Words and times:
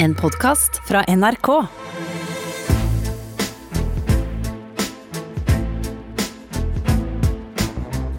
En 0.00 0.14
podkast 0.14 0.76
fra 0.86 1.00
NRK. 1.08 1.48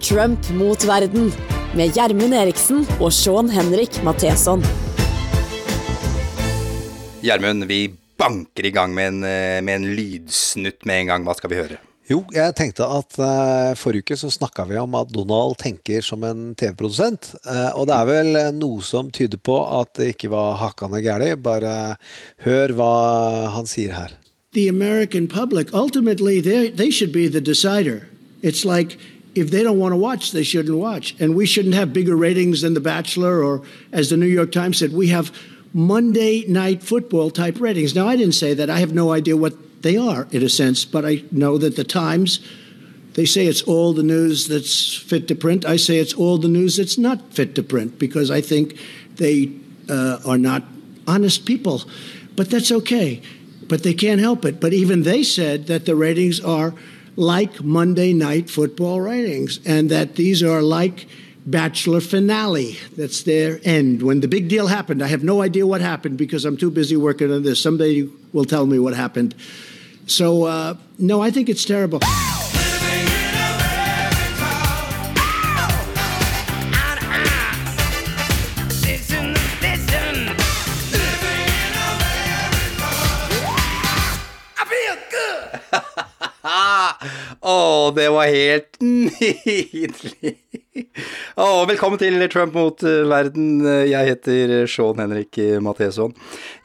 Trump 0.02 0.50
mot 0.50 0.84
verden 0.84 1.32
med 1.78 1.96
Gjermund 1.96 2.36
Eriksen 2.36 2.84
og 3.00 3.14
Sean 3.16 3.48
Henrik 3.54 4.02
Matheson. 4.04 4.66
Gjermund, 7.24 7.70
vi 7.72 7.86
banker 8.20 8.68
i 8.68 8.76
gang 8.76 8.92
med 8.92 9.14
en, 9.14 9.24
eh, 9.24 9.62
med 9.64 9.76
en 9.76 9.88
lydsnutt 9.96 10.84
med 10.84 11.00
en 11.00 11.08
gang. 11.08 11.24
Hva 11.24 11.38
skal 11.40 11.50
vi 11.50 11.64
høre? 11.64 11.80
Jo, 12.10 12.24
jeg 12.34 12.56
tenkte 12.58 12.88
at 12.90 13.20
uh, 13.22 13.76
forrige 13.78 14.02
uke 14.02 14.18
så 14.18 14.32
snakka 14.34 14.66
vi 14.66 14.80
om 14.82 14.96
at 14.98 15.12
Donald 15.14 15.60
tenker 15.62 16.02
som 16.02 16.24
en 16.26 16.56
TV-produsent. 16.58 17.36
Uh, 17.46 17.70
og 17.78 17.86
det 17.86 17.98
er 17.98 18.10
vel 18.10 18.40
noe 18.58 18.82
som 18.82 19.12
tyder 19.14 19.38
på 19.38 19.60
at 19.82 19.94
det 20.00 20.16
ikke 20.16 20.32
var 20.34 20.58
hakkande 20.58 21.04
gæli. 21.06 21.36
Bare 21.38 21.76
hør 22.48 22.74
hva 22.80 22.96
han 23.54 23.70
sier 23.70 23.94
her. 23.94 24.18
the 24.52 24.68
American 24.68 25.28
public, 25.28 25.74
ultimately, 25.74 26.42
they 26.42 26.90
should 26.90 27.12
be 27.12 27.28
the 27.28 27.42
decider. 27.42 28.08
It's 28.42 28.66
like 28.66 28.98
if 29.36 29.52
they 29.52 29.64
don't 29.64 29.78
want 29.78 29.94
to 29.94 29.98
watch, 29.98 30.32
they 30.32 30.44
shouldn't 30.44 30.78
watch. 30.78 31.16
And 31.20 31.36
we 31.36 31.46
shouldn't 31.46 31.76
have 31.76 31.94
bigger 31.94 32.16
ratings 32.16 32.62
than 32.62 32.74
The 32.74 32.80
Bachelor, 32.80 33.44
or 33.44 33.62
as 33.92 34.10
the 34.10 34.18
New 34.18 34.26
York 34.26 34.52
Times 34.52 34.78
said, 34.78 34.92
we 34.92 35.08
have 35.10 35.32
Monday 35.72 36.46
night 36.48 36.82
football 36.82 37.30
type 37.30 37.60
ratings. 37.60 37.94
Now, 37.94 38.08
I 38.08 38.16
didn't 38.16 38.34
say 38.34 38.56
that. 38.56 38.70
I 38.70 38.80
have 38.80 38.94
no 38.94 39.12
idea 39.12 39.38
what 39.38 39.54
they 39.82 39.98
are, 39.98 40.28
in 40.32 40.44
a 40.44 40.50
sense, 40.50 40.86
but 40.86 41.06
I 41.06 41.24
know 41.32 41.58
that 41.58 41.76
The 41.76 41.84
Times. 41.84 42.40
They 43.14 43.26
say 43.26 43.48
it's 43.48 43.64
all 43.64 43.94
the 43.94 44.04
news 44.04 44.48
that's 44.48 44.96
fit 44.96 45.28
to 45.28 45.36
print. 45.36 45.66
I 45.66 45.78
say 45.78 45.98
it's 45.98 46.14
all 46.14 46.38
the 46.38 46.48
news 46.48 46.78
that's 46.78 46.98
not 46.98 47.34
fit 47.34 47.56
to 47.56 47.64
print 47.64 48.00
because 48.00 48.32
I 48.32 48.40
think 48.40 48.80
they 49.16 49.52
uh, 49.90 50.20
are 50.26 50.38
not 50.38 50.64
honest 51.08 51.46
people. 51.46 51.82
But 52.36 52.50
that's 52.50 52.72
okay. 52.72 53.22
But 53.68 53.84
they 53.84 53.94
can't 53.94 54.22
help 54.22 54.46
it. 54.46 54.62
But 54.62 54.74
even 54.74 55.04
they 55.04 55.24
said 55.24 55.68
that 55.68 55.86
the 55.86 55.96
ratings 55.96 56.40
are 56.40 56.74
like 57.16 57.62
Monday 57.62 58.14
night 58.14 58.50
football 58.50 59.02
ratings 59.02 59.60
and 59.66 59.90
that 59.90 60.16
these 60.16 60.42
are 60.42 60.62
like 60.62 61.08
Bachelor 61.46 62.00
finale. 62.00 62.78
That's 62.96 63.24
their 63.24 63.60
end. 63.64 64.04
When 64.04 64.20
the 64.20 64.28
big 64.28 64.50
deal 64.50 64.68
happened, 64.68 65.02
I 65.02 65.08
have 65.08 65.24
no 65.24 65.42
idea 65.42 65.66
what 65.66 65.82
happened 65.82 66.18
because 66.18 66.46
I'm 66.46 66.58
too 66.58 66.70
busy 66.70 66.96
working 66.96 67.32
on 67.32 67.44
this. 67.44 67.60
Somebody 67.60 68.10
will 68.34 68.46
tell 68.46 68.66
me 68.66 68.78
what 68.78 68.94
happened. 68.94 69.34
So, 70.10 70.46
uh, 70.46 70.74
no, 70.98 71.22
I 71.22 71.30
think 71.30 71.50
it's 71.50 71.64
terrible. 71.64 72.00
Å, 87.40 87.92
det 87.96 88.10
var 88.12 88.28
helt 88.28 88.76
nydelig. 88.84 90.34
Å, 91.40 91.46
velkommen 91.68 92.00
til 92.00 92.20
Trump 92.32 92.52
mot 92.56 92.84
eh, 92.84 93.06
verden. 93.08 93.62
Jeg 93.88 94.10
heter 94.12 94.52
Sean 94.68 95.00
Henrik 95.00 95.40
Matheson. 95.64 96.12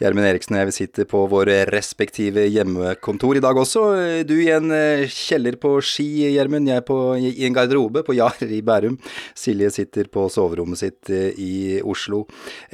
Gjermund 0.02 0.26
Eriksen 0.26 0.56
og 0.56 0.60
jeg 0.60 0.68
vil 0.68 0.76
sitte 0.76 1.06
på 1.10 1.20
våre 1.30 1.60
respektive 1.70 2.48
hjemmekontor 2.50 3.38
i 3.38 3.42
dag 3.44 3.58
også. 3.62 3.84
Du 4.26 4.34
i 4.40 4.50
en 4.54 4.74
eh, 4.74 5.04
kjeller 5.06 5.60
på 5.62 5.76
Ski, 5.78 6.08
Gjermund. 6.34 6.70
Jeg 6.72 6.86
på, 6.88 6.98
i 7.22 7.46
en 7.46 7.54
garderobe 7.54 8.02
på 8.06 8.18
Jar 8.18 8.42
i 8.42 8.58
Bærum. 8.66 8.98
Silje 9.38 9.70
sitter 9.74 10.10
på 10.10 10.26
soverommet 10.32 10.82
sitt 10.82 11.12
eh, 11.14 11.30
i 11.38 11.54
Oslo. 11.84 12.24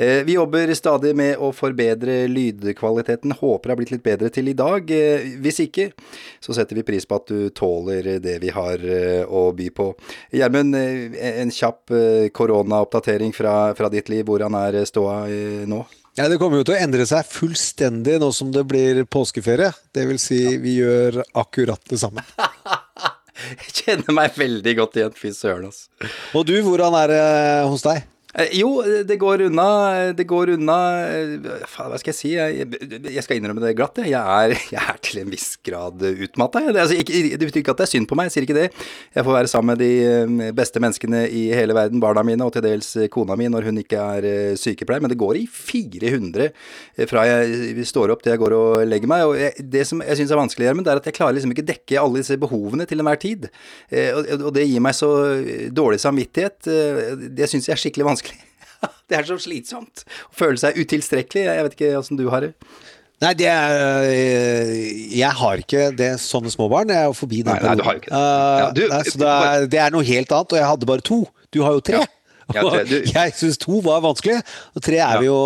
Vi 0.01 0.39
jobber 0.39 0.73
stadig 0.77 1.13
med 1.17 1.37
å 1.37 1.51
forbedre 1.53 2.23
lydkvaliteten. 2.33 3.37
Håper 3.43 3.69
det 3.69 3.75
har 3.75 3.81
blitt 3.83 3.95
litt 3.95 4.07
bedre 4.07 4.33
til 4.33 4.49
i 4.49 4.57
dag. 4.57 4.89
Hvis 5.45 5.61
ikke, 5.67 5.91
så 6.41 6.57
setter 6.57 6.81
vi 6.81 6.87
pris 6.87 7.05
på 7.05 7.21
at 7.21 7.29
du 7.29 7.51
tåler 7.53 7.90
det 8.23 8.37
vi 8.43 8.51
har 8.55 8.83
å 9.27 9.45
by 9.57 9.69
på. 9.77 9.91
Gjermund, 10.35 10.77
en 10.77 11.55
kjapp 11.55 11.93
koronaoppdatering 12.37 13.35
fra, 13.37 13.75
fra 13.79 13.91
ditt 13.93 14.09
liv. 14.13 14.25
Hvordan 14.29 14.57
er 14.59 14.81
ståa 14.89 15.23
nå? 15.71 15.85
Ja, 16.19 16.29
Det 16.29 16.41
kommer 16.41 16.61
jo 16.61 16.67
til 16.67 16.75
å 16.75 16.83
endre 16.83 17.07
seg 17.09 17.29
fullstendig 17.31 18.19
nå 18.21 18.31
som 18.35 18.51
det 18.53 18.65
blir 18.69 19.05
påskeferie. 19.09 19.71
Det 19.95 20.07
vil 20.09 20.19
si, 20.21 20.41
vi 20.61 20.81
gjør 20.81 21.23
akkurat 21.39 21.81
det 21.91 22.01
samme. 22.03 22.25
Jeg 23.41 23.73
kjenner 23.79 24.13
meg 24.13 24.35
veldig 24.37 24.75
godt 24.77 24.99
igjen. 25.01 25.15
Fy 25.17 25.31
søren, 25.33 25.71
altså. 25.71 26.11
Og 26.37 26.45
du, 26.49 26.57
hvordan 26.67 26.97
er 26.99 27.13
det 27.15 27.23
hos 27.71 27.87
deg? 27.87 28.03
Eh, 28.35 28.53
jo, 28.61 28.83
det 29.07 29.17
går 29.17 29.41
unna. 29.49 30.13
Det 30.13 30.25
går 30.25 30.55
unna 30.55 30.77
Faen, 31.67 31.91
hva 31.91 31.99
skal 31.99 32.13
jeg 32.13 32.19
si? 32.19 32.31
Jeg, 32.37 32.69
jeg 33.11 33.25
skal 33.27 33.41
innrømme 33.41 33.63
det 33.65 33.75
glatt, 33.79 33.99
jeg. 34.05 34.15
Er, 34.15 34.55
jeg 34.75 34.81
er 34.81 35.01
til 35.03 35.23
en 35.25 35.33
viss 35.33 35.57
grad 35.67 36.03
utmatta. 36.11 36.63
Det, 36.71 36.85
altså, 36.85 36.99
det 37.01 37.41
betyr 37.43 37.63
ikke 37.63 37.75
at 37.75 37.83
det 37.83 37.89
er 37.89 37.93
synd 37.95 38.11
på 38.11 38.19
meg, 38.19 38.31
jeg 38.31 38.37
sier 38.37 38.47
ikke 38.47 38.59
det. 38.59 38.69
Jeg 39.17 39.27
får 39.27 39.39
være 39.39 39.51
sammen 39.51 39.75
med 39.75 39.83
de 39.83 40.51
beste 40.57 40.83
menneskene 40.83 41.25
i 41.27 41.49
hele 41.57 41.75
verden, 41.77 42.03
barna 42.03 42.25
mine, 42.27 42.47
og 42.47 42.55
til 42.55 42.65
dels 42.67 42.93
kona 43.13 43.37
mi 43.39 43.51
når 43.51 43.71
hun 43.71 43.83
ikke 43.83 44.05
er 44.19 44.57
sykepleier. 44.61 45.03
Men 45.03 45.13
det 45.13 45.19
går 45.21 45.41
i 45.41 45.45
400 45.51 46.51
fra 47.11 47.27
jeg 47.27 47.87
står 47.89 48.15
opp 48.15 48.23
til 48.25 48.35
jeg 48.35 48.43
går 48.43 48.55
og 48.55 48.87
legger 48.87 49.11
meg. 49.11 49.27
Og 49.27 49.37
jeg, 49.41 49.67
det 49.75 49.85
som 49.89 50.05
jeg 50.07 50.21
syns 50.21 50.35
er 50.35 50.43
vanskelig, 50.43 50.69
Gjermund, 50.69 50.91
er 50.91 51.03
at 51.03 51.11
jeg 51.11 51.19
klarer 51.19 51.35
liksom 51.37 51.55
ikke 51.55 51.67
dekke 51.73 51.99
alle 51.99 52.23
disse 52.23 52.39
behovene 52.41 52.87
til 52.87 53.03
enhver 53.03 53.19
tid. 53.21 53.51
Og, 53.91 54.33
og 54.39 54.51
det 54.55 54.69
gir 54.69 54.83
meg 54.85 54.95
så 54.97 55.11
dårlig 55.75 55.99
samvittighet. 56.03 56.71
Det 57.35 57.51
syns 57.51 57.67
jeg 57.69 57.75
er 57.75 57.83
skikkelig 57.83 58.07
vanskelig. 58.13 58.30
Det 59.11 59.19
er 59.19 59.27
så 59.29 59.37
slitsomt 59.43 60.05
å 60.07 60.37
føle 60.37 60.61
seg 60.61 60.79
utilstrekkelig. 60.79 61.45
Jeg 61.49 61.67
vet 61.67 61.77
ikke 61.77 61.93
åssen 61.99 62.21
du 62.21 62.29
har 62.33 62.47
det. 62.47 62.55
Nei, 63.21 63.35
det 63.37 63.49
er 63.53 64.07
Jeg 65.13 65.33
har 65.43 65.61
ikke 65.61 65.91
det 65.97 66.15
sånne 66.23 66.53
små 66.53 66.71
barn. 66.73 66.93
Jeg 66.93 67.05
er 67.05 67.11
jo 67.11 67.19
forbi 67.19 67.43
den. 67.43 67.53
Nei, 67.53 67.67
nei, 67.67 67.75
du 67.77 67.85
har 67.85 67.99
jo 67.99 68.01
ikke 68.01 68.15
det. 68.15 68.23
Ja, 68.63 68.71
du, 68.77 68.81
nei, 68.89 69.03
så 69.05 69.21
det 69.21 69.35
er, 69.35 69.67
det 69.75 69.83
er, 69.83 69.93
noe 69.93 70.09
helt 70.09 70.33
annet. 70.37 70.55
Og 70.57 70.63
jeg 70.63 70.71
hadde 70.71 70.89
bare 70.89 71.05
to. 71.05 71.21
Du 71.53 71.61
har 71.67 71.77
jo 71.77 71.85
tre. 71.91 72.01
Ja. 72.05 72.09
Ja, 72.51 72.65
tre, 72.67 72.81
du... 72.83 72.97
Jeg 73.07 73.35
syns 73.39 73.61
to 73.63 73.77
var 73.85 74.01
vanskelig, 74.03 74.41
og 74.75 74.83
tre 74.83 74.97
er 75.05 75.21
jo 75.23 75.37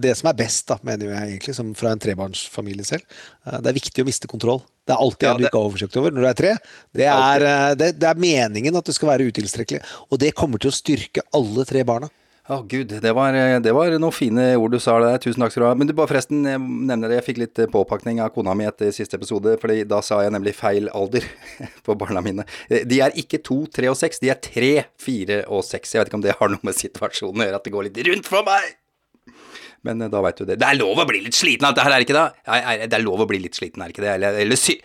det 0.00 0.14
som 0.16 0.30
er 0.30 0.36
best, 0.38 0.62
da, 0.70 0.78
mener 0.80 1.10
jeg 1.10 1.34
egentlig, 1.34 1.52
som 1.58 1.74
fra 1.76 1.90
en 1.92 2.00
trebarnsfamilie 2.00 2.86
selv. 2.88 3.18
Det 3.44 3.68
er 3.68 3.76
viktig 3.76 4.00
å 4.00 4.06
miste 4.08 4.30
kontroll. 4.32 4.62
Det 4.88 4.94
er 4.94 5.02
alltid 5.04 5.28
en 5.28 5.42
du 5.42 5.44
ikke 5.44 5.60
har 5.60 5.68
oversikt 5.68 5.98
over 6.00 6.14
når 6.16 6.24
du 6.24 6.28
er 6.30 6.38
tre. 6.38 6.54
Det 6.96 7.10
er, 7.12 7.44
det, 7.76 7.90
det 8.00 8.08
er 8.08 8.24
meningen 8.24 8.80
at 8.80 8.88
du 8.88 8.94
skal 8.96 9.10
være 9.10 9.28
utilstrekkelig, 9.28 9.82
og 10.08 10.22
det 10.24 10.32
kommer 10.40 10.64
til 10.64 10.72
å 10.72 10.78
styrke 10.78 11.26
alle 11.36 11.68
tre 11.68 11.84
barna. 11.84 12.08
Å 12.48 12.56
oh, 12.56 12.62
gud, 12.64 12.94
det 13.04 13.10
var, 13.12 13.34
det 13.60 13.72
var, 13.76 13.92
noen 14.00 14.14
fine 14.16 14.44
ord 14.56 14.72
du 14.72 14.78
sa 14.80 14.94
der. 15.02 15.18
Tusen 15.20 15.42
takk 15.42 15.52
skal 15.52 15.62
du 15.62 15.66
ha. 15.66 15.72
Men 15.76 15.90
du 15.90 15.92
bare 15.92 16.08
forresten, 16.08 16.46
jeg 16.48 16.56
nevner 16.56 17.12
det, 17.12 17.18
jeg 17.18 17.26
fikk 17.26 17.40
litt 17.42 17.60
påpakning 17.74 18.22
av 18.24 18.30
kona 18.32 18.54
mi 18.56 18.64
etter 18.64 18.88
siste 18.96 19.18
episode, 19.20 19.58
fordi 19.60 19.82
da 19.84 19.98
sa 20.00 20.22
jeg 20.24 20.32
nemlig 20.32 20.54
feil 20.56 20.88
alder 20.96 21.26
på 21.84 21.96
barna 22.00 22.22
mine. 22.24 22.46
De 22.72 23.02
er 23.04 23.12
ikke 23.20 23.42
to, 23.44 23.58
tre 23.68 23.90
og 23.92 23.98
seks, 24.00 24.22
de 24.24 24.32
er 24.32 24.40
tre, 24.40 24.70
fire 24.96 25.42
og 25.52 25.60
seks. 25.68 25.92
Jeg 25.92 26.00
vet 26.00 26.08
ikke 26.08 26.20
om 26.22 26.24
det 26.24 26.38
har 26.38 26.54
noe 26.54 26.64
med 26.64 26.78
situasjonen 26.78 27.44
å 27.44 27.50
gjøre, 27.50 27.60
at 27.60 27.68
det 27.68 27.74
går 27.74 27.88
litt 27.90 28.00
rundt 28.08 28.32
for 28.32 28.48
meg. 28.48 28.72
Men 29.84 30.08
da 30.08 30.24
veit 30.24 30.40
du 30.40 30.48
det. 30.48 30.56
Det 30.56 30.70
er 30.72 30.80
lov 30.80 31.04
å 31.04 31.06
bli 31.12 31.20
litt 31.26 31.36
sliten 31.36 31.68
av 31.68 31.76
dette 31.76 31.84
her, 31.84 31.98
er 31.98 32.00
det 32.00 32.08
ikke 32.08 32.16
det? 32.16 32.88
Det 32.88 32.96
er 32.96 33.04
lov 33.04 33.26
å 33.26 33.28
bli 33.28 33.42
litt 33.44 33.60
sliten, 33.60 33.84
er 33.84 33.92
det 33.92 33.98
ikke 33.98 34.06
det? 34.06 34.14
Eller, 34.16 34.40
eller 34.46 34.56
sy 34.56 34.80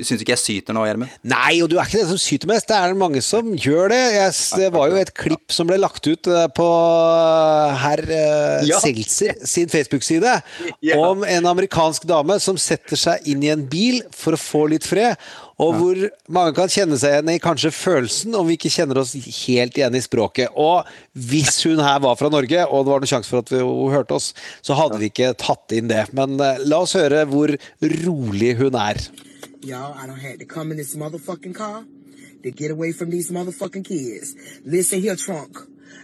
syns 0.00 0.22
ikke 0.24 0.32
jeg 0.32 0.40
syter 0.40 0.72
nå, 0.72 0.86
Gjermund? 0.88 1.12
Nei, 1.28 1.58
og 1.60 1.68
du 1.68 1.74
er 1.76 1.84
ikke 1.84 2.00
den 2.00 2.08
som 2.14 2.20
syter 2.20 2.48
mest. 2.48 2.64
Det 2.70 2.76
er 2.78 2.94
mange 2.96 3.20
som 3.24 3.50
gjør 3.52 3.92
det. 3.92 4.00
Jeg, 4.14 4.34
det 4.62 4.68
var 4.72 4.88
jo 4.88 4.96
et 4.96 5.12
klipp 5.20 5.52
som 5.52 5.68
ble 5.68 5.76
lagt 5.80 6.06
ut 6.08 6.30
eh, 6.32 6.46
på 6.56 6.68
eh, 6.72 7.82
herr 7.82 8.02
uh, 8.08 8.64
ja. 8.64 8.80
Seltzer 8.80 9.36
sin 9.44 9.68
Facebook-side 9.68 10.38
ja. 10.88 10.96
om 10.96 11.26
en 11.28 11.48
amerikansk 11.50 12.06
dame 12.08 12.38
som 12.40 12.56
setter 12.56 12.96
seg 12.96 13.28
inn 13.28 13.44
i 13.44 13.50
en 13.52 13.66
bil 13.68 14.00
for 14.16 14.32
å 14.32 14.40
få 14.40 14.62
litt 14.72 14.88
fred. 14.88 15.20
Og 15.60 15.76
hvor 15.76 16.00
mange 16.32 16.54
kan 16.56 16.72
kjenne 16.72 16.96
seg 16.98 17.18
igjen 17.18 17.34
i 17.34 17.42
kanskje 17.42 17.70
følelsen, 17.76 18.32
om 18.34 18.48
vi 18.48 18.56
ikke 18.56 18.72
kjenner 18.72 19.02
oss 19.02 19.12
helt 19.12 19.76
igjen 19.76 19.98
i 19.98 20.00
språket. 20.02 20.56
Og 20.56 20.88
hvis 21.28 21.60
hun 21.68 21.82
her 21.84 22.00
var 22.02 22.16
fra 22.18 22.32
Norge, 22.32 22.64
og 22.64 22.86
det 22.86 22.94
var 22.94 23.04
noen 23.04 23.12
sjanse 23.12 23.30
for 23.30 23.44
at 23.44 23.52
hun 23.52 23.92
hørte 23.92 24.16
oss, 24.16 24.30
så 24.64 24.78
hadde 24.80 25.02
vi 25.04 25.12
ikke 25.12 25.34
tatt 25.38 25.76
inn 25.76 25.92
det. 25.92 26.06
Men 26.16 26.40
la 26.40 26.80
oss 26.80 26.96
høre 26.98 27.26
hvor 27.30 27.52
rolig 28.00 28.56
hun 28.58 28.80
er. 28.80 29.04
Y'all, 29.64 29.96
I 29.96 30.08
don't 30.08 30.18
had 30.18 30.40
to 30.40 30.44
come 30.44 30.72
in 30.72 30.76
this 30.76 30.96
motherfucking 30.96 31.54
car 31.54 31.84
to 32.42 32.50
get 32.50 32.72
away 32.72 32.90
from 32.90 33.10
these 33.10 33.30
motherfucking 33.30 33.84
kids. 33.84 34.34
Listen 34.64 35.00
here, 35.00 35.14
trunk. 35.14 35.56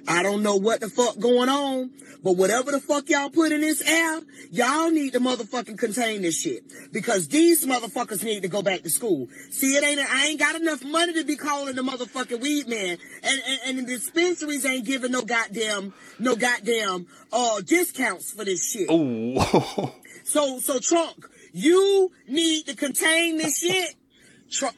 I 0.06 0.22
don't 0.22 0.44
know 0.44 0.54
what 0.54 0.80
the 0.80 0.88
fuck 0.88 1.18
going 1.18 1.48
on, 1.48 1.90
but 2.22 2.36
whatever 2.36 2.70
the 2.70 2.78
fuck 2.78 3.08
y'all 3.08 3.30
put 3.30 3.50
in 3.50 3.60
this 3.60 3.82
air, 3.82 4.20
y'all 4.52 4.92
need 4.92 5.14
to 5.14 5.20
motherfucking 5.20 5.76
contain 5.76 6.22
this 6.22 6.40
shit. 6.40 6.62
Because 6.92 7.26
these 7.26 7.66
motherfuckers 7.66 8.22
need 8.22 8.42
to 8.42 8.48
go 8.48 8.62
back 8.62 8.82
to 8.82 8.90
school. 8.90 9.28
See, 9.50 9.74
it 9.74 9.82
ain't, 9.82 9.98
I 9.98 10.26
ain't 10.26 10.38
got 10.38 10.54
enough 10.54 10.84
money 10.84 11.14
to 11.14 11.24
be 11.24 11.34
calling 11.34 11.74
the 11.74 11.82
motherfucking 11.82 12.40
weed 12.40 12.68
man. 12.68 12.98
And, 13.24 13.42
and, 13.46 13.60
and 13.66 13.78
the 13.78 13.94
dispensaries 13.94 14.64
ain't 14.64 14.86
giving 14.86 15.10
no 15.10 15.22
goddamn, 15.22 15.94
no 16.20 16.36
goddamn, 16.36 17.08
uh, 17.32 17.60
discounts 17.62 18.30
for 18.30 18.44
this 18.44 18.64
shit. 18.64 18.86
Oh. 18.88 19.94
so, 20.22 20.60
so 20.60 20.78
trunk, 20.78 21.28
you 21.52 22.10
need 22.26 22.66
to 22.66 22.74
contain 22.74 23.38
this 23.38 23.58
shit. 23.58 23.94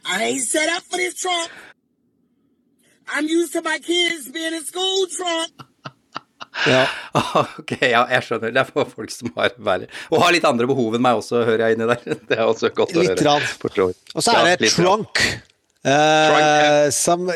I 0.04 0.24
ain't 0.24 0.42
set 0.42 0.68
up 0.68 0.82
for 0.82 0.96
this, 0.96 1.14
Trump. 1.20 1.50
I'm 3.08 3.26
used 3.26 3.52
to 3.52 3.62
my 3.62 3.78
kids 3.78 4.30
being 4.30 4.54
in 4.54 4.64
school, 4.64 5.06
Trump. 5.16 5.52
Ja. 6.66 6.86
ok, 7.60 7.76
ja, 7.78 8.00
jeg 8.10 8.24
skjønner. 8.26 8.50
Det 8.50 8.60
er 8.60 8.66
for 8.68 8.88
folk 8.90 9.12
som 9.14 9.30
har 9.36 9.52
verre 9.62 9.86
Og 10.10 10.18
har 10.24 10.32
litt 10.34 10.44
andre 10.48 10.66
behov 10.66 10.96
enn 10.98 11.04
meg 11.04 11.20
også, 11.20 11.44
hører 11.46 11.62
jeg 11.68 11.76
inni 11.76 11.86
der. 11.88 12.02
Det 12.28 12.36
er 12.36 12.42
også 12.42 12.72
godt 12.74 12.96
å 12.98 13.04
litt 13.04 13.22
høre. 13.22 13.86
Og 13.86 14.24
så 14.24 14.34
er 14.34 14.48
det 14.58 14.66
ja, 14.66 14.72
trunk. 14.74 15.22
Eh, 15.80 16.90
som 16.92 17.30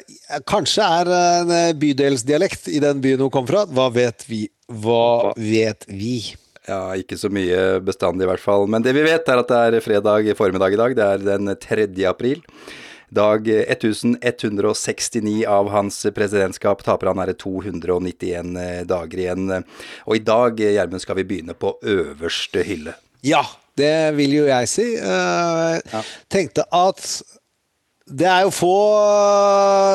kanskje 0.50 0.88
er 0.98 1.12
en 1.14 1.54
bydelsdialekt 1.80 2.68
i 2.74 2.82
den 2.82 3.00
byen 3.04 3.22
hun 3.24 3.32
kom 3.32 3.46
fra. 3.48 3.62
Hva 3.70 3.86
vet 3.94 4.26
vi? 4.28 4.42
Hva 4.82 5.30
vet 5.38 5.86
vi? 5.88 6.18
Ja, 6.64 6.94
ikke 6.96 7.18
så 7.20 7.28
mye 7.32 7.80
bestandig 7.84 8.24
i 8.24 8.30
hvert 8.30 8.42
fall. 8.42 8.64
Men 8.70 8.84
det 8.84 8.94
vi 8.96 9.04
vet, 9.04 9.28
er 9.28 9.42
at 9.42 9.50
det 9.50 9.60
er 9.60 9.84
fredag 9.84 10.30
formiddag 10.38 10.72
i 10.72 10.80
dag. 10.80 10.96
Det 10.96 11.04
er 11.04 11.18
den 11.26 11.52
3. 11.60 11.86
april. 12.08 12.40
Dag 13.14 13.46
1169 13.46 15.44
av 15.46 15.68
hans 15.70 16.00
presidentskap 16.16 16.82
taper 16.82 17.12
han 17.12 17.20
er 17.22 17.30
det 17.30 17.36
291 17.44 18.56
dager 18.90 19.18
igjen. 19.20 19.52
Og 20.08 20.16
i 20.16 20.24
dag, 20.24 20.58
Gjermund, 20.58 21.02
skal 21.04 21.20
vi 21.20 21.28
begynne 21.28 21.54
på 21.54 21.76
øverste 21.84 22.64
hylle. 22.66 22.96
Ja, 23.24 23.44
det 23.78 24.16
vil 24.16 24.34
jo 24.40 24.48
jeg 24.48 24.70
si. 24.70 24.88
Uh, 24.98 25.78
ja. 25.78 26.00
Tenkte 26.32 26.66
at 26.74 27.04
det 28.04 28.26
er 28.28 28.42
jo 28.44 28.50
få 28.52 28.72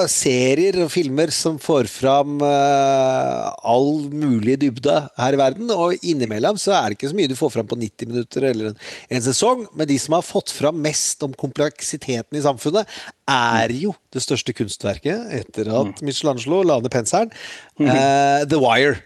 serier 0.10 0.80
og 0.82 0.90
filmer 0.90 1.30
som 1.34 1.60
får 1.62 1.86
fram 1.94 2.40
uh, 2.42 3.52
all 3.62 4.08
mulig 4.10 4.56
dybde 4.64 4.96
her 5.20 5.38
i 5.38 5.40
verden, 5.40 5.70
og 5.70 5.94
innimellom 6.02 6.58
så 6.58 6.74
er 6.80 6.90
det 6.90 6.98
ikke 6.98 7.12
så 7.12 7.20
mye 7.20 7.30
du 7.30 7.38
får 7.38 7.54
fram 7.54 7.70
på 7.70 7.78
90 7.78 8.10
minutter 8.10 8.48
eller 8.50 8.72
en, 8.72 8.80
en 9.14 9.26
sesong, 9.28 9.62
men 9.78 9.92
de 9.92 10.00
som 10.02 10.18
har 10.18 10.26
fått 10.26 10.50
fram 10.50 10.82
mest 10.82 11.22
om 11.26 11.38
kompleksiteten 11.38 12.40
i 12.40 12.44
samfunnet, 12.48 12.90
er 13.30 13.76
jo 13.78 13.94
det 14.10 14.26
største 14.26 14.58
kunstverket 14.58 15.30
etter 15.44 15.70
at 15.70 16.02
mm. 16.02 16.08
Michelangelo 16.10 16.64
la 16.66 16.80
ned 16.82 16.90
penselen, 16.94 17.30
uh, 17.78 18.42
The 18.50 18.58
Wire. 18.58 19.04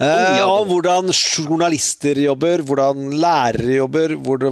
Eh, 0.00 0.40
og 0.44 0.66
hvordan 0.68 1.10
journalister 1.12 2.18
jobber, 2.20 2.62
hvordan 2.66 3.10
lærere 3.20 3.78
jobber, 3.78 4.14
hvor 4.20 4.44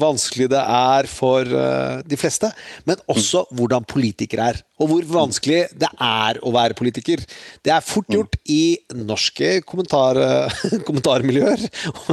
vanskelig 0.00 0.48
det 0.52 0.60
er 0.60 1.08
for 1.10 1.48
uh, 1.48 2.00
de 2.04 2.18
fleste. 2.20 2.50
Men 2.88 3.00
også 3.10 3.44
mm. 3.44 3.58
hvordan 3.58 3.88
politikere 3.88 4.48
er, 4.52 4.60
og 4.80 4.90
hvor 4.90 5.08
vanskelig 5.08 5.60
det 5.80 5.90
er 6.02 6.40
å 6.44 6.52
være 6.54 6.76
politiker. 6.78 7.22
Det 7.64 7.72
er 7.74 7.84
fort 7.84 8.08
mm. 8.08 8.16
gjort 8.16 8.38
i 8.50 8.62
norske 9.04 9.50
kommentar, 9.68 10.20
kommentarmiljøer, 10.88 11.66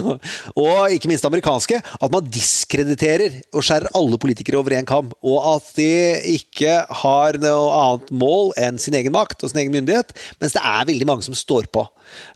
og 0.66 0.96
ikke 0.96 1.12
minst 1.12 1.28
amerikanske, 1.28 1.82
at 1.82 2.14
man 2.14 2.30
diskrediterer 2.32 3.42
og 3.56 3.66
skjærer 3.66 3.92
alle 3.98 4.20
politikere 4.22 4.60
over 4.62 4.78
én 4.78 4.88
kam. 4.88 5.12
Og 5.24 5.40
at 5.56 5.72
de 5.80 5.92
ikke 6.36 6.82
har 7.04 7.40
noe 7.42 7.72
annet 7.82 8.14
mål 8.14 8.54
enn 8.60 8.80
sin 8.82 8.98
egen 9.00 9.16
makt 9.16 9.44
og 9.44 9.52
sin 9.52 9.64
egen 9.64 9.76
myndighet, 9.76 10.14
mens 10.42 10.56
det 10.56 10.64
er 10.64 10.88
veldig 10.90 11.10
mange 11.10 11.28
som 11.28 11.38
står 11.38 11.70
på. 11.74 11.88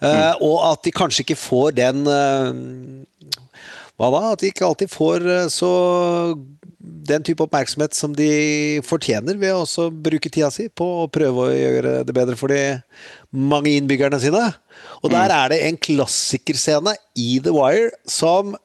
Mm. 0.01 0.43
Og 0.45 0.57
at 0.71 0.83
de 0.85 0.93
kanskje 0.95 1.23
ikke 1.25 1.39
får 1.39 1.75
den 1.77 2.05
eh, 2.11 3.37
Hva 3.95 4.11
da? 4.11 4.21
At 4.33 4.43
de 4.43 4.51
ikke 4.51 4.67
alltid 4.67 4.91
får 4.91 5.25
eh, 5.31 5.47
så 5.53 5.71
den 7.05 7.23
type 7.25 7.43
oppmerksomhet 7.45 7.95
som 7.97 8.13
de 8.15 8.81
fortjener, 8.85 9.37
ved 9.41 9.55
å 9.55 9.87
bruke 9.89 10.29
tida 10.29 10.51
si 10.53 10.67
på 10.69 10.85
å 11.03 11.09
prøve 11.11 11.47
å 11.47 11.53
gjøre 11.53 11.95
det 12.05 12.15
bedre 12.15 12.37
for 12.39 12.53
de 12.53 12.77
mange 13.29 13.73
innbyggerne 13.75 14.19
sine. 14.21 14.43
Og 15.01 15.11
der 15.11 15.29
mm. 15.29 15.35
er 15.37 15.53
det 15.53 15.59
en 15.67 15.79
klassikerscene 15.87 16.95
i 17.19 17.39
The 17.43 17.53
Wire 17.55 17.91
som 18.09 18.55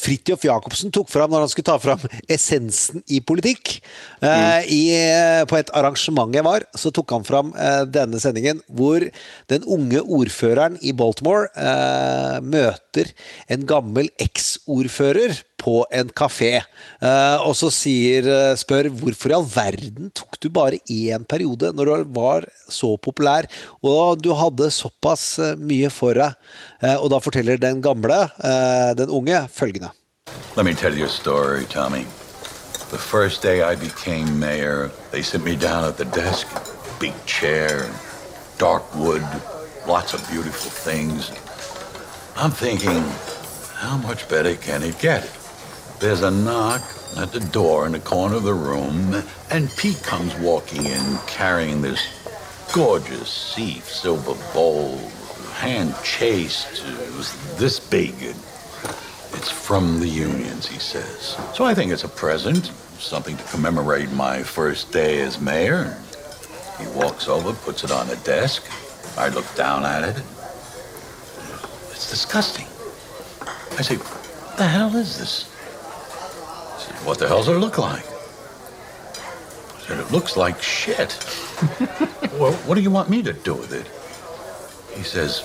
Fridtjof 0.00 0.44
Jacobsen 0.46 0.92
tok 0.94 1.10
fram 1.12 1.32
når 1.32 1.44
han 1.44 1.52
skulle 1.52 1.68
ta 1.68 1.76
fram 1.82 2.04
essensen 2.30 3.04
i 3.12 3.20
politikk. 3.24 3.76
Mm. 4.20 4.26
Uh, 4.26 4.62
i, 4.70 4.80
eh, 4.96 5.42
på 5.48 5.58
et 5.58 5.72
arrangement 5.76 6.34
jeg 6.34 6.46
var, 6.46 6.66
så 6.78 6.92
tok 6.94 7.12
han 7.16 7.26
fram 7.26 7.52
uh, 7.56 7.84
denne 7.88 8.20
sendingen 8.22 8.62
hvor 8.68 9.04
den 9.52 9.66
unge 9.68 10.02
ordføreren 10.02 10.78
i 10.80 10.94
Baltimore 10.96 11.48
uh, 11.56 12.40
møter 12.44 13.12
en 13.52 13.66
gammel 13.68 14.10
eksordfører 14.20 15.38
på 15.60 15.82
en 15.92 16.08
kafé. 16.16 16.62
og 17.44 17.52
så 17.56 17.70
sier, 17.74 18.26
spør 18.56 18.88
hvorfor 18.88 19.30
i 19.30 19.36
all 19.36 19.46
verden 19.46 20.10
tok 20.16 20.40
du 20.40 20.48
bare 20.48 20.80
én 20.88 21.26
periode 21.28 21.72
når 21.76 21.92
du 22.04 22.12
var 22.16 22.48
så 22.68 22.96
populær 22.96 23.48
og 23.84 24.22
du 24.24 24.32
hadde 24.34 24.70
såpass 24.72 25.38
mye 25.60 25.90
for 25.92 26.16
deg. 26.16 26.34
og 26.96 27.10
da 27.12 27.20
forteller 27.20 27.60
den 27.60 27.82
gamle, 27.84 28.24
den 28.96 29.10
unge, 29.10 29.44
følgende. 29.52 29.92
Let 30.56 30.64
me 30.64 30.74
tell 30.74 30.96
you 30.96 31.04
a 31.04 31.08
story, 31.08 31.64
Tommy. 31.64 32.06
The 32.90 32.98
first 32.98 33.40
day 33.42 33.62
I 33.62 33.76
became 33.76 34.40
mayor, 34.40 34.90
they 35.12 35.22
sit 35.22 35.44
me 35.44 35.54
down 35.54 35.84
at 35.84 35.96
the 35.96 36.06
desk, 36.06 36.46
big 36.98 37.14
chair, 37.24 37.88
dark 38.58 38.82
wood, 38.96 39.22
lots 39.86 40.12
of 40.12 40.28
beautiful 40.28 40.70
things. 40.70 41.30
I'm 42.36 42.50
thinking, 42.50 43.02
how 43.76 43.96
much 43.96 44.28
better 44.28 44.56
can 44.56 44.82
it 44.82 44.98
get? 44.98 45.22
There's 46.00 46.22
a 46.22 46.30
knock 46.30 46.80
at 47.18 47.30
the 47.30 47.40
door 47.40 47.84
in 47.84 47.92
the 47.92 48.00
corner 48.00 48.36
of 48.36 48.44
the 48.44 48.54
room, 48.54 49.22
and 49.50 49.70
Pete 49.76 50.02
comes 50.02 50.34
walking 50.36 50.86
in 50.86 51.18
carrying 51.26 51.82
this 51.82 52.00
gorgeous 52.72 53.28
Seif 53.54 53.82
silver 53.82 54.34
bowl, 54.54 54.96
hand 55.56 55.94
chased. 56.02 56.82
It 56.86 57.14
was 57.14 57.36
this 57.58 57.78
big. 57.78 58.14
It's 58.22 59.50
from 59.50 60.00
the 60.00 60.08
unions, 60.08 60.66
he 60.66 60.78
says. 60.78 61.36
So 61.54 61.66
I 61.66 61.74
think 61.74 61.92
it's 61.92 62.04
a 62.04 62.08
present, 62.08 62.72
something 62.98 63.36
to 63.36 63.44
commemorate 63.44 64.10
my 64.12 64.42
first 64.42 64.92
day 64.92 65.20
as 65.20 65.38
mayor. 65.38 65.98
He 66.78 66.86
walks 66.96 67.28
over, 67.28 67.52
puts 67.52 67.84
it 67.84 67.90
on 67.90 68.08
the 68.08 68.16
desk. 68.16 68.64
I 69.18 69.28
look 69.28 69.54
down 69.54 69.84
at 69.84 70.04
it. 70.04 70.16
It's 71.90 72.08
disgusting. 72.08 72.68
I 73.78 73.82
say, 73.82 73.96
what 73.96 74.56
the 74.56 74.66
hell 74.66 74.96
is 74.96 75.18
this? 75.18 75.49
What 77.04 77.18
the 77.18 77.28
hell 77.28 77.38
does 77.38 77.48
it 77.48 77.58
look 77.58 77.78
like? 77.78 78.06
I 79.74 79.80
said, 79.86 79.98
it 79.98 80.10
looks 80.12 80.36
like 80.36 80.62
shit. 80.62 81.12
well, 82.38 82.52
what 82.66 82.74
do 82.74 82.80
you 82.80 82.90
want 82.90 83.10
me 83.10 83.22
to 83.22 83.32
do 83.32 83.54
with 83.54 83.72
it? 83.72 83.86
He 84.96 85.02
says, 85.02 85.44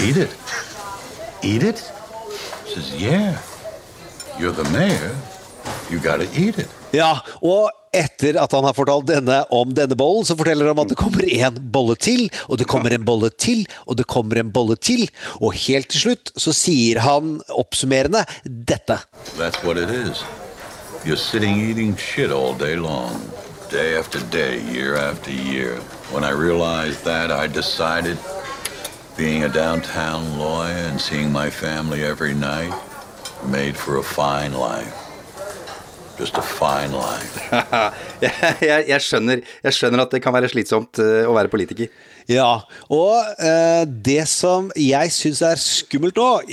eat 0.00 0.16
it. 0.16 0.34
Eat 1.42 1.62
it? 1.62 1.90
says, 2.70 2.94
yeah, 3.02 3.38
you're 4.38 4.52
the 4.52 4.68
mayor. 4.70 5.14
You 5.90 5.98
gotta 5.98 6.26
eat 6.34 6.58
it. 6.58 6.70
Ja, 6.94 7.20
og 7.42 7.70
etter 7.94 8.38
at 8.38 8.52
han 8.54 8.66
har 8.66 8.74
fortalt 8.74 9.06
denne 9.10 9.40
om 9.54 9.70
denne 9.74 9.96
bollen, 9.98 10.26
så 10.26 10.36
forteller 10.38 10.70
han 10.70 10.82
at 10.82 10.90
det 10.90 10.98
kommer 10.98 11.26
en 11.26 11.58
bolle 11.74 11.96
til, 11.98 12.28
og 12.46 12.58
det 12.58 12.66
kommer 12.70 12.94
en 12.94 13.06
bolle 13.06 13.30
til, 13.34 13.64
og 13.86 13.98
det 13.98 14.06
kommer 14.10 14.42
en 14.42 14.52
bolle 14.54 14.78
til. 14.78 15.06
Og 15.38 15.54
helt 15.66 15.90
til 15.90 16.06
slutt 16.06 16.34
så 16.38 16.54
sier 16.54 17.02
han 17.06 17.38
oppsummerende 17.50 18.24
dette. 18.44 19.00
That's 19.38 19.62
what 19.66 19.78
it 19.78 19.90
is. 19.90 20.22
You're 21.04 21.16
sitting 21.16 21.58
eating 21.58 21.96
shit 21.96 22.30
all 22.30 22.54
day 22.54 22.76
long. 22.76 23.30
Day 23.70 23.96
after 23.96 24.20
day, 24.30 24.60
year 24.72 24.96
after 24.96 25.30
year. 25.30 25.76
When 26.12 26.24
I 26.24 26.30
realized 26.30 27.04
that, 27.04 27.30
I 27.30 27.46
decided 27.46 28.18
Being 29.20 29.44
a 29.44 29.50
downtown 29.50 30.38
lawyer 30.38 30.88
and 30.88 30.98
seeing 30.98 31.30
my 31.30 31.50
family 31.50 32.02
every 32.02 32.32
night 32.32 32.72
made 33.44 33.76
for 33.76 33.98
a 33.98 34.02
fine 34.02 34.54
life. 34.54 34.96
Just 36.16 36.38
a 36.38 36.42
fine 36.42 36.92
life. 36.92 37.36
jeg, 38.22 38.86
jeg, 38.88 39.00
skjønner, 39.04 39.42
jeg 39.64 39.76
skjønner 39.76 40.06
at 40.06 40.14
det 40.16 40.22
kan 40.24 40.32
være 40.32 40.48
slitsomt 40.48 41.02
eh, 41.04 41.28
å 41.28 41.34
være 41.36 41.52
politiker. 41.52 41.92
Ja, 42.30 42.60
og 42.94 43.42
eh, 43.42 43.82
det 44.06 44.22
som 44.30 44.68
jeg 44.78 45.10
syns 45.10 45.40
er 45.42 45.58
skummelt 45.58 46.18
òg, 46.22 46.52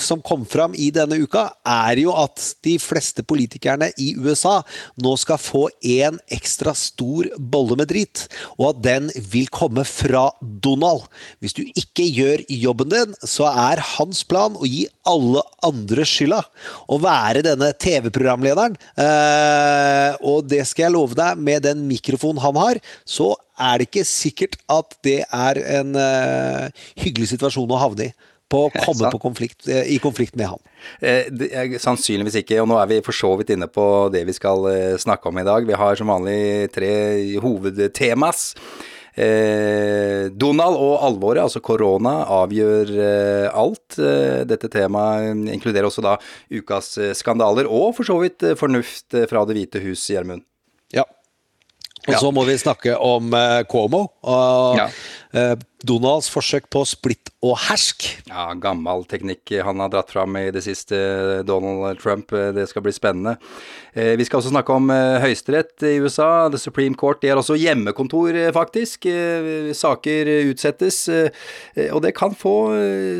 som 0.00 0.22
kom 0.24 0.46
fram 0.48 0.72
i 0.72 0.88
denne 0.94 1.18
uka, 1.20 1.50
er 1.68 2.00
jo 2.00 2.14
at 2.16 2.40
de 2.64 2.78
fleste 2.80 3.20
politikerne 3.26 3.90
i 4.00 4.14
USA 4.16 4.62
nå 5.04 5.12
skal 5.20 5.42
få 5.42 5.66
en 5.84 6.16
ekstra 6.32 6.72
stor 6.72 7.28
bolle 7.36 7.76
med 7.76 7.90
drit, 7.92 8.24
og 8.56 8.70
at 8.70 8.82
den 8.88 9.12
vil 9.34 9.52
komme 9.52 9.84
fra 9.84 10.30
Donald. 10.40 11.04
Hvis 11.44 11.58
du 11.58 11.66
ikke 11.66 12.08
gjør 12.08 12.46
jobben 12.48 12.94
din, 12.94 13.16
så 13.20 13.52
er 13.52 13.84
hans 13.98 14.24
plan 14.24 14.56
å 14.56 14.64
gi 14.64 14.86
alle 15.04 15.44
andre 15.66 16.08
skylda. 16.08 16.40
Å 16.88 16.96
være 17.04 17.44
denne 17.44 17.74
TV-programlederen. 17.76 18.80
Eh, 18.96 20.16
og 20.24 20.48
det 20.48 20.64
skal 20.64 20.88
jeg 20.88 20.96
love 20.96 21.20
deg, 21.20 21.36
med 21.36 21.68
den 21.68 21.84
mikrofonen 21.84 22.40
han 22.40 22.56
har, 22.64 22.80
så 23.04 23.34
er 23.58 23.78
det 23.78 23.88
ikke 23.90 24.06
sikkert 24.08 24.56
at 24.72 24.96
det 25.06 25.20
er 25.24 25.60
en 25.80 25.94
uh, 25.98 26.86
hyggelig 27.00 27.32
situasjon 27.34 27.72
å 27.72 27.82
havne 27.82 28.10
i. 28.10 28.16
På 28.46 28.68
å 28.68 28.70
komme 28.70 29.08
på 29.10 29.18
konflikt, 29.18 29.64
uh, 29.66 29.82
i 29.82 29.98
konflikt 30.02 30.36
med 30.38 30.52
han. 30.52 30.60
Eh, 31.02 31.78
sannsynligvis 31.82 32.42
ikke, 32.44 32.60
og 32.62 32.68
nå 32.70 32.76
er 32.78 32.90
vi 32.92 33.00
for 33.06 33.16
så 33.16 33.32
vidt 33.40 33.54
inne 33.56 33.66
på 33.66 33.86
det 34.14 34.22
vi 34.28 34.36
skal 34.36 34.68
uh, 34.68 34.98
snakke 35.02 35.32
om 35.32 35.40
i 35.42 35.46
dag. 35.46 35.66
Vi 35.66 35.80
har 35.80 35.98
som 35.98 36.12
vanlig 36.12 36.68
tre 36.74 36.92
hovedtemas. 37.42 38.52
Eh, 39.16 40.28
Donald 40.36 40.76
og 40.76 40.98
alvoret, 41.06 41.40
altså 41.40 41.62
korona, 41.64 42.18
avgjør 42.42 42.90
eh, 43.00 43.46
alt. 43.48 43.96
Eh, 43.96 44.42
dette 44.48 44.68
temaet 44.72 45.48
inkluderer 45.54 45.88
også 45.88 46.04
da 46.04 46.18
ukas 46.52 46.92
skandaler, 47.16 47.68
og 47.70 47.94
for 47.96 48.08
så 48.08 48.18
vidt 48.20 48.44
fornuft 48.60 49.16
fra 49.30 49.46
Det 49.48 49.56
hvite 49.56 49.82
hus, 49.86 50.04
Gjermund. 50.12 50.44
Og 52.06 52.18
så 52.20 52.30
må 52.34 52.44
vi 52.46 52.54
snakke 52.60 52.94
om 53.02 53.32
uh, 53.34 53.62
Cuomo 53.66 54.06
og 54.26 54.78
uh, 54.80 55.54
Donalds 55.86 56.28
forsøk 56.32 56.68
på 56.72 56.82
splitt 56.88 57.30
og 57.44 57.56
hersk. 57.66 58.06
Ja, 58.30 58.48
gammel 58.58 59.04
teknikk 59.10 59.52
han 59.62 59.82
har 59.82 59.92
dratt 59.92 60.10
fram 60.14 60.38
i 60.40 60.48
det 60.54 60.64
siste, 60.64 60.96
Donald 61.46 62.00
Trump. 62.02 62.32
Det 62.32 62.64
skal 62.70 62.82
bli 62.86 62.94
spennende. 62.96 63.36
Vi 63.94 64.26
skal 64.26 64.40
også 64.40 64.50
snakke 64.50 64.74
om 64.74 64.90
Høyesterett 64.90 65.84
i 65.86 66.00
USA. 66.02 66.48
The 66.50 66.58
Supreme 66.58 66.98
Court. 66.98 67.20
De 67.22 67.30
har 67.30 67.38
også 67.38 67.58
hjemmekontor, 67.60 68.34
faktisk. 68.56 69.06
Saker 69.78 70.32
utsettes. 70.50 71.04
Og 71.92 72.02
det 72.02 72.16
kan 72.18 72.34
få 72.34 72.56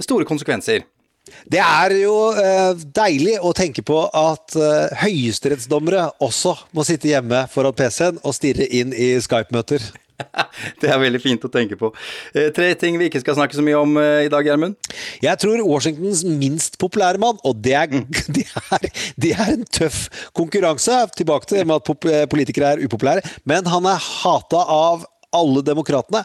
store 0.02 0.26
konsekvenser. 0.26 0.82
Det 1.26 1.58
er 1.58 1.94
jo 1.98 2.14
eh, 2.38 2.72
deilig 2.94 3.36
å 3.42 3.52
tenke 3.56 3.82
på 3.86 3.98
at 4.06 4.54
eh, 4.58 4.96
høyesterettsdommere 5.02 6.08
også 6.22 6.54
må 6.76 6.84
sitte 6.86 7.10
hjemme 7.10 7.44
foran 7.50 7.74
PC-en 7.76 8.20
og 8.22 8.34
stirre 8.36 8.68
inn 8.70 8.94
i 8.94 9.16
Skype-møter. 9.22 9.82
Det 10.80 10.88
er 10.88 11.00
veldig 11.02 11.20
fint 11.20 11.42
å 11.44 11.50
tenke 11.52 11.76
på. 11.80 11.90
Eh, 12.30 12.48
tre 12.54 12.70
ting 12.78 12.96
vi 13.00 13.10
ikke 13.10 13.24
skal 13.24 13.38
snakke 13.40 13.58
så 13.58 13.64
mye 13.66 13.82
om 13.82 13.98
i 13.98 14.30
dag, 14.32 14.46
Gjermund? 14.46 14.78
Jeg 15.24 15.42
tror 15.42 15.64
Washingtons 15.66 16.22
minst 16.30 16.78
populære 16.82 17.20
mann, 17.22 17.42
og 17.42 17.58
det 17.62 17.74
er, 17.74 17.90
mm. 17.90 18.06
det, 18.38 18.46
er, 18.62 18.88
det 19.26 19.34
er, 19.34 19.52
en 19.58 19.66
tøff 19.66 20.06
konkurranse. 20.36 21.02
Tilbake 21.18 21.50
til 21.50 21.74
at 21.74 21.94
politikere 22.30 22.76
er 22.76 22.86
upopulære. 22.86 23.26
Men 23.50 23.66
han 23.70 23.90
er 23.90 24.10
hata 24.22 24.62
av 24.62 25.08
alle 25.34 25.66
demokratene 25.66 26.22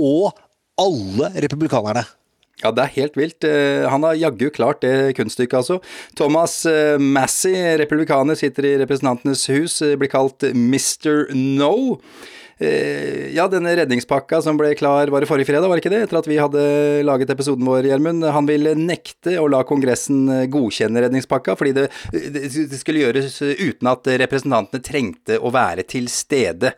og 0.00 0.32
alle 0.80 1.34
republikanerne. 1.44 2.06
Ja, 2.58 2.72
det 2.74 2.82
er 2.82 2.94
helt 2.96 3.18
vilt. 3.18 3.44
Eh, 3.46 3.84
han 3.86 4.02
har 4.02 4.18
jaggu 4.18 4.48
klart 4.54 4.82
det 4.82 5.14
kunststykket, 5.18 5.60
altså. 5.60 5.78
Thomas 6.18 6.64
eh, 6.66 6.98
Massey, 6.98 7.54
republikaner, 7.78 8.38
sitter 8.38 8.66
i 8.66 8.74
Representantenes 8.80 9.44
hus, 9.52 9.78
eh, 9.82 9.94
blir 9.98 10.10
kalt 10.10 10.42
Mr. 10.50 11.28
No. 11.34 12.02
Ja, 12.58 13.44
denne 13.46 13.70
redningspakka 13.78 14.40
som 14.42 14.56
ble 14.58 14.72
klar, 14.74 15.12
var 15.14 15.22
det 15.22 15.28
forrige 15.30 15.46
fredag, 15.46 15.68
var 15.70 15.78
det 15.78 15.84
ikke 15.84 15.92
det? 15.92 16.00
Etter 16.08 16.18
at 16.18 16.26
vi 16.26 16.40
hadde 16.42 16.62
laget 17.06 17.30
episoden 17.30 17.62
vår, 17.62 17.86
Gjermund. 17.86 18.26
Han 18.34 18.48
ville 18.50 18.72
nekte 18.74 19.36
å 19.38 19.44
la 19.46 19.60
Kongressen 19.62 20.24
godkjenne 20.50 21.04
redningspakka, 21.04 21.54
fordi 21.54 21.76
det, 21.76 21.84
det 22.10 22.80
skulle 22.80 23.04
gjøres 23.04 23.38
uten 23.62 23.92
at 23.92 24.10
representantene 24.24 24.82
trengte 24.82 25.38
å 25.38 25.54
være 25.54 25.86
til 25.86 26.10
stede. 26.10 26.74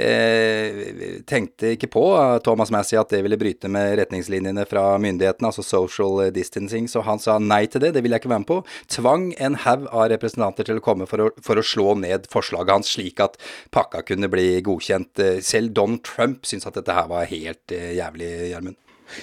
Eh, 0.00 1.20
tenkte 1.28 1.74
ikke 1.74 1.90
på, 1.92 2.04
Thomas 2.44 2.70
Massey, 2.72 2.96
at 3.00 3.10
det 3.12 3.20
ville 3.26 3.38
bryte 3.40 3.68
med 3.72 3.98
retningslinjene 4.00 4.64
fra 4.70 4.84
myndighetene, 5.02 5.50
altså 5.50 5.64
social 5.66 6.30
distancing, 6.34 6.88
så 6.88 7.02
han 7.04 7.20
sa 7.20 7.36
nei 7.42 7.66
til 7.70 7.84
det, 7.84 7.92
det 7.96 8.04
vil 8.04 8.14
jeg 8.14 8.22
ikke 8.22 8.32
være 8.32 8.44
med 8.44 8.50
på. 8.50 8.60
Tvang 8.96 9.26
en 9.42 9.58
haug 9.66 9.88
av 9.90 10.08
representanter 10.14 10.68
til 10.68 10.80
å 10.80 10.84
komme 10.84 11.08
for 11.10 11.26
å, 11.26 11.30
for 11.44 11.60
å, 11.60 11.66
slå 11.70 11.94
ned 12.00 12.30
forslaget 12.32 12.78
hans, 12.78 12.94
slik 12.96 13.20
at 13.22 13.36
pakka 13.74 14.04
kunne 14.08 14.30
bli 14.32 14.62
godkjent. 14.64 15.20
Selv 15.44 15.74
Don 15.76 16.00
Trump 16.06 16.48
syntes 16.48 16.70
at 16.70 16.80
dette 16.80 16.96
her 16.96 17.10
var 17.10 17.28
helt 17.30 17.76
eh, 17.76 17.92
jævlig, 18.00 18.30
Gjermund. 18.54 18.80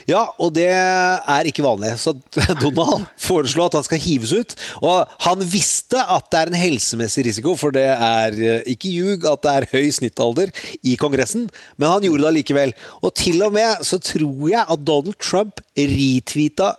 Ja, 0.10 0.26
og 0.42 0.54
det 0.56 0.70
er 0.70 1.50
ikke 1.50 1.66
vanlig. 1.66 1.94
Så 2.02 2.16
Donald 2.64 3.08
foreslo 3.22 3.68
at 3.68 3.78
han 3.78 3.86
skal 3.88 4.02
hives 4.02 4.34
ut. 4.36 4.56
Og 4.82 5.06
han 5.26 5.46
visste 5.46 6.02
at 6.02 6.30
det 6.32 6.42
er 6.42 6.52
en 6.52 6.60
helsemessig 6.60 7.28
risiko, 7.30 7.56
for 7.60 7.76
det 7.76 7.88
er 7.92 8.38
eh, 8.38 8.72
ikke 8.74 8.94
ljug 8.94 9.28
at 9.30 9.44
det 9.46 9.54
er 9.54 9.70
høy 9.74 9.92
snittalder 9.94 10.54
i 10.84 10.98
Kongressen, 11.00 11.48
men 11.78 11.92
han 11.92 12.06
gjorde 12.06 12.26
det 12.26 12.32
allikevel. 12.32 12.76
Og 13.02 13.14
til 13.18 13.44
og 13.46 13.56
med 13.58 13.86
så 13.88 14.00
tror 14.02 14.50
jeg 14.52 14.66
at 14.66 14.84
Donald 14.88 15.18
Trump 15.22 15.62
retweeta 15.78 16.74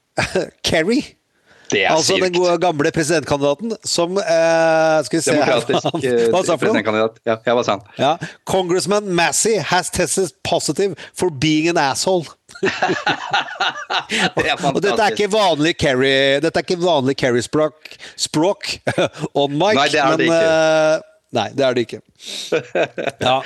Kerry 0.66 1.02
altså 1.80 2.16
sykt. 2.16 2.24
den 2.26 2.36
gode, 2.36 2.56
gamle 2.62 2.92
presidentkandidaten 2.94 3.76
som 3.84 4.18
eh, 4.20 4.98
Skal 5.06 5.18
vi 5.18 5.22
se 5.24 5.36
Demokratisk 5.36 6.30
hva 6.32 6.42
sa 6.46 6.56
presidentkandidat. 6.60 7.18
Ja, 7.26 7.38
ja, 7.46 7.56
hva 7.56 7.64
sa 7.66 7.76
han? 7.76 7.84
Ja. 7.98 8.12
Congressman 8.48 9.10
Massey 9.14 9.56
has 9.58 9.90
tested 9.90 10.32
positive 10.46 10.96
for 11.14 11.30
being 11.30 11.68
an 11.72 11.80
asshole. 11.80 12.26
og 14.72 14.80
dette 14.84 15.00
er 15.00 15.14
ikke 15.14 15.30
vanlig 15.32 15.72
Kerry 15.80 16.38
Dette 16.44 16.60
er 16.60 16.66
ikke 16.66 16.76
vanlig 16.82 17.16
Kerry-språk 17.18 17.96
språk, 18.16 18.76
on 19.40 19.56
mic, 19.56 19.78
Nei, 19.78 19.88
det 19.92 20.00
er 20.02 20.12
men 20.12 20.20
det 20.20 20.28
ikke. 20.28 20.44
Uh, 20.52 21.08
Nei, 21.32 21.46
det 21.56 21.64
er 21.64 21.76
det 21.76 21.84
ikke. 21.86 22.00
Ja. 23.24 23.38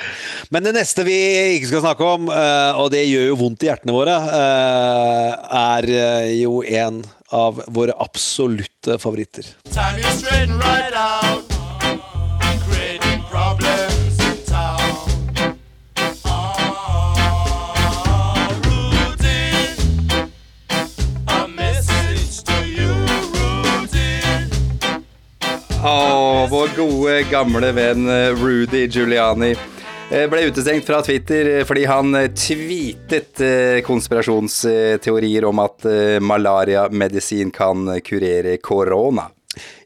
Men 0.50 0.64
det 0.66 0.72
neste 0.74 1.04
vi 1.06 1.14
ikke 1.54 1.68
skal 1.70 1.84
snakke 1.84 2.08
om, 2.16 2.26
uh, 2.32 2.80
og 2.82 2.90
det 2.90 3.04
gjør 3.06 3.28
jo 3.30 3.36
vondt 3.44 3.62
i 3.62 3.68
hjertene 3.70 3.94
våre, 3.94 4.16
uh, 4.26 5.30
er 5.76 5.86
jo 6.34 6.64
en 6.66 7.04
av 7.28 7.62
våre 7.66 7.92
absolutte 7.98 8.98
favoritter. 8.98 9.44
Å, 25.86 26.46
vår 26.50 26.70
gode, 26.74 27.22
gamle 27.30 27.68
venn 27.76 28.08
eh, 28.10 28.34
Rudy 28.34 28.86
Giuliani. 28.90 29.52
Eh, 30.06 30.28
ble 30.30 30.44
utestengt 30.46 30.86
fra 30.86 31.00
Twitter 31.02 31.48
eh, 31.50 31.62
fordi 31.66 31.82
han 31.90 32.14
eh, 32.14 32.28
tweetet 32.30 33.40
konspirasjonsteorier 33.82 35.44
om 35.48 35.58
at 35.64 35.86
malariamedisin 36.22 37.50
kan 37.54 37.88
kurere 38.06 38.54
korona. 38.62 39.26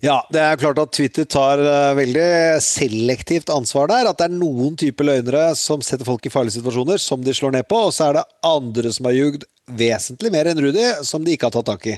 Ja, 0.04 0.18
det 0.32 0.42
er 0.42 0.60
klart 0.60 0.80
at 0.82 0.92
Twitter 0.92 1.24
tar 1.30 1.62
veldig 1.96 2.58
selektivt 2.64 3.52
ansvar 3.54 3.88
der. 3.88 4.10
At 4.10 4.18
det 4.18 4.26
er 4.28 4.34
noen 4.34 4.76
typer 4.78 5.08
løgnere 5.08 5.54
som 5.58 5.82
setter 5.84 6.08
folk 6.08 6.26
i 6.26 6.32
farlige 6.32 6.58
situasjoner, 6.58 7.00
som 7.00 7.22
de 7.24 7.34
slår 7.36 7.54
ned 7.56 7.68
på, 7.70 7.84
og 7.88 7.94
så 7.94 8.08
er 8.10 8.18
det 8.18 8.26
andre 8.46 8.92
som 8.92 9.08
har 9.08 9.16
ljugd 9.16 9.46
vesentlig 9.76 10.32
mer 10.32 10.50
enn 10.50 10.60
Rudi, 10.62 10.84
som 11.06 11.24
de 11.24 11.34
ikke 11.34 11.48
har 11.48 11.54
tatt 11.54 11.68
tak 11.70 11.86
i. 11.90 11.96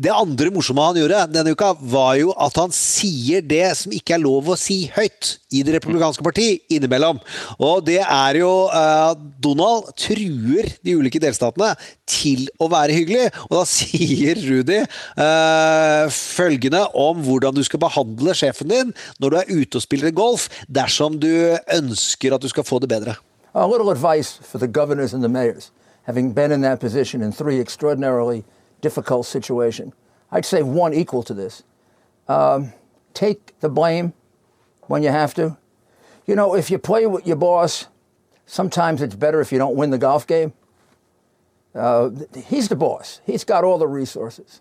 Det 0.00 0.12
andre 0.14 0.50
morsomme 0.54 0.84
han 0.84 0.98
gjorde 1.00 1.26
denne 1.32 1.54
uka, 1.54 1.72
var 1.80 2.16
jo 2.20 2.34
at 2.40 2.56
han 2.60 2.74
sier 2.74 3.44
det 3.46 3.66
som 3.78 3.94
ikke 3.94 4.16
er 4.16 4.24
lov 4.24 4.50
å 4.50 4.58
si 4.58 4.82
høyt 4.94 5.36
i 5.50 5.64
Det 5.66 5.74
republikanske 5.74 6.22
parti 6.22 6.46
innimellom. 6.70 7.18
Og 7.58 7.82
det 7.86 8.00
er 8.04 8.38
jo 8.38 8.50
uh, 8.70 9.12
Donald 9.42 9.90
truer 9.98 10.68
de 10.86 10.94
ulike 10.98 11.20
delstatene 11.22 11.72
til 12.10 12.46
å 12.62 12.68
være 12.70 12.94
hyggelig, 12.94 13.30
og 13.48 13.58
da 13.60 13.64
sier 13.76 14.38
Rudi 14.46 14.78
uh, 14.82 16.06
følgende 16.14 16.84
om 16.98 17.24
hvordan 17.26 17.56
du 17.56 17.64
skal 17.66 17.82
behandle 17.82 18.36
sjefen 18.38 18.70
din 18.70 18.94
når 19.18 19.34
du 19.34 19.40
er 19.40 19.50
ute 19.50 19.80
og 19.80 19.84
spiller 19.84 20.14
golf, 20.14 20.48
dersom 20.68 21.18
du 21.20 21.30
ønsker 21.74 22.34
at 22.34 22.42
du 22.42 22.50
skal 22.50 22.66
få 22.66 22.80
det 22.82 22.90
bedre. 22.90 23.18
A 23.54 23.66
little 23.66 23.90
advice 23.90 24.38
for 24.42 24.58
the 24.58 24.68
governors 24.68 25.12
and 25.12 25.24
the 25.24 25.28
mayors. 25.28 25.70
Having 26.04 26.32
been 26.32 26.52
in 26.52 26.60
that 26.62 26.80
position 26.80 27.22
in 27.22 27.32
three 27.32 27.60
extraordinarily 27.60 28.44
difficult 28.80 29.26
situations. 29.26 29.92
I'd 30.30 30.44
say 30.44 30.62
one 30.62 30.94
equal 30.94 31.22
to 31.24 31.34
this. 31.34 31.62
Um, 32.28 32.72
take 33.14 33.58
the 33.60 33.68
blame 33.68 34.12
when 34.82 35.02
you 35.02 35.10
have 35.10 35.34
to. 35.34 35.56
You 36.26 36.36
know, 36.36 36.54
if 36.54 36.70
you 36.70 36.78
play 36.78 37.06
with 37.06 37.26
your 37.26 37.36
boss, 37.36 37.88
sometimes 38.46 39.02
it's 39.02 39.16
better 39.16 39.40
if 39.40 39.52
you 39.52 39.58
don't 39.58 39.74
win 39.74 39.90
the 39.90 39.98
golf 39.98 40.26
game. 40.26 40.52
Uh, 41.74 42.10
he's 42.46 42.68
the 42.68 42.76
boss. 42.76 43.20
He's 43.24 43.44
got 43.44 43.64
all 43.64 43.78
the 43.78 43.88
resources. 43.88 44.60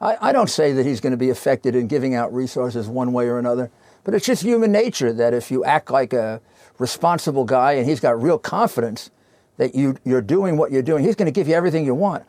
I, 0.00 0.16
I 0.20 0.32
don't 0.32 0.50
say 0.50 0.72
that 0.72 0.86
he's 0.86 1.00
going 1.00 1.12
to 1.12 1.16
be 1.16 1.30
affected 1.30 1.76
in 1.76 1.86
giving 1.86 2.14
out 2.14 2.32
resources 2.32 2.88
one 2.88 3.12
way 3.12 3.26
or 3.26 3.38
another, 3.38 3.70
but 4.04 4.14
it's 4.14 4.26
just 4.26 4.42
human 4.42 4.72
nature 4.72 5.12
that 5.12 5.34
if 5.34 5.50
you 5.50 5.64
act 5.64 5.90
like 5.90 6.12
a 6.12 6.40
responsible 6.78 7.44
guy 7.44 7.72
and 7.72 7.88
he's 7.88 8.00
got 8.00 8.20
real 8.20 8.38
confidence– 8.38 9.10
that 9.58 9.74
you, 9.74 9.96
you're 10.04 10.22
doing 10.22 10.56
what 10.56 10.70
you're 10.72 10.82
doing. 10.82 11.04
He's 11.04 11.16
going 11.16 11.32
to 11.32 11.40
give 11.40 11.48
you 11.48 11.54
everything 11.54 11.84
you 11.84 11.94
want. 11.94 12.24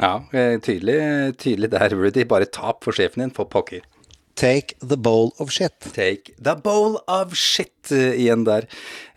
Ja, 0.00 0.22
eh, 0.32 0.60
tydelig, 0.60 1.36
tydelig 1.36 1.70
der, 1.70 1.96
Rudy. 1.96 2.24
Bare 2.24 2.44
tap 2.44 2.84
for 2.84 2.92
sjefen 2.92 3.20
din, 3.20 3.30
for 3.30 3.44
pokker. 3.44 3.80
Take 4.40 4.78
the 4.80 4.96
bowl 4.96 5.34
of 5.38 5.52
shit. 5.52 5.78
Take 5.92 6.32
the 6.38 6.54
bowl 6.56 7.02
of 7.06 7.34
shit 7.36 7.90
uh, 7.92 8.14
igjen 8.16 8.46
der. 8.46 8.64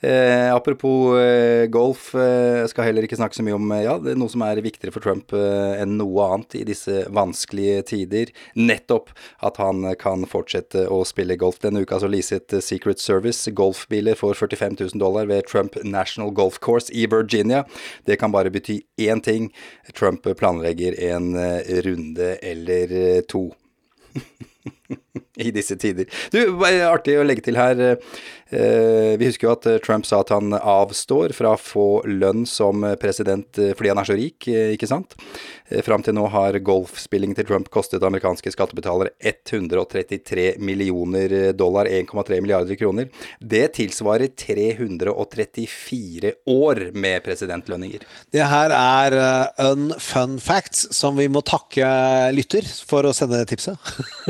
Eh, 0.04 0.50
apropos 0.52 1.16
eh, 1.16 1.68
golf, 1.72 2.10
eh, 2.16 2.66
skal 2.68 2.90
heller 2.90 3.08
ikke 3.08 3.16
snakke 3.16 3.38
så 3.38 3.46
mye 3.48 3.56
om 3.56 3.72
eh, 3.72 3.86
ja, 3.86 3.94
noe 4.20 4.28
som 4.28 4.44
er 4.44 4.60
viktigere 4.66 4.92
for 4.92 5.06
Trump 5.06 5.32
eh, 5.32 5.80
enn 5.80 5.96
noe 5.96 6.28
annet 6.28 6.58
i 6.60 6.66
disse 6.68 7.06
vanskelige 7.08 7.86
tider. 7.94 8.36
Nettopp 8.60 9.16
at 9.48 9.64
han 9.64 9.88
kan 9.96 10.28
fortsette 10.28 10.90
å 10.92 11.00
spille 11.08 11.40
golf. 11.40 11.64
Denne 11.64 11.86
uka 11.88 12.04
så 12.04 12.12
leaset 12.12 12.60
Secret 12.60 13.00
Service 13.00 13.48
golfbiler 13.56 14.20
for 14.20 14.36
45 14.36 14.76
000 14.90 15.00
dollar 15.00 15.32
ved 15.32 15.48
Trump 15.48 15.80
National 15.88 16.36
Golf 16.36 16.60
Course 16.60 16.92
i 16.92 17.08
Virginia. 17.08 17.64
Det 18.04 18.20
kan 18.20 18.36
bare 18.36 18.52
bety 18.52 18.82
én 19.08 19.24
ting. 19.24 19.54
Trump 19.96 20.28
planlegger 20.28 21.00
en 21.16 21.32
runde 21.88 22.34
eller 22.44 23.22
to. 23.32 23.54
I 25.36 25.52
disse 25.52 25.78
tider. 25.80 26.10
Du, 26.32 26.40
artig 26.64 27.18
å 27.18 27.26
legge 27.26 27.46
til 27.46 27.58
her. 27.58 27.80
Eh, 28.54 29.14
vi 29.18 29.26
husker 29.30 29.48
jo 29.48 29.54
at 29.56 29.66
Trump 29.86 30.06
sa 30.06 30.20
at 30.22 30.34
han 30.34 30.54
avstår 30.54 31.34
fra 31.34 31.56
å 31.56 31.60
få 31.62 31.88
lønn 32.06 32.46
som 32.50 32.84
president 33.02 33.58
fordi 33.74 33.90
han 33.90 34.02
er 34.02 34.10
så 34.10 34.18
rik, 34.18 34.48
ikke 34.48 34.90
sant? 34.90 35.16
Fram 35.86 36.04
til 36.06 36.14
nå 36.14 36.28
har 36.30 36.60
golfspillingen 36.62 37.38
til 37.38 37.48
Trump 37.50 37.70
kostet 37.74 38.04
amerikanske 38.06 38.52
skattebetalere 38.54 39.16
133 39.18 40.60
millioner 40.62 41.54
dollar, 41.58 41.90
1,3 41.90 42.42
milliarder 42.44 42.78
kroner. 42.78 43.10
Det 43.40 43.72
tilsvarer 43.80 44.36
334 44.38 46.34
år 46.54 46.84
med 46.94 47.24
presidentlønninger. 47.26 48.06
Det 48.34 48.46
her 48.54 48.76
er 48.78 49.18
unfun 49.72 50.38
facts 50.44 50.86
som 50.94 51.18
vi 51.18 51.30
må 51.32 51.42
takke 51.48 51.88
lytter 52.36 52.68
for 52.86 53.10
å 53.10 53.16
sende 53.18 53.42
tipset. 53.50 53.80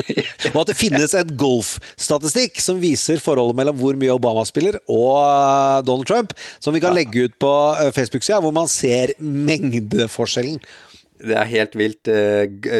og 0.51 0.61
at 0.63 0.71
det 0.71 0.77
finnes 0.79 1.13
en 1.17 1.35
golfstatistikk 1.39 2.61
som 2.63 2.81
viser 2.81 3.21
forholdet 3.23 3.59
mellom 3.59 3.77
hvor 3.79 3.99
mye 3.99 4.15
Obama 4.15 4.45
spiller 4.47 4.79
og 4.91 5.85
Donald 5.87 6.09
Trump, 6.09 6.33
som 6.63 6.75
vi 6.75 6.81
kan 6.83 6.95
legge 6.95 7.27
ut 7.27 7.37
på 7.41 7.53
Facebook-sida, 7.95 8.41
hvor 8.43 8.55
man 8.55 8.69
ser 8.71 9.15
mengdeforskjellen. 9.19 10.59
Det 11.23 11.35
er 11.39 11.47
helt 11.47 11.75
vilt. 11.79 12.09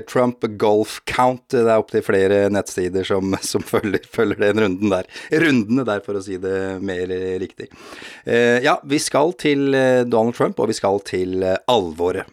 Trump 0.10 0.44
Golf 0.60 0.98
Count. 1.08 1.46
Det 1.54 1.64
er 1.64 1.80
opptil 1.80 2.04
flere 2.04 2.42
nettsider 2.52 3.08
som, 3.08 3.36
som 3.54 3.64
følger, 3.64 4.04
følger, 4.12 4.42
den 4.50 4.64
runden 4.66 4.92
der. 4.92 5.08
Rundene 5.46 5.88
der, 5.88 6.04
for 6.04 6.20
å 6.20 6.24
si 6.26 6.36
det 6.44 6.58
mer 6.84 7.14
riktig. 7.40 7.70
Ja, 8.26 8.80
vi 8.84 9.00
skal 9.00 9.36
til 9.40 9.70
Donald 10.12 10.36
Trump, 10.36 10.60
og 10.60 10.74
vi 10.74 10.80
skal 10.80 11.00
til 11.08 11.40
alvoret. 11.72 12.28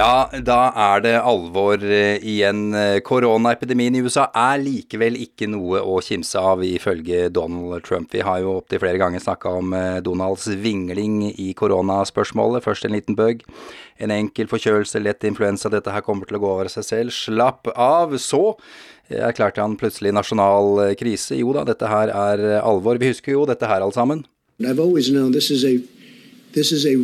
Ja, 0.00 0.30
da 0.32 0.70
er 0.80 1.02
det 1.04 1.10
alvor 1.18 1.82
igjen. 1.84 2.70
Koronaepidemien 3.04 3.98
i 3.98 4.00
USA 4.00 4.30
er 4.32 4.62
likevel 4.62 5.18
ikke 5.20 5.44
noe 5.50 5.82
å 5.84 5.98
kimse 6.00 6.40
av, 6.40 6.62
ifølge 6.64 7.26
Donald 7.36 7.84
Trump. 7.84 8.08
Vi 8.14 8.22
har 8.24 8.38
jo 8.40 8.54
opptil 8.62 8.80
flere 8.80 9.00
ganger 9.02 9.20
snakka 9.20 9.52
om 9.58 9.76
Donalds 10.06 10.48
vingling 10.62 11.26
i 11.34 11.50
koronaspørsmålet. 11.58 12.64
Først 12.64 12.88
en 12.88 12.96
liten 12.96 13.18
bug, 13.18 13.44
en 14.00 14.14
enkel 14.14 14.48
forkjølelse, 14.48 15.04
lett 15.04 15.26
influensa. 15.28 15.68
Dette 15.68 15.92
her 15.92 16.06
kommer 16.06 16.24
til 16.24 16.40
å 16.40 16.44
gå 16.46 16.54
over 16.54 16.72
seg 16.72 16.86
selv. 16.88 17.12
Slapp 17.12 17.68
av. 17.76 18.16
Så 18.16 18.56
erklærte 19.12 19.60
han 19.60 19.76
plutselig 19.76 20.16
nasjonal 20.16 20.94
krise. 20.96 21.36
Jo 21.42 21.52
da, 21.58 21.68
dette 21.68 21.92
her 21.92 22.08
er 22.08 22.46
alvor. 22.62 22.96
Vi 23.02 23.12
husker 23.12 23.36
jo 23.36 23.44
dette 23.50 23.68
her, 23.68 23.84
alle 23.84 23.98
sammen. 23.98 24.24
I've 24.64 24.80
always 24.80 25.12
known 25.12 25.32
this 25.36 25.50
is 25.50 25.60
a, 25.64 25.76
this 26.56 26.72
is 26.72 26.86
a 26.88 26.96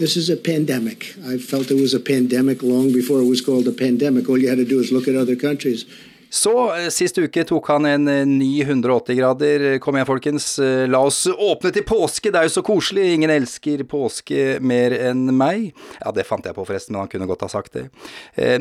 This 0.00 0.16
is 0.16 0.30
a 0.30 0.36
pandemic. 0.38 1.14
I 1.26 1.36
felt 1.36 1.70
it 1.70 1.78
was 1.78 1.92
a 1.92 2.00
pandemic 2.00 2.62
long 2.62 2.90
before 2.90 3.20
it 3.20 3.26
was 3.26 3.42
called 3.42 3.68
a 3.68 3.72
pandemic. 3.72 4.30
All 4.30 4.38
you 4.38 4.48
had 4.48 4.56
to 4.56 4.64
do 4.64 4.80
is 4.80 4.90
look 4.90 5.06
at 5.06 5.14
other 5.14 5.36
countries. 5.36 5.84
Så 6.30 6.52
sist 6.94 7.18
uke 7.18 7.42
tok 7.42 7.68
han 7.72 7.86
en 7.90 8.04
ny 8.38 8.62
180 8.62 9.16
grader. 9.18 9.64
Kom 9.82 9.96
igjen, 9.98 10.06
folkens. 10.06 10.46
La 10.86 11.00
oss 11.02 11.24
åpne 11.26 11.72
til 11.74 11.82
påske, 11.82 12.30
det 12.30 12.38
er 12.38 12.46
jo 12.46 12.52
så 12.54 12.62
koselig. 12.62 13.08
Ingen 13.16 13.32
elsker 13.34 13.82
påske 13.90 14.60
mer 14.62 14.94
enn 14.94 15.24
meg. 15.34 15.72
Ja, 15.98 16.12
det 16.14 16.28
fant 16.28 16.46
jeg 16.46 16.54
på 16.54 16.64
forresten, 16.68 16.94
men 16.94 17.02
han 17.02 17.10
kunne 17.10 17.26
godt 17.26 17.42
ha 17.46 17.50
sagt 17.50 17.74
det. 17.74 17.88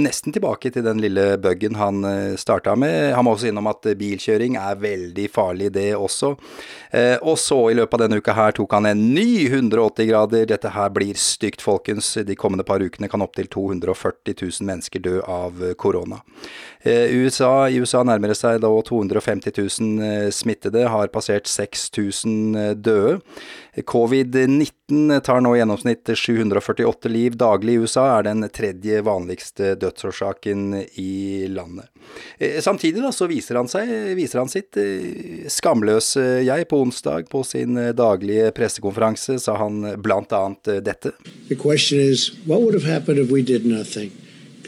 Nesten 0.02 0.34
tilbake 0.34 0.72
til 0.74 0.86
den 0.88 0.98
lille 1.04 1.36
buggen 1.38 1.78
han 1.78 2.02
starta 2.42 2.74
med. 2.74 3.14
Han 3.14 3.28
må 3.28 3.36
også 3.38 3.52
innom 3.52 3.70
at 3.70 3.86
bilkjøring 4.00 4.58
er 4.58 4.82
veldig 4.82 5.28
farlig, 5.30 5.70
det 5.78 5.92
også. 5.94 6.34
Og 7.22 7.38
så, 7.38 7.60
i 7.70 7.78
løpet 7.78 8.00
av 8.00 8.06
denne 8.08 8.18
uka 8.18 8.34
her, 8.34 8.58
tok 8.58 8.74
han 8.80 8.90
en 8.90 9.06
ny 9.14 9.46
180 9.46 10.10
grader. 10.10 10.50
Dette 10.50 10.74
her 10.74 10.90
blir 10.96 11.14
stygt, 11.22 11.62
folkens. 11.62 12.16
De 12.26 12.40
kommende 12.40 12.66
par 12.66 12.82
ukene 12.82 13.12
kan 13.12 13.22
opptil 13.22 13.46
240 13.54 14.34
000 14.42 14.68
mennesker 14.74 15.06
dø 15.06 15.20
av 15.30 15.62
korona. 15.78 16.24
USA, 16.84 17.59
I 17.68 17.80
USA 17.82 18.04
nærmer 18.08 18.32
det 18.32 18.38
seg 18.40 18.62
da 18.64 18.70
250 18.70 19.52
000 19.58 20.32
smittede, 20.36 20.86
har 20.88 21.12
passert 21.12 21.50
6000 21.52 22.78
døde. 22.80 23.20
Covid-19 23.90 25.20
tar 25.24 25.44
nå 25.44 25.54
i 25.56 25.60
gjennomsnitt 25.62 26.10
748 26.10 27.12
liv 27.12 27.36
daglig 27.40 27.76
i 27.76 27.82
USA, 27.84 28.06
er 28.18 28.26
den 28.28 28.48
tredje 28.54 29.02
vanligste 29.06 29.76
dødsårsaken 29.80 30.66
i 31.00 31.48
landet. 31.52 31.88
Samtidig 32.64 33.04
da, 33.04 33.12
så 33.16 33.28
viser 33.30 33.60
han, 33.60 33.70
seg, 33.72 33.92
viser 34.18 34.42
han 34.42 34.52
sitt 34.52 34.80
skamløse 35.52 36.26
jeg. 36.46 36.68
På 36.70 36.82
onsdag 36.84 37.30
på 37.32 37.44
sin 37.48 37.78
daglige 37.98 38.52
pressekonferanse 38.56 39.40
sa 39.42 39.56
han 39.62 39.82
annet 39.90 40.72
dette. 40.86 41.14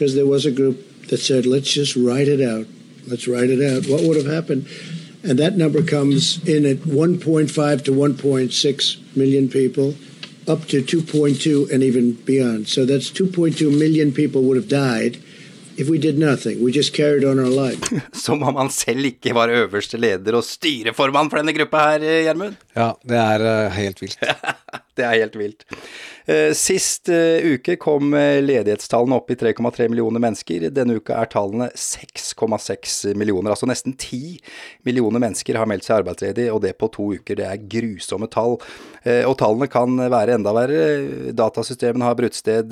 Is, 0.02 0.16
that 1.08 1.18
said, 1.18 1.46
let's 1.46 1.72
just 1.72 1.94
write 1.94 2.28
it 2.28 2.40
out. 2.40 2.66
Let's 3.06 3.26
write 3.28 3.50
it 3.50 3.60
out. 3.60 3.86
What 3.86 4.02
would 4.02 4.16
have 4.16 4.32
happened? 4.32 4.66
And 5.22 5.38
that 5.38 5.56
number 5.56 5.82
comes 5.82 6.42
in 6.48 6.66
at 6.66 6.78
1.5 6.78 7.84
to 7.84 7.92
1.6 7.92 9.16
million 9.16 9.48
people, 9.48 9.94
up 10.48 10.66
to 10.66 10.82
2.2 10.82 11.70
and 11.70 11.82
even 11.82 12.14
beyond. 12.24 12.68
So 12.68 12.84
that's 12.84 13.10
2.2 13.10 13.78
million 13.78 14.12
people 14.12 14.42
would 14.42 14.56
have 14.56 14.68
died 14.68 15.22
if 15.76 15.88
we 15.88 15.98
did 15.98 16.18
nothing. 16.18 16.62
We 16.62 16.72
just 16.72 16.92
carried 16.92 17.24
on 17.24 17.38
our 17.38 17.50
life. 17.50 17.80
Som 18.12 18.42
om 18.42 18.56
han 18.56 18.70
selv 18.70 19.04
ikke 19.04 19.34
var 19.34 19.48
øverste 19.48 19.96
leder 19.96 20.36
og 20.36 20.44
styreformann 20.44 21.30
for 21.30 21.40
denne 21.40 21.54
gruppa 21.56 21.86
her, 21.92 22.06
Gjermund. 22.26 22.58
Ja, 22.76 22.92
det 23.08 23.18
er 23.18 23.68
helt 23.78 24.02
vilt. 24.02 24.18
det 24.96 25.06
er 25.06 25.18
helt 25.22 25.38
vilt. 25.38 25.64
Sist 26.54 27.08
uke 27.10 27.74
kom 27.82 28.12
ledighetstallene 28.14 29.16
opp 29.18 29.32
i 29.32 29.36
3,3 29.40 29.88
millioner 29.90 30.22
mennesker. 30.22 30.68
Denne 30.70 31.00
uka 31.00 31.16
er 31.18 31.30
tallene 31.32 31.68
6,6 31.74 33.14
millioner. 33.18 33.50
Altså 33.54 33.66
nesten 33.66 33.96
10 33.96 34.38
millioner 34.86 35.22
mennesker 35.22 35.58
har 35.58 35.66
meldt 35.70 35.88
seg 35.88 36.00
arbeidsledig, 36.00 36.46
og 36.54 36.62
det 36.62 36.76
på 36.78 36.90
to 36.94 37.08
uker. 37.18 37.40
Det 37.40 37.48
er 37.48 37.64
grusomme 37.74 38.28
tall. 38.30 38.58
Og 39.02 39.34
tallene 39.40 39.66
kan 39.72 39.98
være 39.98 40.36
enda 40.38 40.52
verre. 40.54 41.32
Datasystemene 41.34 42.06
har 42.06 42.18
bruttsted 42.20 42.70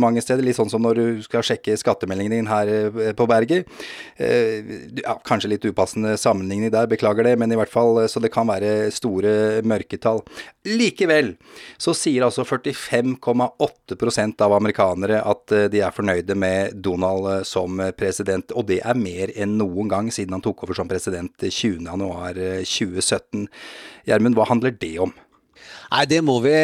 mange 0.00 0.24
steder, 0.24 0.42
litt 0.42 0.58
sånn 0.58 0.72
som 0.72 0.82
når 0.82 0.98
du 0.98 1.22
skal 1.26 1.46
sjekke 1.46 1.78
skattemeldingen 1.78 2.34
din 2.34 2.50
her 2.50 3.14
på 3.14 3.28
berget. 3.30 3.70
Ja, 4.18 5.14
kanskje 5.28 5.52
litt 5.54 5.68
upassende 5.70 6.16
sammenligning 6.18 6.74
der, 6.74 6.90
beklager 6.90 7.22
det, 7.30 7.36
men 7.38 7.54
i 7.54 7.58
hvert 7.60 7.70
fall 7.70 8.02
så 8.10 8.18
det 8.22 8.32
kan 8.34 8.50
være 8.50 8.90
store 8.94 9.62
mørketall. 9.62 10.24
Likevel 10.68 11.36
så 11.78 11.94
sier 11.96 12.26
altså 12.26 12.42
45,8% 12.88 14.44
av 14.44 14.54
amerikanere 14.56 15.20
at 15.28 15.54
de 15.72 15.82
er 15.84 15.94
fornøyde 15.94 16.34
med 16.38 16.78
Donald 16.84 17.46
som 17.48 17.80
president, 17.98 18.52
og 18.56 18.68
det 18.70 18.80
er 18.80 18.98
mer 18.98 19.32
enn 19.36 19.58
noen 19.60 19.90
gang 19.92 20.06
siden 20.14 20.34
han 20.36 20.44
tok 20.44 20.64
over 20.64 20.74
som 20.78 20.90
president 20.90 21.34
20.1.2017. 21.44 23.46
Gjermund, 24.08 24.38
hva 24.38 24.48
handler 24.48 24.72
det 24.74 24.96
om? 25.04 25.12
Nei, 25.88 26.04
det 26.08 26.20
må 26.24 26.38
vi 26.44 26.56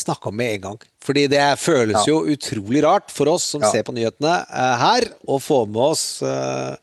snakke 0.00 0.28
om 0.28 0.36
med 0.36 0.56
en 0.56 0.64
gang. 0.70 0.80
Fordi 1.02 1.26
det 1.30 1.42
føles 1.58 1.96
ja. 1.96 2.04
jo 2.12 2.22
utrolig 2.30 2.82
rart 2.84 3.10
for 3.10 3.30
oss 3.32 3.48
som 3.54 3.64
ja. 3.64 3.70
ser 3.72 3.86
på 3.86 3.94
nyhetene 3.96 4.36
uh, 4.46 4.74
her, 4.78 5.08
å 5.26 5.38
få 5.42 5.64
med 5.66 5.80
oss 5.82 6.04
uh, 6.22 6.78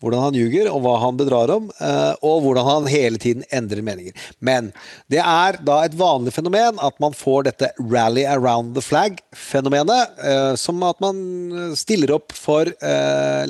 hvordan 0.00 0.24
han 0.26 0.38
ljuger, 0.38 0.70
og 0.72 0.82
hva 0.84 0.96
han 1.04 1.18
bedrar 1.20 1.52
om, 1.54 1.68
uh, 1.78 2.12
og 2.26 2.42
hvordan 2.46 2.66
han 2.66 2.88
hele 2.90 3.20
tiden 3.22 3.44
endrer 3.54 3.84
meninger. 3.86 4.16
Men 4.42 4.72
det 5.12 5.20
er 5.22 5.60
da 5.66 5.80
et 5.86 5.94
vanlig 5.98 6.34
fenomen 6.34 6.80
at 6.82 6.98
man 7.02 7.14
får 7.16 7.46
dette 7.50 7.70
rally 7.78 8.24
around 8.26 8.74
the 8.74 8.84
flag-fenomenet, 8.84 10.18
som 10.60 10.80
at 10.86 10.98
man 11.02 11.74
stiller 11.78 12.12
opp 12.14 12.34
for 12.36 12.68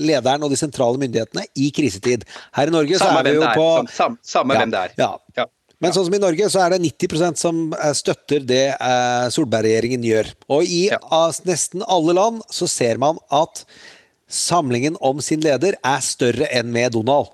lederen 0.00 0.44
og 0.44 0.52
de 0.52 0.58
sentrale 0.58 1.00
myndighetene 1.00 1.46
i 1.58 1.70
krisetid. 1.74 2.26
Her 2.56 2.70
i 2.70 2.74
Norge 2.74 3.00
samme 3.00 3.20
så 3.20 3.22
er 3.22 3.28
vi 3.28 3.36
jo 3.38 3.46
på 3.56 3.68
Samme, 3.94 4.20
samme 4.26 4.56
ja, 4.56 4.62
hvem 4.62 4.74
det 4.74 4.84
er. 4.84 4.94
Ja. 5.00 5.46
Men 5.80 5.94
sånn 5.96 6.06
som 6.06 6.14
i 6.16 6.20
Norge, 6.20 6.48
så 6.52 6.60
er 6.60 6.74
det 6.74 6.82
90% 6.84 7.40
som 7.40 7.60
støtter 7.96 8.44
det 8.44 8.64
Solberg-regjeringen 9.32 10.04
gjør. 10.04 10.28
Og 10.52 10.68
i 10.68 10.82
nesten 11.48 11.84
alle 11.88 12.14
land 12.18 12.42
så 12.52 12.68
ser 12.68 13.00
man 13.00 13.16
at 13.32 13.64
samlingen 14.30 14.98
om 15.00 15.22
sin 15.24 15.40
leder 15.40 15.78
er 15.80 16.04
større 16.04 16.48
enn 16.52 16.68
med 16.72 16.92
Donald. 16.98 17.32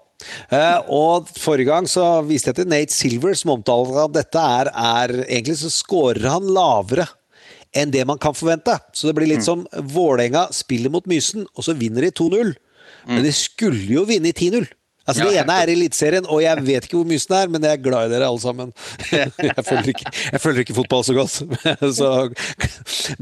Uh, 0.48 0.80
og 0.88 1.28
Forrige 1.36 1.68
gang 1.68 1.86
så 1.90 2.22
viste 2.24 2.50
jeg 2.50 2.60
til 2.60 2.70
Nate 2.70 2.94
Silver, 2.94 3.36
som 3.36 3.52
omtaler 3.58 3.98
at 4.06 4.14
dette 4.14 4.40
er, 4.40 4.70
er 4.72 5.12
Egentlig 5.26 5.58
så 5.60 5.70
scorer 5.72 6.24
han 6.32 6.48
lavere 6.56 7.04
enn 7.76 7.92
det 7.92 8.06
man 8.08 8.20
kan 8.20 8.34
forvente. 8.36 8.78
Så 8.96 9.10
det 9.10 9.16
blir 9.18 9.28
litt 9.28 9.44
mm. 9.44 9.48
som 9.48 9.66
Vålerenga 9.92 10.46
spiller 10.56 10.92
mot 10.92 11.04
Mysen, 11.10 11.44
og 11.52 11.66
så 11.66 11.76
vinner 11.76 12.06
de 12.06 12.14
2-0. 12.14 12.54
Mm. 12.56 13.12
Men 13.12 13.24
de 13.26 13.32
skulle 13.36 13.84
jo 13.98 14.06
vinne 14.08 14.32
i 14.32 14.36
10-0. 14.36 14.64
Altså 15.06 15.26
Det 15.26 15.38
ene 15.38 15.56
er 15.62 15.70
Eliteserien, 15.70 16.26
og 16.26 16.42
jeg 16.42 16.62
vet 16.66 16.86
ikke 16.88 16.98
hvor 16.98 17.06
mye 17.06 17.22
den 17.22 17.36
er, 17.38 17.50
men 17.52 17.66
jeg 17.66 17.78
er 17.78 17.82
glad 17.82 18.08
i 18.08 18.12
dere 18.12 18.28
alle 18.28 18.42
sammen. 18.42 18.72
Jeg 19.46 19.64
følger 19.64 19.90
ikke, 19.92 20.10
jeg 20.32 20.40
følger 20.40 20.62
ikke 20.64 20.74
fotball 20.76 21.04
så 21.06 21.14
godt. 21.14 21.36
Så. 21.98 22.10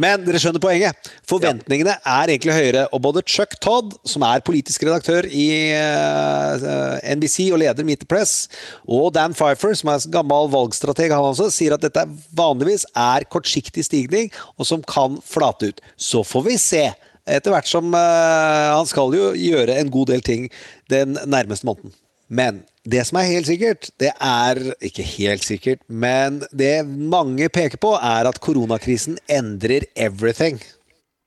Men 0.01 0.25
dere 0.25 0.41
skjønner 0.41 0.63
poenget. 0.63 1.11
Forventningene 1.29 1.97
er 2.01 2.33
egentlig 2.33 2.55
høyere. 2.57 2.85
Og 2.97 3.03
både 3.05 3.23
Chuck 3.29 3.57
Todd, 3.63 3.93
som 4.09 4.25
er 4.27 4.43
politisk 4.47 4.85
redaktør 4.87 5.29
i 5.29 5.47
eh, 5.77 7.15
NBC 7.17 7.51
og 7.53 7.61
leder 7.63 7.87
Meet 7.87 8.05
the 8.05 8.09
Press, 8.11 8.49
og 8.89 9.13
Dan 9.15 9.37
Pfeiffer, 9.37 9.77
som 9.79 9.93
er 9.93 10.09
gammel 10.15 10.51
valgstrateg, 10.53 11.13
han 11.15 11.33
også, 11.33 11.51
sier 11.55 11.77
at 11.77 11.85
dette 11.85 12.07
vanligvis 12.37 12.87
er 12.97 13.27
kortsiktig 13.31 13.87
stigning, 13.87 14.33
og 14.59 14.69
som 14.69 14.85
kan 14.89 15.21
flate 15.25 15.73
ut. 15.73 15.85
Så 15.97 16.25
får 16.27 16.49
vi 16.49 16.59
se 16.61 16.85
etter 17.27 17.55
hvert 17.55 17.69
som 17.69 17.91
uh, 17.95 18.75
Han 18.77 18.89
skal 18.89 19.15
jo 19.17 19.33
gjøre 19.39 19.79
en 19.81 19.93
god 19.93 20.13
del 20.13 20.25
ting 20.25 20.49
den 20.93 21.19
nærmeste 21.25 21.67
måneden. 21.69 21.95
Men 22.29 22.63
det 22.89 23.05
som 23.09 23.19
er 23.21 23.31
helt 23.31 23.49
sikkert, 23.49 23.91
det 24.01 24.13
er 24.21 24.61
Ikke 24.85 25.05
helt 25.07 25.45
sikkert, 25.45 25.85
men 25.89 26.43
det 26.53 26.87
mange 26.87 27.49
peker 27.49 27.81
på, 27.81 27.95
er 27.97 28.29
at 28.29 28.41
koronakrisen 28.45 29.19
endrer 29.29 29.87
everything. 29.97 30.61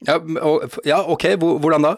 Ja, 0.06 0.20
ja 0.86 1.02
ok. 1.10 1.26
Hvordan 1.42 1.88
da? 1.88 1.96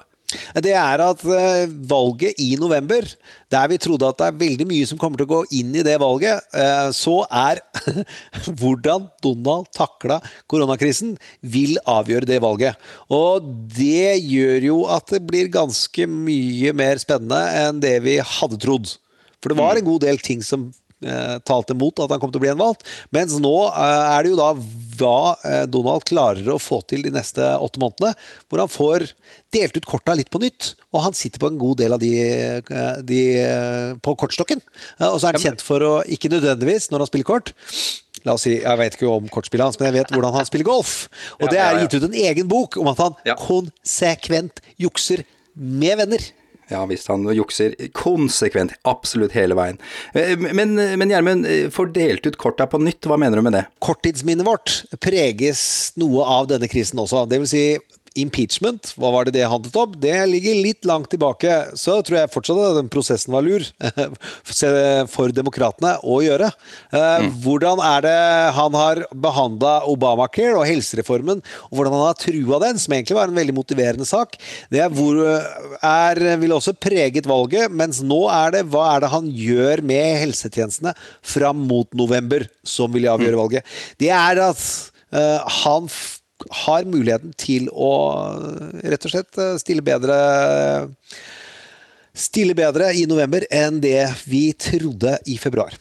Det 0.61 0.73
er 0.77 1.01
at 1.01 1.23
eh, 1.25 1.71
valget 1.89 2.37
i 2.41 2.53
november, 2.59 3.05
der 3.49 3.69
vi 3.71 3.79
trodde 3.81 4.07
at 4.07 4.19
det 4.19 4.27
er 4.27 4.39
veldig 4.43 4.67
mye 4.69 4.89
som 4.89 4.99
kommer 5.01 5.17
til 5.17 5.25
å 5.25 5.31
gå 5.31 5.39
inn 5.57 5.73
i 5.73 5.85
det 5.85 5.95
valget, 6.01 6.45
eh, 6.53 6.89
så 6.93 7.23
er 7.25 7.61
hvordan 8.59 9.07
Donald 9.25 9.71
takla 9.75 10.19
koronakrisen, 10.51 11.15
vil 11.41 11.79
avgjøre 11.89 12.29
det 12.29 12.41
valget. 12.45 12.77
Og 13.09 13.47
det 13.73 14.19
gjør 14.21 14.69
jo 14.69 14.79
at 14.93 15.15
det 15.15 15.23
blir 15.25 15.49
ganske 15.53 16.09
mye 16.09 16.75
mer 16.77 17.01
spennende 17.01 17.41
enn 17.63 17.81
det 17.81 17.97
vi 18.05 18.19
hadde 18.21 18.61
trodd. 18.61 18.93
For 19.39 19.51
det 19.51 19.59
var 19.61 19.79
en 19.79 19.87
god 19.87 20.05
del 20.05 20.21
ting 20.21 20.43
som 20.45 20.69
talte 21.47 21.75
mot 21.77 22.01
at 22.03 22.11
han 22.11 22.21
kom 22.21 22.31
til 22.31 22.41
å 22.41 22.43
bli 22.43 22.51
gjenvalgt. 22.51 22.85
Mens 23.15 23.37
nå 23.41 23.55
eh, 23.69 24.09
er 24.17 24.25
det 24.25 24.33
jo 24.33 24.39
da 24.39 24.49
hva 24.99 25.19
eh, 25.47 25.63
Donald 25.71 26.03
klarer 26.09 26.49
å 26.51 26.59
få 26.59 26.81
til 26.89 27.05
de 27.05 27.13
neste 27.15 27.45
åtte 27.59 27.81
månedene. 27.81 28.15
Hvor 28.49 28.63
han 28.63 28.71
får 28.71 29.07
delt 29.55 29.79
ut 29.79 29.87
korta 29.89 30.15
litt 30.17 30.31
på 30.33 30.41
nytt, 30.43 30.73
og 30.93 31.05
han 31.07 31.17
sitter 31.17 31.41
på 31.41 31.49
en 31.49 31.61
god 31.61 31.79
del 31.81 31.95
av 31.95 32.01
de, 32.01 32.11
de 33.07 33.21
på 34.03 34.13
kortstokken. 34.19 34.61
Og 35.07 35.17
så 35.17 35.29
er 35.29 35.39
han 35.39 35.45
kjent 35.47 35.65
for 35.65 35.85
å, 35.85 35.95
ikke 36.05 36.31
nødvendigvis 36.33 36.91
når 36.91 37.05
han 37.05 37.11
spiller 37.11 37.29
kort, 37.31 37.53
La 38.27 38.35
oss 38.35 38.43
si, 38.43 38.57
Jeg 38.59 38.79
vet 38.81 38.95
ikke 38.97 39.07
om 39.07 39.29
kortspillet 39.31 39.69
hans, 39.69 39.77
men 39.79 39.89
jeg 39.89 40.01
vet 40.01 40.09
hvordan 40.11 40.35
han 40.35 40.47
spiller 40.47 40.67
golf. 40.67 40.95
Og 41.39 41.51
det 41.53 41.59
er 41.63 41.77
gitt 41.83 41.95
ut 41.95 42.07
en 42.09 42.17
egen 42.25 42.49
bok 42.51 42.75
om 42.81 42.89
at 42.91 42.99
han 42.99 43.15
konsekvent 43.39 44.59
jukser 44.81 45.23
med 45.55 46.01
venner. 46.01 46.25
Ja 46.69 46.83
visst, 46.85 47.07
han 47.09 47.25
jukser 47.33 47.73
konsekvent, 47.97 48.75
absolutt 48.87 49.33
hele 49.33 49.57
veien. 49.57 49.79
Eh, 50.13 50.35
men, 50.37 50.75
men 50.77 51.09
Gjermund, 51.09 51.47
eh, 51.49 51.69
får 51.73 51.93
delt 51.95 52.29
ut 52.29 52.37
korta 52.37 52.67
på 52.69 52.81
nytt, 52.81 53.09
hva 53.09 53.17
mener 53.17 53.41
du 53.41 53.45
med 53.45 53.57
det? 53.57 53.63
Korttidsminnet 53.81 54.45
vårt 54.45 54.75
preges 55.01 55.63
noe 55.97 56.25
av 56.25 56.51
denne 56.51 56.69
krisen 56.69 57.01
også. 57.01 57.25
Det 57.29 57.41
vil 57.41 57.49
si, 57.49 57.63
impeachment, 58.19 58.93
hva 58.99 59.11
var 59.13 59.27
det 59.27 59.35
det 59.37 59.47
handlet 59.49 59.75
om? 59.79 59.93
Det 59.99 60.15
ligger 60.31 60.61
litt 60.63 60.87
langt 60.87 61.09
tilbake. 61.11 61.55
Så 61.79 61.99
tror 62.05 62.21
jeg 62.21 62.33
fortsatt 62.33 62.61
at 62.63 62.79
den 62.79 62.91
prosessen 62.91 63.35
var 63.35 63.45
lur 63.45 63.65
for 65.13 65.35
demokratene 65.35 65.95
å 66.03 66.19
gjøre. 66.25 66.51
Eh, 66.93 67.25
mm. 67.25 67.31
Hvordan 67.43 67.83
er 67.85 68.05
det 68.07 68.17
han 68.57 68.77
har 68.79 69.03
behandla 69.13 69.75
Obamacare 69.89 70.57
og 70.57 70.67
helsereformen, 70.69 71.43
og 71.69 71.77
hvordan 71.77 71.97
han 71.97 72.07
har 72.07 72.19
trua 72.19 72.61
den, 72.65 72.81
som 72.81 72.95
egentlig 72.95 73.19
var 73.19 73.31
en 73.31 73.39
veldig 73.39 73.57
motiverende 73.57 74.07
sak, 74.09 74.37
det 74.73 74.83
er 74.83 74.93
hvor 74.93 75.19
er, 75.19 76.21
vil 76.41 76.55
også 76.55 76.75
preget 76.77 77.27
valget, 77.29 77.71
mens 77.71 78.01
nå 78.05 78.21
er 78.33 78.55
det 78.57 78.65
hva 78.71 78.85
er 78.93 79.03
det 79.03 79.13
han 79.13 79.29
gjør 79.33 79.83
med 79.85 80.21
helsetjenestene 80.23 80.95
fram 81.25 81.65
mot 81.69 81.89
november, 81.97 82.45
som 82.63 82.91
vil 82.93 83.09
avgjøre 83.11 83.37
mm. 83.37 83.41
valget. 83.43 83.75
Det 84.01 84.11
er 84.13 84.41
at 84.49 84.63
uh, 85.15 85.39
han 85.63 85.89
har 86.63 86.87
muligheten 86.87 87.33
til 87.39 87.67
å 87.73 87.91
rett 88.83 89.05
og 89.05 89.13
slett 89.13 89.39
eh, 89.41 89.57
stille 89.61 89.85
bedre 89.85 90.17
Stille 92.19 92.55
bedre 92.57 92.89
i 92.97 93.05
november 93.07 93.45
enn 93.53 93.77
det 93.79 94.01
vi 94.27 94.49
trodde 94.57 95.13
i 95.29 95.37
februar. 95.39 95.71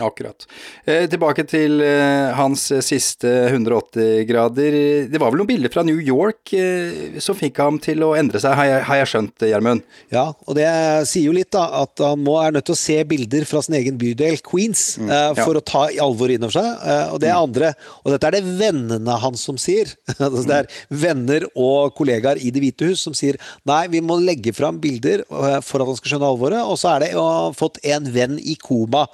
Akkurat. 0.00 0.46
Eh, 0.88 1.04
tilbake 1.12 1.42
til 1.44 1.82
eh, 1.84 2.30
hans 2.32 2.62
siste 2.80 3.28
180 3.50 4.22
grader. 4.24 4.76
Det 5.12 5.20
var 5.20 5.28
vel 5.34 5.42
noen 5.42 5.50
bilder 5.50 5.72
fra 5.74 5.84
New 5.84 5.98
York 6.00 6.54
eh, 6.56 7.18
som 7.20 7.36
fikk 7.36 7.60
ham 7.60 7.76
til 7.82 8.00
å 8.06 8.14
endre 8.16 8.40
seg, 8.40 8.56
har 8.56 8.70
jeg, 8.70 8.86
har 8.88 9.00
jeg 9.02 9.10
skjønt, 9.12 9.44
Gjermund? 9.50 9.84
Ja, 10.14 10.30
og 10.32 10.56
det 10.56 10.70
sier 11.10 11.28
jo 11.28 11.36
litt, 11.36 11.50
da, 11.52 11.66
at 11.82 12.00
han 12.00 12.24
må 12.24 12.38
er 12.40 12.56
nødt 12.56 12.70
til 12.70 12.76
å 12.76 12.80
se 12.80 12.96
bilder 13.10 13.44
fra 13.50 13.60
sin 13.66 13.76
egen 13.82 14.00
bydel, 14.00 14.40
Queens, 14.46 14.96
mm, 14.96 15.12
ja. 15.12 15.36
for 15.42 15.60
å 15.60 15.64
ta 15.74 15.84
alvor 16.00 16.32
innover 16.32 16.56
seg. 16.56 16.88
og 17.12 17.20
det 17.20 17.28
er 17.28 17.36
mm. 17.36 17.44
andre, 17.44 17.74
og 18.00 18.16
dette 18.16 18.32
er 18.32 18.38
det 18.38 18.56
vennene 18.62 19.20
hans 19.26 19.44
som 19.44 19.60
sier. 19.60 19.92
Altså, 20.22 20.46
det 20.46 20.56
er 20.62 20.82
venner 21.02 21.44
og 21.58 21.96
kollegaer 21.98 22.38
i 22.38 22.52
Det 22.54 22.60
hvite 22.62 22.86
hus 22.88 23.02
som 23.04 23.14
sier 23.16 23.36
nei, 23.68 23.82
vi 23.92 24.00
må 24.04 24.16
legge 24.22 24.54
fram 24.54 24.78
bilder 24.80 25.24
for 25.66 25.82
at 25.82 25.88
han 25.90 25.98
skal 25.98 26.14
skjønne 26.14 26.28
alvoret, 26.30 26.62
og 26.62 26.78
så 26.80 26.94
er 26.94 27.04
det 27.04 27.16
å 27.18 27.24
ha 27.26 27.48
fått 27.56 27.82
en 27.84 28.06
venn 28.14 28.38
i 28.38 28.54
koma 28.60 29.08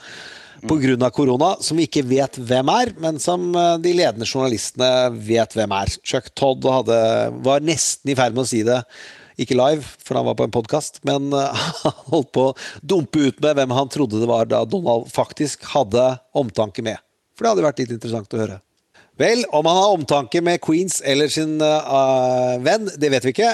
pga. 0.66 1.10
korona, 1.14 1.54
som 1.60 1.78
vi 1.78 1.86
ikke 1.88 2.04
vet 2.08 2.38
hvem 2.38 2.70
er, 2.72 2.92
men 3.02 3.20
som 3.22 3.50
eh, 3.54 3.76
de 3.84 3.94
ledende 3.96 4.28
journalistene 4.28 4.90
vet 5.14 5.54
hvem 5.56 5.74
er. 5.76 5.94
Chuck 6.02 6.30
Todd 6.34 6.66
hadde, 6.66 6.98
var 7.44 7.64
nesten 7.64 8.12
i 8.12 8.18
ferd 8.18 8.36
med 8.36 8.46
å 8.46 8.50
si 8.50 8.64
det. 8.66 8.82
Ikke 9.38 9.54
live, 9.54 9.86
for 10.02 10.18
han 10.18 10.26
var 10.26 10.34
på 10.38 10.48
en 10.48 10.54
podkast, 10.54 10.98
men 11.06 11.30
eh, 11.36 11.66
han 11.84 11.98
holdt 12.12 12.32
på 12.34 12.48
å 12.50 12.56
dumpe 12.82 13.28
ut 13.28 13.42
med 13.44 13.58
hvem 13.60 13.76
han 13.78 13.92
trodde 13.92 14.22
det 14.22 14.30
var 14.30 14.48
da 14.50 14.64
Donald 14.66 15.10
faktisk 15.12 15.66
hadde 15.74 16.10
omtanke 16.36 16.84
med. 16.84 16.98
For 17.38 17.46
det 17.46 17.54
hadde 17.54 17.68
vært 17.68 17.84
litt 17.84 17.94
interessant 17.94 18.34
å 18.34 18.42
høre. 18.42 18.58
Vel, 19.18 19.42
om 19.50 19.66
han 19.66 19.76
har 19.76 19.92
omtanke 19.96 20.40
med 20.46 20.60
Queens 20.62 21.00
eller 21.02 21.30
sin 21.32 21.56
uh, 21.58 22.54
venn, 22.62 22.86
det 23.02 23.08
vet 23.10 23.24
vi 23.26 23.32
ikke. 23.34 23.50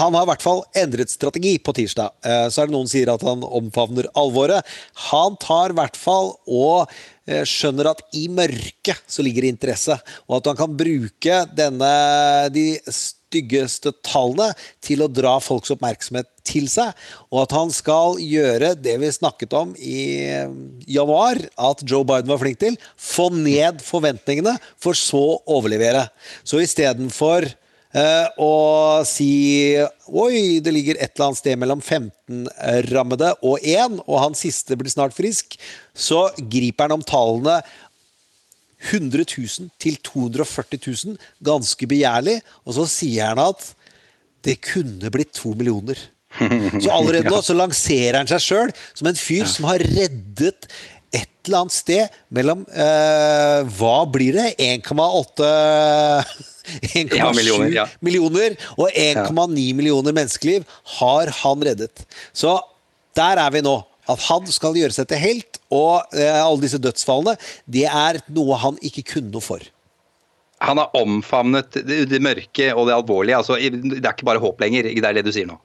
Han 0.00 0.16
har 0.18 0.26
i 0.26 0.30
hvert 0.32 0.42
fall 0.42 0.64
endret 0.74 1.12
strategi 1.12 1.52
på 1.62 1.76
tirsdag. 1.78 2.10
Uh, 2.26 2.48
så 2.50 2.64
er 2.64 2.66
det 2.66 2.74
noen 2.74 2.88
som 2.88 2.96
sier 2.96 3.12
at 3.12 3.22
han 3.26 3.44
omfavner 3.46 4.10
alvoret. 4.18 4.66
Han 5.12 5.38
tar 5.42 5.70
i 5.70 5.78
hvert 5.78 6.00
fall 6.00 6.32
og 6.50 6.90
uh, 6.90 7.44
skjønner 7.46 7.92
at 7.92 8.02
i 8.18 8.26
mørket 8.34 9.06
så 9.06 9.22
ligger 9.22 9.46
interesse, 9.46 9.94
og 10.26 10.40
at 10.40 10.50
han 10.50 10.58
kan 10.58 10.74
bruke 10.74 11.38
denne 11.54 11.92
de 12.50 12.72
styggeste 13.26 13.92
tallene 14.06 14.52
til 14.84 15.02
å 15.04 15.10
dra 15.10 15.36
folks 15.42 15.72
oppmerksomhet 15.74 16.30
til 16.46 16.68
seg, 16.70 16.94
og 17.32 17.42
at 17.44 17.54
han 17.56 17.72
skal 17.74 18.20
gjøre 18.22 18.74
det 18.78 18.96
vi 19.02 19.12
snakket 19.12 19.54
om 19.58 19.74
i 19.78 20.00
eh, 20.30 20.56
januar, 20.86 21.40
at 21.58 21.84
Joe 21.86 22.06
Biden 22.06 22.30
var 22.30 22.42
flink 22.42 22.60
til, 22.62 22.78
få 22.96 23.28
ned 23.34 23.82
forventningene, 23.84 24.56
for 24.78 24.98
så 24.98 25.22
å 25.34 25.40
overlevere. 25.58 26.06
Så 26.46 26.62
istedenfor 26.62 27.48
eh, 27.50 28.28
å 28.38 28.52
si 29.08 29.74
oi, 30.06 30.62
det 30.62 30.74
ligger 30.74 31.00
et 31.00 31.10
eller 31.16 31.30
annet 31.30 31.40
sted 31.40 31.58
mellom 31.58 31.82
15-rammede 31.82 33.32
og 33.42 33.58
1, 33.66 33.98
og 34.06 34.22
han 34.22 34.38
siste 34.38 34.78
blir 34.78 34.92
snart 34.92 35.16
frisk, 35.16 35.58
så 35.96 36.28
griper 36.38 36.86
han 36.86 37.00
om 37.00 37.06
tallene 37.06 37.58
100 38.84 39.24
000 39.24 39.70
til 39.80 39.96
240 40.04 40.80
000, 40.84 41.16
ganske 41.44 41.88
begjærlig. 41.88 42.40
Og 42.66 42.76
så 42.76 42.86
sier 42.90 43.32
han 43.32 43.40
at 43.46 43.70
det 44.46 44.60
kunne 44.62 45.10
blitt 45.12 45.34
to 45.36 45.54
millioner. 45.56 45.98
Så 46.36 46.92
allerede 46.92 47.30
nå 47.32 47.40
så 47.44 47.56
lanserer 47.56 48.20
han 48.20 48.28
seg 48.28 48.44
sjøl 48.44 48.74
som 48.92 49.08
en 49.08 49.18
fyr 49.18 49.48
som 49.48 49.68
har 49.70 49.82
reddet 49.82 50.68
et 51.14 51.30
eller 51.46 51.62
annet 51.62 51.76
sted 51.76 52.16
mellom 52.34 52.64
eh, 52.66 53.60
Hva 53.78 53.96
blir 54.10 54.36
det? 54.36 54.48
1,8 54.60 55.50
1,7 56.66 57.14
ja, 57.20 57.30
millioner, 57.30 57.70
ja. 57.70 57.84
millioner, 58.02 58.56
og 58.74 58.90
1,9 58.90 59.68
millioner 59.78 60.16
menneskeliv 60.16 60.64
har 60.98 61.30
han 61.44 61.62
reddet. 61.62 62.02
Så 62.34 62.56
der 63.16 63.38
er 63.38 63.52
vi 63.54 63.62
nå. 63.64 63.76
At 64.12 64.22
han 64.28 64.46
skal 64.50 64.76
gjøre 64.78 64.94
seg 64.94 65.08
til 65.10 65.22
helt, 65.22 65.60
og 65.74 66.16
eh, 66.16 66.38
alle 66.38 66.62
disse 66.62 66.80
dødsfallene, 66.82 67.36
det 67.66 67.86
er 67.90 68.20
noe 68.34 68.58
han 68.62 68.78
ikke 68.86 69.06
kunne 69.16 69.32
noe 69.34 69.44
for. 69.44 69.64
Han 70.64 70.80
har 70.80 70.94
omfavnet 70.96 71.82
det, 71.84 72.06
det 72.08 72.22
mørke 72.24 72.70
og 72.72 72.86
det 72.88 72.96
alvorlige. 72.96 73.40
Altså, 73.42 73.58
det 73.60 74.00
er 74.00 74.14
ikke 74.14 74.28
bare 74.28 74.40
håp 74.40 74.62
lenger. 74.62 74.88
Det 74.88 75.04
er 75.04 75.18
det 75.18 75.26
du 75.26 75.34
sier 75.34 75.48
nå. 75.50 75.58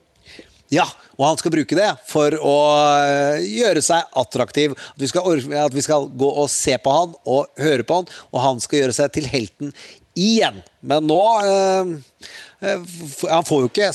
Ja, 0.71 0.85
og 1.17 1.25
han 1.25 1.39
skal 1.39 1.51
bruke 1.51 1.75
det 1.75 1.89
for 2.07 2.35
å 2.39 2.57
eh, 3.03 3.43
gjøre 3.43 3.83
seg 3.83 4.07
attraktiv. 4.19 4.75
At 4.93 5.03
vi, 5.03 5.09
skal, 5.11 5.41
at 5.65 5.75
vi 5.75 5.83
skal 5.83 6.07
gå 6.15 6.29
og 6.43 6.47
se 6.51 6.77
på 6.79 6.93
han 6.95 7.15
og 7.27 7.51
høre 7.59 7.85
på 7.87 7.99
han, 7.99 8.13
og 8.31 8.43
han 8.43 8.63
skal 8.63 8.85
gjøre 8.85 8.95
seg 8.95 9.11
til 9.17 9.27
helten 9.31 9.73
igjen. 10.15 10.61
Men 10.79 11.07
nå 11.07 11.21
øh, 11.43 11.91
Han 12.61 13.47
får 13.47 13.63
jo 13.63 13.69
ikke 13.69 13.91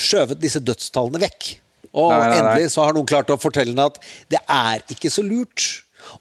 skjøvet 0.00 0.42
disse 0.42 0.62
dødstallene 0.62 1.22
vekk. 1.22 1.52
Og 1.96 2.12
nei, 2.12 2.18
nei, 2.18 2.28
nei. 2.28 2.38
endelig 2.40 2.72
så 2.74 2.86
har 2.86 2.96
noen 2.96 3.08
klart 3.08 3.32
å 3.32 3.38
fortelle 3.40 3.72
henne 3.72 3.88
at 3.90 3.98
det 4.30 4.40
er 4.44 4.84
ikke 4.94 5.10
så 5.12 5.24
lurt 5.26 5.68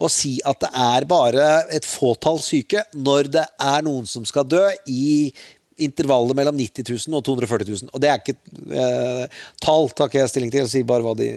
å 0.02 0.10
si 0.12 0.38
at 0.48 0.60
det 0.64 0.70
er 0.76 1.06
bare 1.10 1.48
et 1.74 1.86
fåtall 1.88 2.42
syke 2.44 2.84
når 2.98 3.32
det 3.38 3.46
er 3.64 3.86
noen 3.86 4.08
som 4.10 4.26
skal 4.28 4.48
dø 4.50 4.66
i 4.92 5.32
intervallet 5.80 6.36
mellom 6.36 6.58
90 6.60 6.84
000 7.08 7.16
og 7.16 7.24
240 7.26 7.70
000. 7.86 7.92
Og 7.94 8.02
det 8.04 8.10
er 8.12 8.20
ikke 8.20 8.36
eh, 8.76 9.44
tall, 9.64 9.88
tar 9.96 10.10
ikke 10.12 10.20
jeg 10.20 10.34
stilling 10.34 10.52
til. 10.52 10.66
Jeg 10.66 10.74
sier 10.74 10.90
bare 10.90 11.06
hva 11.06 11.16
de 11.18 11.30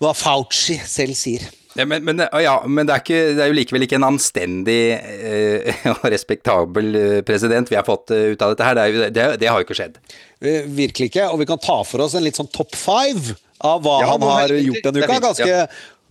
hva 0.00 0.14
Fauci 0.16 0.78
selv 0.88 1.18
sier. 1.18 1.44
Ja, 1.80 1.86
men, 1.88 2.04
men, 2.04 2.20
ja, 2.44 2.54
men 2.68 2.88
det, 2.88 2.94
er 2.94 3.04
ikke, 3.04 3.20
det, 3.32 3.44
er 3.44 3.48
jo 3.48 3.56
likevel 3.56 3.86
ikke 3.86 3.96
en 3.96 4.08
anstendig 4.10 4.80
eh, 4.96 5.84
og 5.94 6.08
respektabel 6.12 6.98
eh, 6.98 7.20
president 7.26 7.70
vi 7.72 7.78
har 7.78 7.86
fått 7.86 8.12
eh, 8.12 8.34
ut 8.34 8.42
av 8.44 8.52
dette 8.52 8.66
her. 8.66 8.76
Det, 8.76 8.88
jo, 8.90 9.06
det, 9.06 9.28
det, 9.40 9.48
har 9.48 9.62
jo 9.62 9.68
ikke 9.68 9.78
skjedd. 9.78 9.96
Virkelig 10.40 11.12
ikke. 11.12 11.30
Og 11.32 11.40
vi 11.40 11.48
kan 11.48 11.62
ta 11.62 11.80
for 11.88 12.04
oss 12.04 12.16
en 12.18 12.26
litt 12.26 12.36
sånn 12.36 12.50
top 12.52 12.76
five 12.76 13.38
av 13.64 13.80
hva 13.84 13.96
ja, 14.02 14.10
han 14.12 14.26
har 14.28 14.52
gjort 14.58 14.86
denne 14.88 15.04
uka. 15.06 15.20
Ganske 15.24 15.48
ja. 15.48 15.62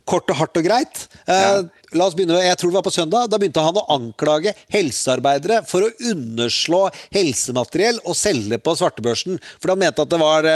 kort 0.10 0.34
og 0.34 0.40
hardt 0.42 0.58
og 0.58 0.66
greit. 0.66 1.04
Eh, 1.30 1.60
la 1.94 2.08
oss 2.08 2.18
begynne, 2.18 2.40
jeg 2.42 2.58
tror 2.62 2.74
det 2.74 2.80
var 2.80 2.88
på 2.88 2.94
søndag. 2.96 3.28
Da 3.30 3.38
begynte 3.42 3.66
han 3.66 3.78
å 3.78 3.86
anklage 3.94 4.56
helsearbeidere 4.74 5.60
for 5.70 5.86
å 5.86 5.92
underslå 6.14 6.88
helsemateriell 7.14 8.02
og 8.06 8.18
selge 8.18 8.58
på 8.58 8.74
svartebørsen. 8.82 9.38
For 9.62 9.76
han 9.76 9.86
mente 9.86 10.02
at 10.02 10.10
det 10.10 10.22
var, 10.22 10.50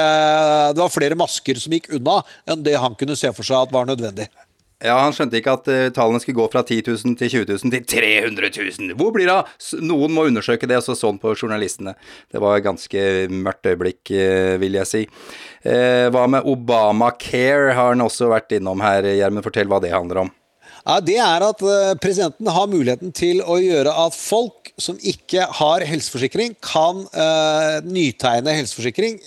det 0.73 0.81
var 0.81 0.93
flere 0.93 1.19
masker 1.21 1.61
som 1.61 1.77
gikk 1.77 1.91
unna, 1.99 2.23
enn 2.49 2.65
det 2.65 2.79
han 2.81 2.97
kunne 2.97 3.19
se 3.19 3.29
for 3.35 3.45
seg 3.45 3.61
at 3.61 3.77
var 3.77 3.89
nødvendig. 3.89 4.31
Ja, 4.83 4.97
Han 4.99 5.15
skjønte 5.15 5.39
ikke 5.39 5.55
at 5.55 5.69
uh, 5.71 5.87
tallene 5.95 6.19
skulle 6.19 6.41
gå 6.41 6.49
fra 6.51 6.63
10 6.65 6.81
000 6.89 7.15
til 7.19 7.31
20 7.45 7.55
000 7.63 7.71
til 7.71 7.85
300 7.87 8.51
000. 8.51 8.95
Hvor 8.99 9.13
blir 9.15 9.29
det 9.29 9.37
av? 9.37 9.51
Noen 9.79 10.11
må 10.11 10.27
undersøke 10.27 10.67
det, 10.67 10.81
og 10.81 10.85
så 10.85 10.97
sånn 10.99 11.21
på 11.21 11.31
journalistene. 11.37 11.95
Det 12.31 12.41
var 12.43 12.57
et 12.57 12.67
ganske 12.67 13.03
mørkt 13.31 13.69
øyeblikk, 13.71 14.11
uh, 14.11 14.55
vil 14.61 14.79
jeg 14.81 14.89
si. 14.89 15.03
Uh, 15.63 16.11
hva 16.11 16.27
med 16.27 16.49
Obamacare 16.49 17.71
har 17.77 17.93
han 17.93 18.03
også 18.03 18.27
vært 18.33 18.57
innom 18.59 18.83
her, 18.83 19.07
Gjermund. 19.13 19.45
Fortell 19.47 19.71
hva 19.71 19.79
det 19.83 19.93
handler 19.95 20.25
om. 20.25 20.33
Ja, 20.83 20.99
Det 20.99 21.15
er 21.15 21.45
at 21.47 21.61
presidenten 22.03 22.49
har 22.51 22.67
muligheten 22.67 23.13
til 23.15 23.39
å 23.39 23.55
gjøre 23.63 23.93
at 24.03 24.17
folk 24.19 24.73
som 24.75 24.97
ikke 24.99 25.45
har 25.61 25.85
helseforsikring, 25.87 26.57
kan 26.59 27.05
nytegne 27.87 28.55
helseforsikring 28.57 29.21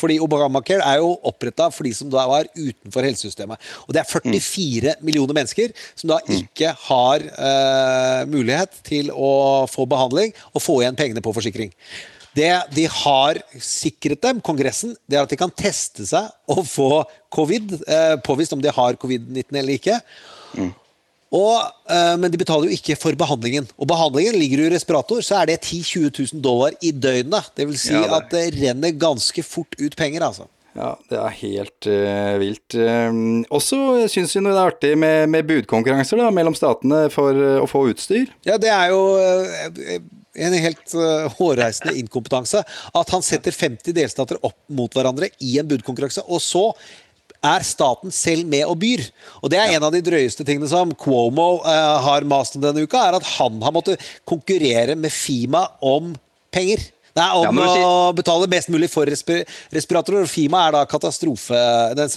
fordi 0.00 0.18
Obamacare 0.22 0.84
er 0.86 1.00
jo 1.02 1.12
oppretta 1.28 1.68
for 1.74 1.86
de 1.86 1.92
som 1.96 2.10
da 2.12 2.24
var 2.30 2.48
utenfor 2.56 3.06
helsesystemet. 3.06 3.60
Og 3.86 3.94
det 3.94 4.02
er 4.02 4.08
44 4.10 4.96
mm. 4.96 5.04
millioner 5.06 5.36
mennesker 5.36 5.74
som 5.94 6.12
da 6.12 6.20
mm. 6.24 6.32
ikke 6.40 6.72
har 6.86 7.26
uh, 7.36 8.22
mulighet 8.30 8.80
til 8.86 9.12
å 9.12 9.66
få 9.70 9.86
behandling 9.90 10.34
og 10.54 10.64
få 10.64 10.80
igjen 10.80 10.98
pengene 10.98 11.24
på 11.24 11.34
forsikring. 11.36 11.74
Det 12.36 12.50
de 12.76 12.84
har 12.86 13.40
sikret 13.58 14.20
dem, 14.22 14.38
Kongressen, 14.44 14.94
det 15.10 15.18
er 15.18 15.24
at 15.26 15.32
de 15.32 15.38
kan 15.38 15.50
teste 15.50 16.06
seg 16.06 16.30
og 16.50 16.62
få 16.68 16.90
covid, 17.34 17.74
uh, 17.82 18.16
påvist 18.26 18.54
om 18.54 18.62
de 18.62 18.70
har 18.74 18.98
covid-19 19.00 19.50
eller 19.50 19.76
ikke. 19.76 19.98
Mm. 20.54 20.70
Og, 21.30 21.58
uh, 21.86 22.16
men 22.18 22.30
de 22.32 22.38
betaler 22.40 22.66
jo 22.66 22.76
ikke 22.78 22.96
for 22.98 23.14
behandlingen. 23.18 23.68
Og 23.78 23.86
behandlingen 23.90 24.38
ligger 24.40 24.64
jo 24.64 24.70
i 24.70 24.74
respirator, 24.74 25.22
så 25.22 25.40
er 25.40 25.52
det 25.52 25.60
10 25.62 25.82
000-20 26.10 26.32
000 26.34 26.44
dollar 26.44 26.74
i 26.82 26.90
døgnet. 26.90 27.52
Det 27.54 27.68
vil 27.70 27.78
si 27.78 27.94
ja, 27.94 28.02
det. 28.02 28.16
at 28.18 28.32
det 28.34 28.46
renner 28.58 28.96
ganske 28.98 29.44
fort 29.46 29.78
ut 29.78 29.94
penger, 29.98 30.26
altså. 30.26 30.50
Ja, 30.78 30.92
det 31.10 31.18
er 31.18 31.36
helt 31.40 31.86
uh, 31.90 32.34
vilt. 32.38 32.76
Um, 32.78 33.42
også 33.50 34.06
syns 34.10 34.36
vi 34.36 34.42
det 34.44 34.52
er 34.54 34.62
artig 34.62 34.92
med, 34.98 35.26
med 35.32 35.48
budkonkurranser 35.48 36.20
da, 36.20 36.30
mellom 36.34 36.54
statene 36.54 37.08
for 37.14 37.34
uh, 37.34 37.58
å 37.62 37.68
få 37.70 37.88
utstyr. 37.90 38.30
Ja, 38.46 38.58
det 38.60 38.70
er 38.70 38.92
jo 38.92 39.00
uh, 39.18 39.98
en 40.40 40.56
helt 40.62 40.94
hårreisende 41.40 41.96
inkompetanse. 41.98 42.62
At 42.94 43.14
han 43.14 43.26
setter 43.26 43.54
50 43.54 43.96
delstater 43.98 44.38
opp 44.46 44.58
mot 44.70 44.94
hverandre 44.94 45.32
i 45.42 45.56
en 45.62 45.70
budkonkurranse, 45.70 46.22
og 46.30 46.42
så 46.42 46.68
er 47.46 47.62
staten 47.66 48.10
selv 48.14 48.46
med 48.48 48.64
og 48.68 48.78
byr. 48.80 49.02
Og 49.40 49.50
det 49.52 49.58
er 49.60 49.68
en 49.76 49.84
av 49.86 49.92
de 49.94 50.02
drøyeste 50.04 50.44
tingene 50.46 50.68
som 50.70 50.94
Cuomo 50.94 51.60
uh, 51.64 51.98
har 52.04 52.28
mast 52.28 52.56
om 52.56 52.62
denne 52.64 52.82
uka, 52.84 52.98
er 53.08 53.14
at 53.20 53.28
han 53.36 53.62
har 53.64 53.72
måttet 53.74 54.02
konkurrere 54.28 54.94
med 54.98 55.12
Fima 55.14 55.62
om 55.80 56.14
penger. 56.52 56.80
Nei, 57.18 57.30
om 57.40 57.58
ja, 57.58 57.70
si... 57.74 57.80
å 57.82 58.12
betale 58.16 58.50
mest 58.50 58.68
mulig 58.70 58.90
for 58.92 59.04
respir 59.08 59.44
respiratorer. 59.74 60.26
Fima 60.30 60.58
er 60.68 60.72
da 60.78 60.82
katastrofe... 60.88 61.58
Den, 61.98 62.08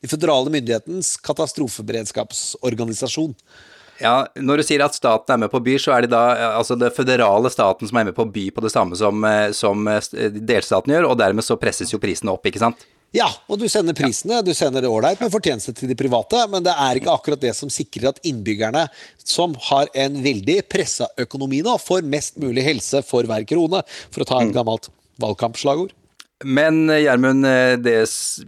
de 0.00 0.08
føderale 0.08 0.50
myndighetens 0.52 1.16
katastrofeberedskapsorganisasjon. 1.24 3.34
Ja, 4.00 4.26
Når 4.36 4.56
du 4.60 4.64
sier 4.64 4.80
at 4.84 4.94
staten 4.96 5.32
er 5.34 5.38
med 5.42 5.50
på 5.52 5.60
by, 5.64 5.78
så 5.80 5.92
er 5.92 6.00
det 6.04 6.10
da 6.14 6.22
altså 6.54 6.74
det 6.80 6.96
føderale 6.96 7.50
staten 7.52 7.88
som 7.88 7.96
er 8.00 8.06
med 8.08 8.16
på 8.16 8.24
by 8.32 8.50
på 8.56 8.64
det 8.64 8.72
samme 8.72 8.94
som, 8.96 9.24
eh, 9.28 9.52
som 9.56 9.88
eh, 9.92 10.00
delstaten 10.40 10.92
gjør, 10.94 11.04
og 11.10 11.18
dermed 11.20 11.44
så 11.44 11.60
presses 11.60 11.92
jo 11.92 11.98
prisene 12.00 12.32
opp, 12.32 12.46
ikke 12.48 12.62
sant? 12.62 12.80
Ja, 13.14 13.26
og 13.50 13.58
du 13.58 13.66
sender 13.66 13.94
prisene, 13.98 14.38
du 14.46 14.52
sender 14.54 14.84
det 14.84 14.90
ålreit 14.90 15.18
med 15.22 15.32
fortjeneste 15.34 15.74
til 15.74 15.90
de 15.90 15.96
private, 15.98 16.44
men 16.52 16.62
det 16.62 16.74
er 16.78 16.98
ikke 16.98 17.10
akkurat 17.10 17.42
det 17.42 17.52
som 17.58 17.70
sikrer 17.72 18.12
at 18.12 18.20
innbyggerne, 18.26 18.84
som 19.18 19.56
har 19.66 19.90
en 19.98 20.20
veldig 20.22 20.60
pressa 20.70 21.08
økonomi 21.18 21.58
nå, 21.66 21.74
får 21.82 22.06
mest 22.06 22.38
mulig 22.42 22.62
helse 22.68 23.02
for 23.06 23.26
hver 23.26 23.46
krone, 23.50 23.82
for 24.14 24.22
å 24.22 24.28
ta 24.28 24.38
et 24.44 24.52
mm. 24.52 24.54
gammelt 24.54 24.86
valgkampslagord. 25.20 25.96
Men 26.46 26.86
Gjermund, 26.88 27.44
det 27.84 27.96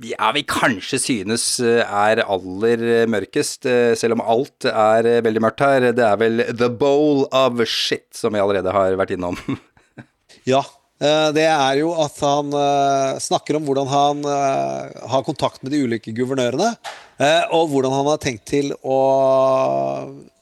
ja, 0.09 0.29
vi 0.33 0.45
kanskje 0.49 1.01
synes 1.03 1.47
er 1.61 2.23
aller 2.23 2.85
mørkest, 3.11 3.67
selv 4.01 4.17
om 4.17 4.23
alt 4.23 4.69
er 4.71 5.11
veldig 5.27 5.43
mørkt 5.45 5.67
her, 5.67 5.89
det 5.93 6.07
er 6.07 6.23
vel 6.23 6.47
the 6.55 6.71
bowl 6.71 7.27
of 7.35 7.61
shit 7.67 8.07
som 8.17 8.33
vi 8.33 8.41
allerede 8.41 8.73
har 8.73 8.97
vært 8.97 9.13
innom. 9.19 9.37
ja, 10.55 10.63
Eh, 10.63 10.82
det 11.35 11.47
er 11.49 11.79
jo 11.81 11.89
at 11.99 12.19
han 12.23 12.53
uh, 12.55 13.19
snakker 13.19 13.59
om 13.59 13.65
hvordan 13.67 13.89
han 13.91 14.21
uh, 14.23 15.09
har 15.11 15.25
kontakt 15.27 15.63
med 15.65 15.75
de 15.75 15.81
ulike 15.83 16.15
guvernørene. 16.15 16.75
Og 17.55 17.69
hvordan 17.71 17.93
han 17.95 18.09
har 18.09 18.19
tenkt 18.19 18.49
til 18.51 18.73
å 18.83 18.97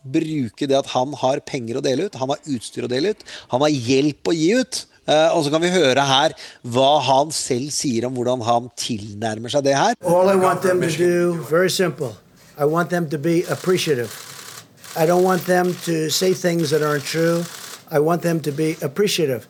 bruke 0.01 0.65
det 0.65 0.79
at 0.79 0.89
han 0.95 1.13
har 1.21 1.43
penger 1.45 1.77
å 1.77 1.83
dele 1.85 2.07
ut, 2.09 2.17
han 2.17 2.31
har 2.33 2.41
utstyr 2.49 2.87
å 2.87 2.89
dele 2.89 3.13
ut, 3.13 3.25
han 3.51 3.61
har 3.67 3.75
hjelp 3.75 4.31
å 4.31 4.33
gi 4.33 4.47
ut. 4.57 4.79
og 5.11 5.43
så 5.45 5.53
kan 5.53 5.61
vi 5.61 5.73
høre 5.75 6.01
her 6.09 6.33
hva 6.63 7.03
han 7.05 7.35
selv 7.37 7.69
sier 7.75 8.07
om 8.09 8.17
hvordan 8.17 8.41
han 8.47 8.71
tilnærmer 8.81 9.53
seg 9.53 9.67
det 9.67 9.77
her. 9.77 9.99
All 10.01 10.33
I 10.33 10.39
want 10.41 10.63
them 10.63 10.81
to 10.81 10.89
do, 10.97 11.35
very 11.51 11.69
simple. 11.69 12.15
I 12.57 12.65
want 12.65 12.89
them 12.89 13.11
to 13.11 13.19
be 13.19 13.45
appreciative. 13.51 14.13
I 14.97 15.07
don't 15.07 15.23
want 15.23 15.45
them 15.47 15.75
to 15.85 16.11
say 16.11 16.35
things 16.35 16.71
that 16.71 16.83
aren't 16.83 17.05
true. 17.05 17.45
I 17.91 18.01
want 18.01 18.23
them 18.23 18.41
to 18.41 18.53
be 18.53 18.77
appreciative. 18.83 19.47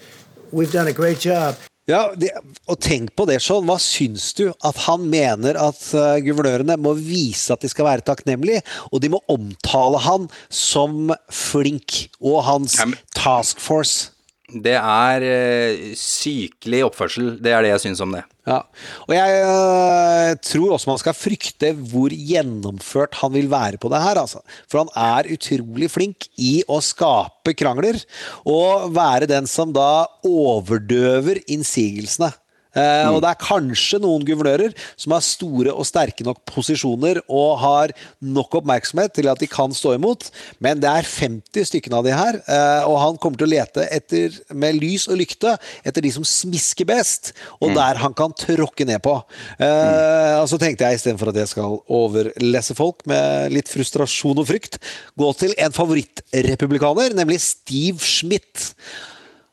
We've 0.53 0.73
done 0.73 0.89
a 0.89 0.93
great 0.93 1.25
job. 1.25 1.55
Ja, 1.91 2.13
det, 2.15 2.31
og 2.71 2.79
tenk 2.83 3.15
på 3.19 3.25
det, 3.27 3.41
Sean. 3.43 3.67
Hva 3.67 3.77
syns 3.83 4.31
du 4.39 4.51
at 4.53 4.79
han 4.87 5.09
mener 5.11 5.59
at 5.59 5.81
uh, 5.97 6.21
guvernørene 6.23 6.77
må 6.79 6.93
vise 6.99 7.51
at 7.55 7.65
de 7.65 7.71
skal 7.73 7.89
være 7.89 8.05
takknemlige, 8.07 8.63
og 8.93 9.03
de 9.03 9.11
må 9.11 9.23
omtale 9.33 9.99
han 10.05 10.29
som 10.55 11.11
flink 11.35 12.05
og 12.21 12.45
hans 12.47 12.79
task 13.17 13.63
force? 13.63 14.13
Det 14.51 14.75
er 14.77 15.25
uh, 15.25 15.89
sykelig 15.99 16.83
oppførsel. 16.89 17.37
Det 17.43 17.53
er 17.55 17.65
det 17.65 17.73
jeg 17.75 17.85
syns 17.87 18.03
om 18.05 18.15
det. 18.17 18.25
Ja, 18.49 18.63
og 19.05 19.13
jeg 19.15 19.43
uh, 19.47 20.33
tror 20.43 20.75
også 20.75 20.91
man 20.91 21.01
skal 21.03 21.15
frykte 21.15 21.73
hvor 21.93 22.11
gjennomført 22.11 23.19
han 23.21 23.35
vil 23.37 23.51
være 23.53 23.79
på 23.81 23.93
det 23.93 24.03
her. 24.03 24.23
Altså. 24.23 24.43
For 24.71 24.83
han 24.83 24.93
er 24.99 25.31
utrolig 25.37 25.91
flink 25.93 26.27
i 26.41 26.61
å 26.67 26.81
skape 26.85 27.55
krangler, 27.59 28.01
og 28.49 28.91
være 28.97 29.31
den 29.31 29.47
som 29.51 29.75
da 29.77 30.07
overdøver 30.27 31.45
innsigelsene. 31.47 32.33
Eh, 32.77 33.09
og 33.11 33.19
det 33.23 33.33
er 33.33 33.41
kanskje 33.43 33.99
noen 34.03 34.25
guvernører 34.27 34.75
som 34.95 35.15
har 35.17 35.25
store 35.27 35.75
og 35.75 35.87
sterke 35.89 36.27
nok 36.27 36.43
posisjoner 36.49 37.23
og 37.27 37.59
har 37.63 37.95
nok 38.23 38.61
oppmerksomhet 38.61 39.15
til 39.17 39.31
at 39.33 39.43
de 39.43 39.49
kan 39.51 39.75
stå 39.75 39.97
imot, 39.97 40.29
men 40.63 40.83
det 40.83 40.91
er 40.91 41.09
50 41.09 41.71
stykker 41.73 41.97
av 41.99 42.07
de 42.07 42.15
her, 42.15 42.41
eh, 42.45 42.87
og 42.87 42.99
han 43.03 43.21
kommer 43.21 43.41
til 43.41 43.49
å 43.49 43.53
lete 43.55 43.87
etter, 43.91 44.39
med 44.55 44.79
lys 44.79 45.09
og 45.11 45.19
lykte 45.21 45.57
etter 45.87 46.05
de 46.05 46.15
som 46.15 46.27
smisker 46.27 46.89
best, 46.89 47.33
og 47.59 47.73
mm. 47.73 47.77
der 47.79 48.03
han 48.05 48.17
kan 48.17 48.35
tråkke 48.37 48.87
ned 48.87 49.03
på. 49.05 49.17
Mm. 49.61 50.41
og 50.41 50.47
så 50.51 50.59
tenkte 50.61 50.87
jeg 50.87 50.99
istedenfor 50.99 51.31
at 51.31 51.39
jeg 51.41 51.51
skal 51.51 51.79
overlesse 51.91 52.75
folk 52.77 53.03
med 53.11 53.53
litt 53.55 53.71
frustrasjon 53.71 54.39
og 54.41 54.49
frykt, 54.49 54.79
gå 55.19 55.31
til 55.39 55.55
en 55.61 55.75
favorittrepublikaner, 55.75 57.17
nemlig 57.19 57.41
Steve 57.45 57.99
Schmidt. 58.05 58.71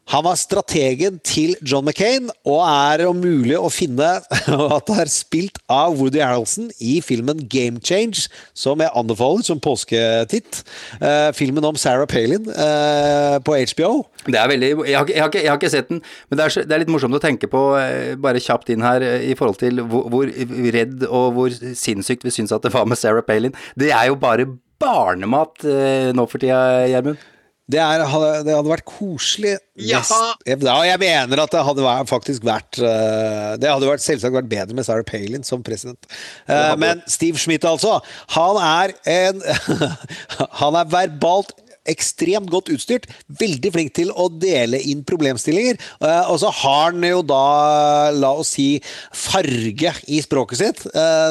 Han 0.07 0.23
var 0.23 0.37
strategen 0.39 1.17
til 1.25 1.57
John 1.67 1.83
McCain, 1.83 2.29
og 2.47 2.61
er 2.63 3.03
om 3.09 3.17
mulig 3.19 3.57
å 3.59 3.67
finne 3.73 4.07
at 4.77 4.87
det 4.87 4.99
er 5.03 5.11
spilt 5.11 5.59
av 5.71 5.97
Woody 5.99 6.21
Harrelson 6.23 6.69
i 6.79 6.97
filmen 7.03 7.43
Game 7.51 7.81
Change, 7.83 8.29
som 8.55 8.79
jeg 8.83 8.93
anbefaler 8.95 9.43
som 9.43 9.59
påsketitt. 9.63 10.61
Uh, 11.01 11.33
filmen 11.35 11.67
om 11.67 11.79
Sarah 11.79 12.07
Palin 12.07 12.47
uh, 12.47 13.35
på 13.43 13.59
HBO. 13.73 13.91
Det 14.27 14.39
er 14.39 14.51
veldig, 14.53 14.71
jeg 14.87 14.95
har, 14.95 15.11
jeg, 15.11 15.21
har 15.21 15.31
ikke, 15.31 15.43
jeg 15.43 15.51
har, 15.51 15.59
ikke, 15.59 15.75
sett 15.75 15.91
den, 15.91 16.03
men 16.29 16.39
det 16.39 16.47
er, 16.47 16.57
det 16.63 16.77
er, 16.77 16.85
litt 16.85 16.95
morsomt 16.95 17.19
å 17.19 17.23
tenke 17.23 17.51
på, 17.51 17.67
uh, 17.75 18.15
bare 18.23 18.43
kjapt 18.43 18.71
inn 18.71 18.87
her, 18.87 19.03
i 19.03 19.35
forhold 19.35 19.59
til 19.59 19.83
hvor, 19.91 20.07
hvor 20.13 20.31
redd 20.77 21.03
og 21.07 21.31
hvor 21.35 21.51
sinnssykt 21.51 22.23
vi 22.23 22.33
syns 22.39 22.55
at 22.55 22.63
det 22.63 22.71
var 22.75 22.87
med 22.87 22.99
Sarah 22.99 23.25
Palin. 23.27 23.55
Det 23.75 23.91
er 23.91 24.07
jo 24.07 24.19
bare 24.19 24.47
barnemat 24.79 25.65
nå 26.13 26.23
for 26.29 26.39
tida, 26.39 26.85
Gjermund. 26.87 27.17
Det, 27.67 27.79
er, 27.83 27.99
det, 28.47 28.53
hadde 28.55 28.71
vært 28.71 28.87
koselig 28.87 29.57
ja. 29.75 29.99
ja. 30.47 30.75
Jeg 30.87 30.99
mener 31.01 31.41
at 31.43 31.51
det 31.51 31.63
hadde 31.67 31.83
vært, 31.83 32.07
faktisk 32.07 32.45
vært 32.47 32.79
eh, 32.79 33.57
Det 33.59 33.67
hadde 33.67 33.89
vært, 33.89 34.03
selvsagt 34.05 34.37
vært 34.37 34.47
bedre 34.47 34.77
med 34.77 34.87
Sarah 34.87 35.03
Palin 35.07 35.43
som 35.43 35.65
president. 35.65 36.07
Eh, 36.47 36.73
men 36.79 37.03
Steve 37.11 37.39
Schmidt, 37.41 37.67
altså. 37.67 37.97
Han 38.37 38.59
er 38.63 38.95
en 39.11 39.43
Han 40.61 40.79
er 40.79 40.87
verbalt 40.95 41.51
ekstremt 41.87 42.49
godt 42.51 42.67
utstyrt, 42.73 43.05
veldig 43.39 43.69
flink 43.71 43.93
til 43.95 44.09
å 44.11 44.25
dele 44.31 44.79
inn 44.91 45.05
problemstillinger. 45.07 45.77
Eh, 46.03 46.31
og 46.31 46.39
så 46.43 46.51
har 46.63 46.89
han 46.95 47.03
jo 47.03 47.21
da, 47.27 47.43
la 48.15 48.31
oss 48.39 48.55
si, 48.55 48.69
farge 49.15 49.93
i 50.07 50.23
språket 50.23 50.63
sitt, 50.63 50.83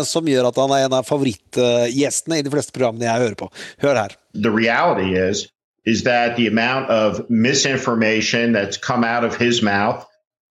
som 0.09 0.29
gjør 0.29 0.49
at 0.53 0.61
han 0.61 0.73
er 0.77 0.87
en 0.87 1.01
av 1.01 1.09
favorittgjestene 1.09 2.41
i 2.41 2.47
de 2.47 2.53
fleste 2.53 2.77
programmene 2.77 3.09
jeg 3.09 3.25
hører 3.25 3.41
på. 3.41 3.53
Hør 3.85 4.05
her. 4.05 4.17
The 4.37 4.53
reality 4.53 5.13
is, 5.17 5.47
is 5.87 6.03
that 6.03 6.37
the 6.37 6.49
amount 6.49 6.91
of 6.91 7.31
misinformation 7.31 8.53
that's 8.53 8.77
come 8.77 9.05
out 9.05 9.25
of 9.25 9.37
his 9.37 9.63
mouth 9.63 10.07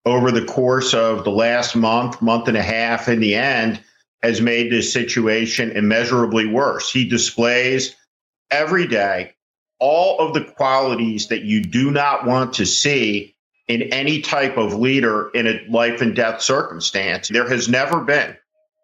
over 0.05 0.31
the 0.31 0.45
course 0.45 0.93
of 0.93 1.23
the 1.23 1.31
last 1.31 1.75
month, 1.75 2.21
month 2.21 2.47
and 2.47 2.57
a 2.57 2.61
half, 2.61 3.09
in 3.09 3.19
the 3.19 3.35
end, 3.35 3.83
has 4.23 4.39
made 4.41 4.71
this 4.71 4.91
situation 4.91 5.71
immeasurably 5.71 6.47
worse. 6.47 6.91
He 6.91 7.07
displays 7.07 7.95
every 8.49 8.87
day 8.87 9.33
all 9.79 10.19
of 10.19 10.33
the 10.33 10.43
qualities 10.43 11.27
that 11.27 11.43
you 11.43 11.61
do 11.61 11.91
not 11.91 12.25
want 12.25 12.53
to 12.53 12.65
see 12.65 13.35
in 13.67 13.81
any 13.83 14.21
type 14.21 14.57
of 14.57 14.73
leader 14.73 15.29
in 15.33 15.47
a 15.47 15.59
life 15.69 16.01
and 16.01 16.15
death 16.15 16.41
circumstance. 16.41 17.27
There 17.27 17.49
has 17.49 17.67
never 17.67 18.01
been 18.01 18.37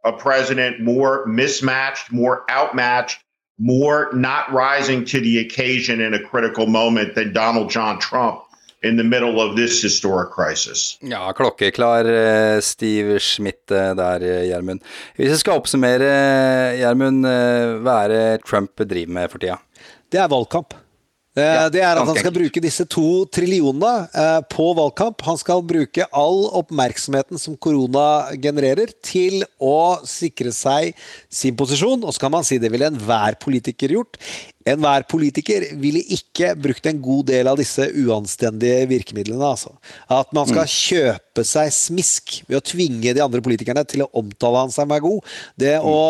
a 0.03 0.11
president 0.11 0.81
more 0.81 1.25
mismatched, 1.27 2.11
more 2.11 2.43
outmatched, 2.49 3.20
more 3.61 4.09
not 4.13 4.51
rising 4.51 5.05
to 5.05 5.19
the 5.19 5.39
occasion 5.39 6.01
in 6.01 6.13
a 6.13 6.19
critical 6.19 6.67
moment 6.67 7.15
than 7.15 7.33
Donald 7.33 7.69
John 7.69 7.99
Trump 7.99 8.41
in 8.83 8.97
the 8.97 9.03
middle 9.03 9.39
of 9.39 9.55
this 9.55 9.83
historic 9.83 10.31
crisis. 10.31 10.97
Ja, 11.01 11.33
klokkeklar 11.33 12.05
eh, 12.05 12.59
Steve 12.61 13.19
Schmidt 13.19 13.71
eh, 13.71 13.95
der, 13.95 14.21
eh, 14.21 14.45
Gjermund. 14.49 14.81
Hvis 15.15 15.29
jeg 15.29 15.43
skal 15.43 15.61
oppsummere, 15.61 16.11
Gjermund, 16.79 17.25
hva 17.85 17.97
er 18.05 18.15
det 18.15 18.45
Trump 18.49 18.81
driver 18.81 19.13
med 19.19 19.29
for 19.29 19.43
tida? 19.43 19.59
Det 20.11 20.19
er 20.19 20.31
valgkamp. 20.31 20.73
Ja, 21.37 21.69
det 21.71 21.79
er 21.79 21.95
at 21.95 22.07
han 22.09 22.17
skal 22.19 22.33
bruke 22.35 22.59
disse 22.63 22.83
to 22.91 23.23
trillionene 23.31 24.43
på 24.51 24.65
valgkamp. 24.75 25.23
Han 25.23 25.37
skal 25.39 25.63
bruke 25.63 26.07
all 26.11 26.41
oppmerksomheten 26.59 27.39
som 27.39 27.55
korona 27.55 28.33
genererer, 28.35 28.91
til 28.99 29.45
å 29.55 30.01
sikre 30.03 30.51
seg 30.51 30.91
sin 31.31 31.55
posisjon. 31.55 32.03
Og 32.03 32.11
så 32.11 32.25
kan 32.25 32.35
man 32.35 32.47
si 32.47 32.59
det 32.59 32.71
ville 32.73 32.91
enhver 32.91 33.39
politiker 33.39 33.95
gjort. 33.95 34.19
Enhver 34.69 35.05
politiker 35.09 35.65
ville 35.81 36.01
ikke 36.13 36.53
brukt 36.59 36.85
en 36.89 36.99
god 37.01 37.29
del 37.31 37.49
av 37.49 37.57
disse 37.59 37.87
uanstendige 38.03 38.85
virkemidlene. 38.91 39.51
Altså. 39.51 39.73
At 40.11 40.31
man 40.35 40.49
skal 40.49 40.67
mm. 40.67 40.73
kjøpe 40.73 41.45
seg 41.47 41.71
smisk 41.73 42.35
ved 42.47 42.59
å 42.59 42.65
tvinge 42.71 43.15
de 43.15 43.23
andre 43.23 43.41
politikerne 43.43 43.83
til 43.89 44.05
å 44.05 44.09
omtale 44.21 44.65
han 44.65 44.73
seg 44.73 44.89
med 44.91 45.03
god. 45.05 45.31
Det 45.59 45.75
mm. 45.81 45.87
å 45.89 46.01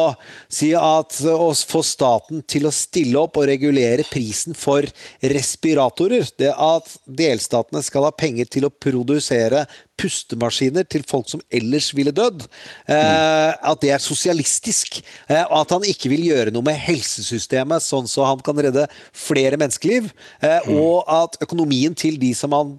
si 0.52 0.72
at 0.78 1.20
å 1.32 1.52
få 1.56 1.84
staten 1.86 2.44
til 2.50 2.68
å 2.68 2.74
stille 2.76 3.22
opp 3.22 3.40
og 3.40 3.48
regulere 3.52 4.08
prisen 4.10 4.58
for 4.58 4.88
respiratorer. 5.22 6.28
Det 6.38 6.52
at 6.52 6.92
delstatene 7.06 7.84
skal 7.86 8.10
ha 8.10 8.16
penger 8.16 8.50
til 8.52 8.68
å 8.68 8.74
produsere 8.74 9.66
pustemaskiner 10.02 10.86
til 10.90 11.06
folk 11.08 11.30
som 11.32 11.44
ellers 11.54 11.92
ville 11.96 12.14
dødd. 12.16 12.48
Eh, 12.90 13.52
at 13.54 13.82
det 13.84 13.94
er 13.94 14.04
sosialistisk. 14.04 15.00
Eh, 15.30 15.44
og 15.44 15.58
at 15.62 15.76
han 15.78 15.88
ikke 15.88 16.12
vil 16.12 16.26
gjøre 16.32 16.54
noe 16.56 16.66
med 16.66 16.80
helsesystemet, 16.82 17.86
sånn 17.86 18.10
så 18.10 18.26
han 18.28 18.42
kan 18.46 18.58
redde 18.66 18.88
flere 19.14 19.60
menneskeliv. 19.62 20.10
Eh, 20.42 20.58
mm. 20.68 20.80
Og 20.82 21.12
at 21.12 21.38
økonomien 21.46 21.96
til 21.98 22.18
de 22.22 22.34
som 22.38 22.56
han 22.58 22.74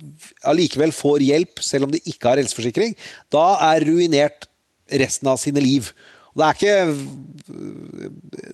allikevel 0.48 0.94
får 0.96 1.26
hjelp, 1.28 1.62
selv 1.62 1.88
om 1.88 1.94
de 1.94 2.02
ikke 2.02 2.32
har 2.32 2.42
helseforsikring, 2.42 2.96
da 3.32 3.46
er 3.72 3.87
ruinert 3.87 4.48
resten 4.92 5.30
av 5.30 5.38
sine 5.40 5.62
liv. 5.62 5.92
Og 6.32 6.40
det 6.40 6.48
er 6.48 6.58
ikke 6.58 6.76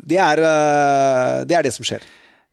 det 0.09 0.19
er, 0.19 0.43
eh, 0.43 1.45
det 1.49 1.57
er 1.57 1.67
det 1.67 1.75
som 1.75 1.87
skjer. 1.87 2.05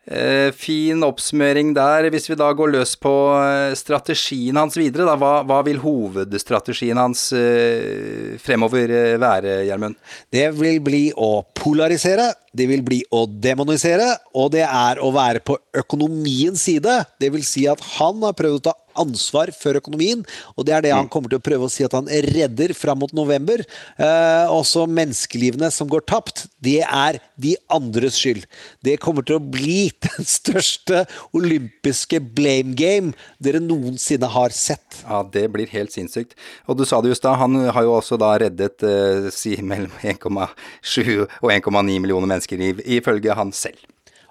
Eh, 0.06 0.52
fin 0.54 1.02
oppsummering 1.02 1.72
der. 1.74 2.06
Hvis 2.14 2.30
vi 2.30 2.38
da 2.38 2.52
går 2.54 2.76
løs 2.76 2.94
på 3.02 3.12
eh, 3.42 3.74
strategien 3.78 4.58
hans 4.60 4.78
videre, 4.78 5.08
da, 5.08 5.16
hva, 5.18 5.40
hva 5.48 5.64
vil 5.66 5.82
hovedstrategien 5.82 7.00
hans 7.02 7.32
eh, 7.34 8.38
fremover 8.42 8.94
være, 9.22 9.64
Gjermund? 9.66 9.98
Det 10.30 10.46
vil 10.60 10.78
bli 10.86 11.04
å 11.18 11.42
polarisere, 11.58 12.30
det 12.54 12.70
vil 12.70 12.86
bli 12.86 13.02
å 13.10 13.26
demonisere, 13.26 14.12
og 14.38 14.54
det 14.54 14.68
er 14.68 15.02
å 15.02 15.10
være 15.16 15.42
på 15.42 15.58
økonomiens 15.82 16.68
side. 16.70 17.02
Det 17.18 17.34
vil 17.34 17.46
si 17.48 17.66
at 17.72 17.82
han 17.98 18.22
har 18.22 18.38
prøvd 18.38 18.62
å 18.62 18.66
ta 18.70 18.78
ansvar 19.00 19.52
for 19.56 19.78
økonomien. 19.80 20.24
Og 20.56 20.68
det 20.68 20.76
er 20.76 20.86
det 20.86 20.94
han 20.96 21.08
mm. 21.08 21.12
kommer 21.14 21.32
til 21.32 21.42
å 21.42 21.46
prøve 21.46 21.68
å 21.68 21.72
si 21.72 21.86
at 21.86 21.96
han 21.98 22.10
redder 22.28 22.74
fram 22.78 23.02
mot 23.04 23.14
november. 23.16 23.64
Eh, 23.98 24.52
også 24.52 24.86
menneskelivene 24.90 25.72
som 25.74 25.90
går 25.92 26.06
tapt, 26.10 26.46
det 26.64 26.82
er 26.86 27.20
de 27.42 27.56
andres 27.74 28.20
skyld. 28.20 28.46
Det 28.86 28.98
kommer 29.04 29.26
til 29.26 29.40
å 29.40 29.44
bli 29.44 29.90
den 30.08 30.28
største 30.30 31.06
olympiske 31.36 32.22
blame 32.36 32.76
game 32.78 33.14
dere 33.44 33.62
noensinne 33.64 34.30
har 34.32 34.56
sett. 34.56 35.02
Ja, 35.04 35.24
det 35.24 35.48
blir 35.54 35.72
helt 35.74 35.96
sinnssykt. 35.96 36.38
Og 36.70 36.80
du 36.80 36.86
sa 36.88 37.02
det 37.02 37.14
just 37.14 37.26
da, 37.26 37.36
han 37.40 37.58
har 37.70 37.88
jo 37.88 37.98
også 37.98 38.20
da 38.22 38.36
reddet 38.42 38.86
eh, 38.86 39.32
si 39.36 39.58
mellom 39.62 39.94
1,7 40.06 41.26
og 41.26 41.52
1,9 41.52 42.00
millioner 42.00 42.30
menneskeliv, 42.36 42.82
ifølge 42.86 43.36
han 43.38 43.54
selv. 43.56 43.80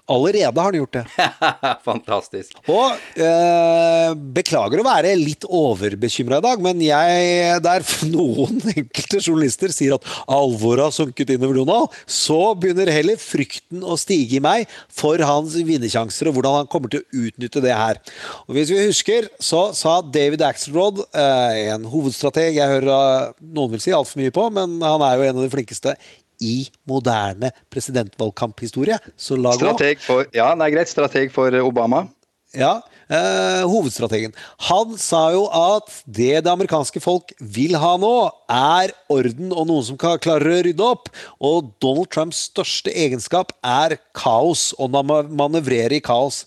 Allerede 0.04 0.60
har 0.60 0.68
han 0.68 0.76
gjort 0.76 0.96
det. 0.98 1.04
Fantastisk. 1.88 2.58
Og 2.68 2.92
eh, 3.16 4.10
beklager 4.36 4.82
å 4.82 4.84
være 4.84 5.14
litt 5.16 5.46
overbekymra 5.48 6.42
i 6.42 6.44
dag, 6.44 6.64
men 6.64 6.82
jeg, 6.84 7.54
der 7.64 7.86
noen 8.12 8.58
enkelte 8.74 9.22
journalister 9.22 9.72
sier 9.72 9.96
at 9.96 10.08
alvoret 10.28 10.84
har 10.84 10.92
sunket 10.92 11.32
innover 11.32 11.62
Donald, 11.62 11.94
så 12.04 12.52
begynner 12.52 12.92
heller 12.92 13.16
frykten 13.20 13.80
å 13.80 13.96
stige 14.00 14.36
i 14.36 14.42
meg 14.44 14.68
for 14.92 15.24
hans 15.24 15.56
vinnersjanser 15.56 16.28
og 16.28 16.36
hvordan 16.36 16.58
han 16.60 16.68
kommer 16.68 16.92
til 16.92 17.00
å 17.00 17.24
utnytte 17.24 17.64
det 17.64 17.72
her. 17.72 18.02
Og 18.44 18.58
Hvis 18.58 18.74
vi 18.74 18.82
husker, 18.84 19.30
så 19.40 19.70
sa 19.72 20.02
David 20.04 20.44
Axelrod, 20.44 21.00
eh, 21.16 21.70
en 21.72 21.88
hovedstrateg 21.88 22.60
jeg 22.60 22.74
hører 22.76 23.32
noen 23.40 23.72
vil 23.72 23.86
si 23.86 23.96
altfor 23.96 24.20
mye 24.20 24.36
på, 24.36 24.50
men 24.52 24.76
han 24.84 25.08
er 25.08 25.16
jo 25.16 25.26
en 25.30 25.40
av 25.40 25.46
de 25.46 25.54
flinkeste 25.56 25.96
i 26.42 26.66
moderne 26.88 27.52
presidentvalgkamphistorie. 27.72 28.98
Så 29.16 29.38
lag 29.38 29.58
Strateg 29.60 30.02
for, 30.02 30.26
ja, 30.34 30.52
det 30.54 30.68
er 30.68 30.76
greit. 30.76 30.90
Strateg 30.90 31.32
for 31.34 31.54
Obama. 31.64 32.06
Ja, 32.54 32.82
eh, 33.10 33.62
hovedstrategen. 33.66 34.34
Han 34.68 34.94
sa 34.98 35.32
jo 35.34 35.46
at 35.50 35.90
det 36.06 36.44
det 36.46 36.52
amerikanske 36.52 37.02
folk 37.02 37.34
vil 37.40 37.74
ha 37.80 37.96
nå, 37.98 38.14
er 38.50 38.94
orden 39.10 39.50
og 39.50 39.66
noen 39.70 39.86
som 39.88 39.98
klarer 39.98 40.52
å 40.52 40.62
rydde 40.62 40.86
opp. 40.86 41.10
Og 41.42 41.72
Donald 41.82 42.12
Trumps 42.14 42.46
største 42.50 42.94
egenskap 42.94 43.52
er 43.64 43.98
kaos, 44.14 44.72
og 44.78 44.94
manøvrere 44.94 45.98
i 45.98 46.04
kaos. 46.04 46.44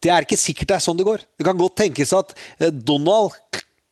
Det 0.00 0.12
er 0.12 0.24
ikke 0.24 0.40
sikkert 0.40 0.72
det 0.72 0.78
er 0.78 0.84
sånn 0.84 0.98
det 0.98 1.08
går. 1.08 1.24
Det 1.36 1.46
kan 1.46 1.60
godt 1.60 1.78
tenkes 1.80 2.12
at 2.16 2.32
eh, 2.58 2.72
Donald 2.72 3.36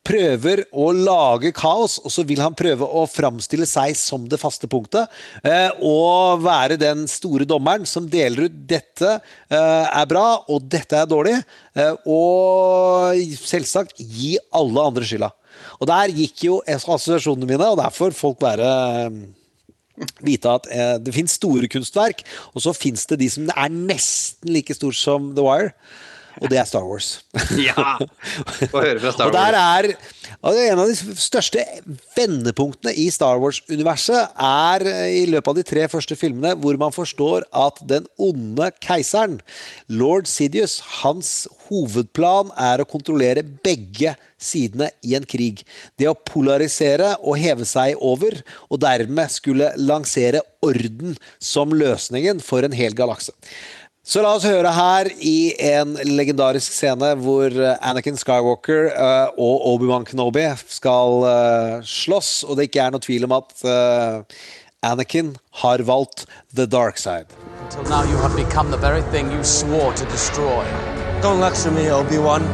prøver 0.05 0.63
å 0.75 0.89
lage 0.93 1.51
kaos, 1.55 1.97
og 2.03 2.13
så 2.13 2.25
vil 2.27 2.41
han 2.43 2.55
prøve 2.57 2.85
å 2.85 3.05
framstille 3.09 3.67
seg 3.69 3.95
som 3.97 4.27
det 4.29 4.39
faste 4.41 4.69
punktet. 4.71 5.11
Eh, 5.43 5.71
og 5.85 6.43
være 6.45 6.79
den 6.81 7.05
store 7.11 7.47
dommeren 7.49 7.87
som 7.89 8.09
deler 8.09 8.47
ut 8.47 8.59
'dette 8.69 9.15
eh, 9.15 9.85
er 9.85 10.05
bra', 10.09 10.45
og 10.49 10.69
'dette 10.69 11.01
er 11.01 11.09
dårlig'. 11.09 11.41
Eh, 11.75 11.95
og 12.05 13.17
selvsagt 13.41 13.97
gi 13.97 14.35
alle 14.53 14.85
andre 14.91 15.05
skylda. 15.05 15.31
Og 15.79 15.87
der 15.89 16.13
gikk 16.13 16.45
jo 16.45 16.61
assosiasjonene 16.67 17.49
mine, 17.49 17.71
og 17.71 17.81
derfor 17.81 18.13
folk 18.13 18.41
være 18.43 18.69
vite 20.19 20.51
at 20.51 20.65
det 20.99 21.13
fins 21.15 21.37
store 21.39 21.69
kunstverk, 21.71 22.25
og 22.51 22.61
så 22.61 22.73
fins 22.75 23.05
det 23.07 23.21
de 23.21 23.29
som 23.31 23.47
er 23.47 23.71
nesten 23.71 24.51
like 24.51 24.75
store 24.75 24.95
som 24.95 25.31
The 25.37 25.45
Wire 25.45 25.71
og 26.41 26.49
det 26.51 26.59
er 26.59 26.67
Star 26.67 26.85
Wars. 26.87 27.09
ja! 27.67 27.95
Få 28.71 28.83
høre 28.83 28.99
fra 28.99 29.13
Star 29.15 29.29
Wars. 29.29 29.31
Og 29.31 29.35
der 29.37 29.57
er, 29.59 29.89
og 30.41 30.59
En 30.65 30.81
av 30.81 30.89
de 30.89 31.15
største 31.19 31.63
vendepunktene 32.17 32.93
i 32.99 33.07
Star 33.13 33.39
Wars-universet 33.41 34.35
er 34.41 34.85
i 35.11 35.25
løpet 35.29 35.51
av 35.51 35.59
de 35.59 35.65
tre 35.67 35.87
første 35.91 36.17
filmene, 36.19 36.55
hvor 36.59 36.77
man 36.81 36.95
forstår 36.95 37.47
at 37.55 37.81
den 37.87 38.07
onde 38.21 38.71
keiseren, 38.83 39.39
lord 39.87 40.29
Sidious, 40.29 40.79
hans 41.01 41.45
hovedplan 41.67 42.51
er 42.59 42.81
å 42.81 42.89
kontrollere 42.89 43.43
begge 43.43 44.15
sidene 44.41 44.91
i 45.05 45.15
en 45.17 45.25
krig. 45.27 45.63
Det 45.97 46.09
å 46.09 46.17
polarisere 46.17 47.15
og 47.21 47.39
heve 47.41 47.67
seg 47.67 47.99
over, 48.03 48.37
og 48.69 48.81
dermed 48.83 49.33
skulle 49.33 49.71
lansere 49.79 50.43
orden 50.65 51.15
som 51.39 51.73
løsningen 51.75 52.41
for 52.43 52.65
en 52.65 52.75
hel 52.75 52.95
galakse. 52.97 53.33
Så 54.05 54.21
la 54.21 54.35
oss 54.37 54.43
høre 54.45 54.69
her 54.69 55.07
i 55.17 55.55
en 55.65 55.95
legendarisk 56.05 56.75
scene 56.75 57.07
hvor 57.17 57.55
Anakin 57.81 58.19
Skywalker 58.21 58.91
uh, 58.93 59.31
og 59.33 59.63
Obi-Wan 59.71 60.05
Kenobi 60.05 60.43
skal 60.69 61.25
uh, 61.25 61.79
slåss, 61.81 62.43
og 62.45 62.59
det 62.59 62.67
ikke 62.67 62.83
er 62.83 62.93
noe 62.93 63.01
tvil 63.01 63.25
om 63.25 63.33
at 63.39 63.65
uh, 63.65 64.21
Anakin 64.85 65.33
har 65.63 65.81
valgt 65.89 66.27
the 66.53 66.67
dark 66.69 67.01
side. 67.01 67.25
Until 67.65 67.89
now 67.89 68.03
you 68.05 68.21
have 68.21 68.37
become 68.37 68.69
the 68.69 68.77
very 68.77 69.01
thing 69.09 69.31
you 69.33 69.43
swore 69.43 69.91
to 69.97 70.05
destroy. 70.13 70.61
Don't 71.25 71.41
lecture 71.41 71.71
me, 71.73 71.89
Obi-Wan. 71.89 72.45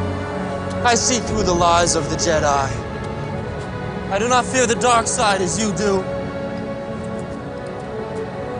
I 0.88 0.94
see 0.96 1.20
through 1.20 1.44
the 1.44 1.52
lies 1.52 1.96
of 1.96 2.08
the 2.08 2.16
Jedi. 2.16 2.64
I 4.08 4.18
do 4.18 4.26
not 4.26 4.46
fear 4.46 4.66
the 4.66 4.80
dark 4.80 5.06
side 5.06 5.42
as 5.42 5.60
you 5.60 5.68
do. 5.76 6.00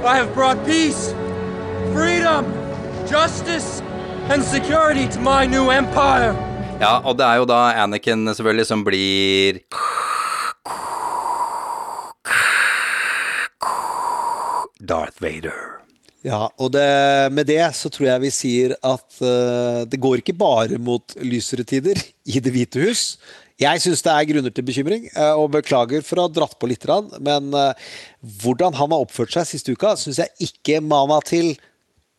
I 0.05 0.21
have 0.21 0.35
brought 0.35 0.61
peace, 0.67 1.15
freedom, 1.97 2.53
justice 3.07 3.83
and 4.31 4.43
security 4.43 5.09
to 5.09 5.21
my 5.21 5.47
new 5.47 5.71
empire. 5.71 6.33
Ja, 6.81 6.99
og 7.05 7.19
det 7.19 7.27
er 7.27 7.37
jo 7.39 7.47
da 7.47 7.61
Anakin 7.83 8.27
selvfølgelig 8.35 8.67
som 8.67 8.83
blir 8.83 9.61
Darth 14.83 15.23
Vader. 15.23 15.79
Ja, 16.23 16.49
og 16.59 16.73
det, 16.75 16.87
med 17.35 17.49
det 17.51 17.63
så 17.75 17.91
tror 17.91 18.09
jeg 18.09 18.23
vi 18.23 18.33
sier 18.35 18.75
at 18.79 19.07
uh, 19.23 19.83
det 19.91 19.99
går 20.03 20.23
ikke 20.23 20.37
bare 20.39 20.79
mot 20.79 21.15
lysere 21.19 21.67
tider 21.67 21.99
i 22.27 22.39
Det 22.43 22.53
hvite 22.55 22.83
hus. 22.83 23.05
Jeg 23.63 23.83
syns 23.83 24.03
det 24.03 24.13
er 24.15 24.29
grunner 24.31 24.55
til 24.55 24.67
bekymring, 24.67 25.09
uh, 25.17 25.35
og 25.39 25.53
beklager 25.55 26.03
for 26.07 26.19
å 26.19 26.27
ha 26.29 26.35
dratt 26.35 26.59
på 26.59 26.71
litt, 26.71 26.87
men 27.19 27.51
uh, 27.55 27.75
hvordan 28.43 28.75
han 28.79 28.95
har 28.95 29.03
oppført 29.03 29.35
seg 29.35 29.51
siste 29.51 29.75
uka, 29.75 29.97
syns 29.99 30.23
jeg 30.23 30.51
ikke 30.51 30.83
mana 30.83 31.19
til 31.27 31.57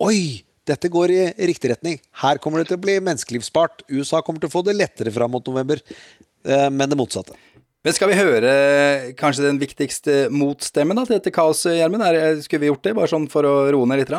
Oi! 0.04 0.44
Dette 0.68 0.92
går 0.92 1.12
i 1.12 1.24
riktig 1.50 1.74
retning. 1.74 1.98
Her 2.24 2.40
kommer 2.44 2.62
det 2.62 2.70
til 2.72 2.80
å 2.80 2.84
bli 2.84 3.00
menneskelivsspart. 3.04 3.84
USA 3.92 4.22
kommer 4.24 4.44
til 4.44 4.52
å 4.52 4.56
få 4.56 4.64
det 4.68 4.78
lettere 4.78 5.12
fram 5.12 5.34
mot 5.36 5.50
november, 5.50 5.82
men 6.44 6.88
det 6.92 7.00
motsatte. 7.00 7.36
Men 7.84 7.96
skal 7.96 8.14
vi 8.14 8.16
høre 8.16 8.52
kanskje 9.20 9.44
den 9.44 9.60
viktigste 9.60 10.14
motstemmen 10.32 10.96
da, 10.96 11.04
til 11.04 11.18
dette 11.18 11.34
kaoset, 11.36 11.76
Gjermund? 11.82 12.06
Skulle 12.46 12.64
vi 12.64 12.70
gjort 12.72 12.86
det, 12.88 12.94
bare 12.96 13.12
sånn 13.12 13.28
for 13.32 13.44
å 13.48 13.58
roe 13.76 13.90
ned 13.92 14.00
litt? 14.00 14.14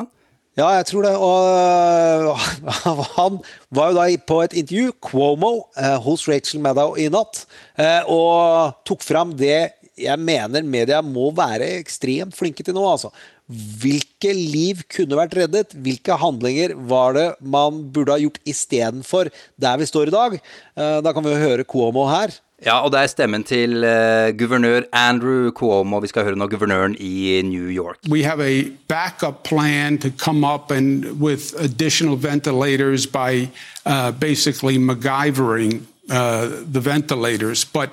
Ja, 0.54 0.68
jeg 0.76 0.86
tror 0.90 1.06
det. 1.06 1.14
Og 1.16 2.36
han 3.16 3.38
var 3.74 3.90
jo 3.90 3.96
da 3.96 4.04
på 4.28 4.42
et 4.44 4.58
intervju, 4.60 4.92
Cuomo, 5.02 5.54
eh, 5.80 5.96
hos 6.04 6.26
Rachel 6.30 6.60
Maddow 6.62 6.94
i 7.00 7.08
natt, 7.10 7.46
eh, 7.80 8.04
og 8.04 8.76
tok 8.84 9.02
fram 9.02 9.32
det 9.38 9.72
jeg 9.94 10.18
mener 10.18 10.64
media 10.66 10.98
må 11.06 11.28
være 11.34 11.76
ekstremt 11.78 12.34
flinke 12.36 12.66
til 12.66 12.74
nå. 12.76 12.82
altså. 12.84 13.12
Hvilke 13.48 14.32
liv 14.32 14.80
kunne 14.88 15.18
vært 15.18 15.36
reddet? 15.36 15.74
Hvilke 15.76 16.16
handlinger 16.16 16.72
var 16.88 17.12
det 17.16 17.26
man 17.44 17.82
burde 17.92 18.14
ha 18.14 18.22
gjort 18.22 18.40
istedenfor 18.48 19.28
der 19.60 19.76
vi 19.80 19.88
står 19.90 20.08
i 20.08 20.14
dag? 20.14 20.38
Eh, 20.40 20.98
da 21.04 21.12
kan 21.12 21.24
vi 21.24 21.34
jo 21.34 21.42
høre 21.42 21.68
Cuomo 21.68 22.06
her. 22.08 22.32
Ja, 22.64 22.78
og 22.80 22.92
det 22.92 23.00
er 23.02 23.10
stemmen 23.10 23.42
til 23.44 23.84
uh, 23.84 24.30
guvernør 24.38 24.86
Andrew 24.92 25.50
Cuomo. 25.50 25.98
Vi 26.00 26.08
skal 26.08 26.24
høre 26.24 26.38
nå 26.38 26.46
guvernøren 26.48 26.94
i 26.96 27.42
New 27.44 27.68
York. 27.68 27.98
We 28.08 28.22
have 28.24 28.40
a 28.40 28.70
backup 28.88 29.42
plan 29.44 29.98
to 29.98 30.08
come 30.10 30.46
up 30.46 30.70
and 30.70 31.04
with 31.20 31.52
additional 31.58 32.16
ventilators 32.16 33.06
by 33.06 33.50
uh, 33.84 34.12
basically 34.12 34.78
MacGyvering 34.78 35.82
uh, 36.10 36.48
the 36.72 36.80
ventilators, 36.80 37.64
but 37.64 37.90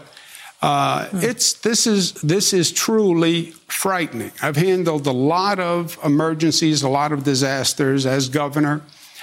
uh, 0.62 1.10
it's 1.14 1.54
this 1.54 1.88
is 1.88 2.14
this 2.14 2.54
is 2.54 2.72
truly 2.72 3.52
frightening. 3.68 4.32
I've 4.42 4.58
handled 4.58 5.08
a 5.08 5.12
lot 5.12 5.60
of 5.60 5.98
emergencies, 6.04 6.84
a 6.84 6.90
lot 6.90 7.12
of 7.12 7.24
disasters 7.24 8.06
as 8.06 8.30
governor 8.30 8.82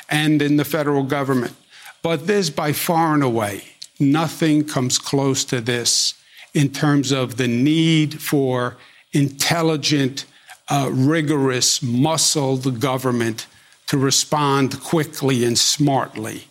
and 0.08 0.42
in 0.42 0.56
the 0.56 0.64
federal 0.64 1.04
government, 1.04 1.54
but 2.02 2.26
this 2.26 2.50
by 2.50 2.72
far 2.72 3.14
and 3.14 3.22
away 3.22 3.62
nothing 4.00 4.64
comes 4.64 4.98
close 4.98 5.44
to 5.44 5.60
this 5.60 6.14
in 6.54 6.70
terms 6.70 7.12
of 7.12 7.36
the 7.36 7.48
need 7.48 8.20
for 8.20 8.76
intelligent, 9.12 10.24
uh, 10.68 10.88
rigorous, 10.92 11.82
muscled 11.82 12.80
government 12.80 13.46
to 13.86 13.98
respond 13.98 14.80
quickly 14.82 15.44
and 15.44 15.58
smartly. 15.58 16.44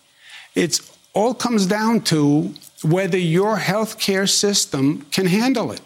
It 0.56 0.80
all 1.14 1.34
comes 1.34 1.66
down 1.66 2.02
to 2.02 2.54
whether 2.84 3.18
your 3.18 3.58
healthcare 3.58 4.28
system 4.30 5.06
can 5.12 5.26
handle 5.26 5.72
it. 5.72 5.82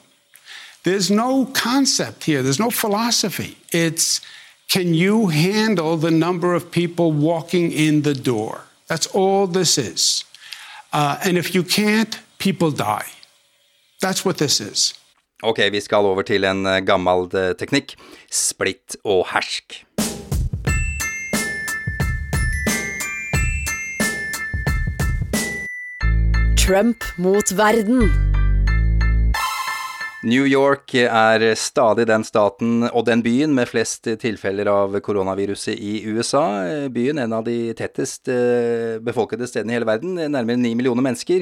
There's 0.84 1.12
no 1.12 1.46
concept 1.46 2.24
here, 2.24 2.42
there's 2.42 2.60
no 2.60 2.72
philosophy. 2.72 3.58
It's 3.72 4.22
can 4.68 4.94
you 4.94 5.28
handle 5.28 5.98
the 5.98 6.12
number 6.12 6.56
of 6.56 6.72
people 6.72 7.12
walking 7.12 7.72
in 7.72 8.04
the 8.04 8.14
door? 8.14 8.62
That's 8.88 9.08
all 9.08 9.48
this 9.48 9.78
is. 9.78 10.24
Uh, 10.94 11.18
and 11.24 11.38
if 11.38 11.54
you 11.54 11.64
can't, 11.64 12.20
people 12.38 12.72
die. 12.72 13.08
That's 14.00 14.26
what 14.26 14.38
this 14.38 14.60
is. 14.60 14.94
Ok, 15.44 15.60
vi 15.72 15.82
skal 15.82 16.06
over 16.06 16.24
til 16.24 16.44
en 16.46 16.66
eh, 16.70 16.82
gammel 16.86 17.26
eh, 17.34 17.52
teknikk. 17.58 17.96
Splitt 18.32 18.96
og 19.04 19.26
hersk. 19.34 19.82
Trump 26.72 27.04
mot 27.18 27.50
verden. 27.50 28.41
New 30.24 30.46
York 30.46 30.94
er 30.94 31.42
stadig 31.58 32.04
den 32.06 32.22
staten 32.22 32.84
og 32.92 33.08
den 33.08 33.24
byen 33.26 33.56
med 33.58 33.66
flest 33.72 34.06
tilfeller 34.22 34.68
av 34.70 34.94
koronaviruset 35.02 35.74
i 35.74 36.04
USA. 36.06 36.44
Byen 36.94 37.18
en 37.24 37.34
av 37.34 37.48
de 37.48 37.74
tettest 37.74 38.30
eh, 38.30 39.02
befolkede 39.02 39.48
stedene 39.50 39.74
i 39.74 39.80
hele 39.80 39.88
verden, 39.90 40.20
nærmere 40.22 40.62
ni 40.62 40.76
millioner 40.78 41.02
mennesker. 41.08 41.42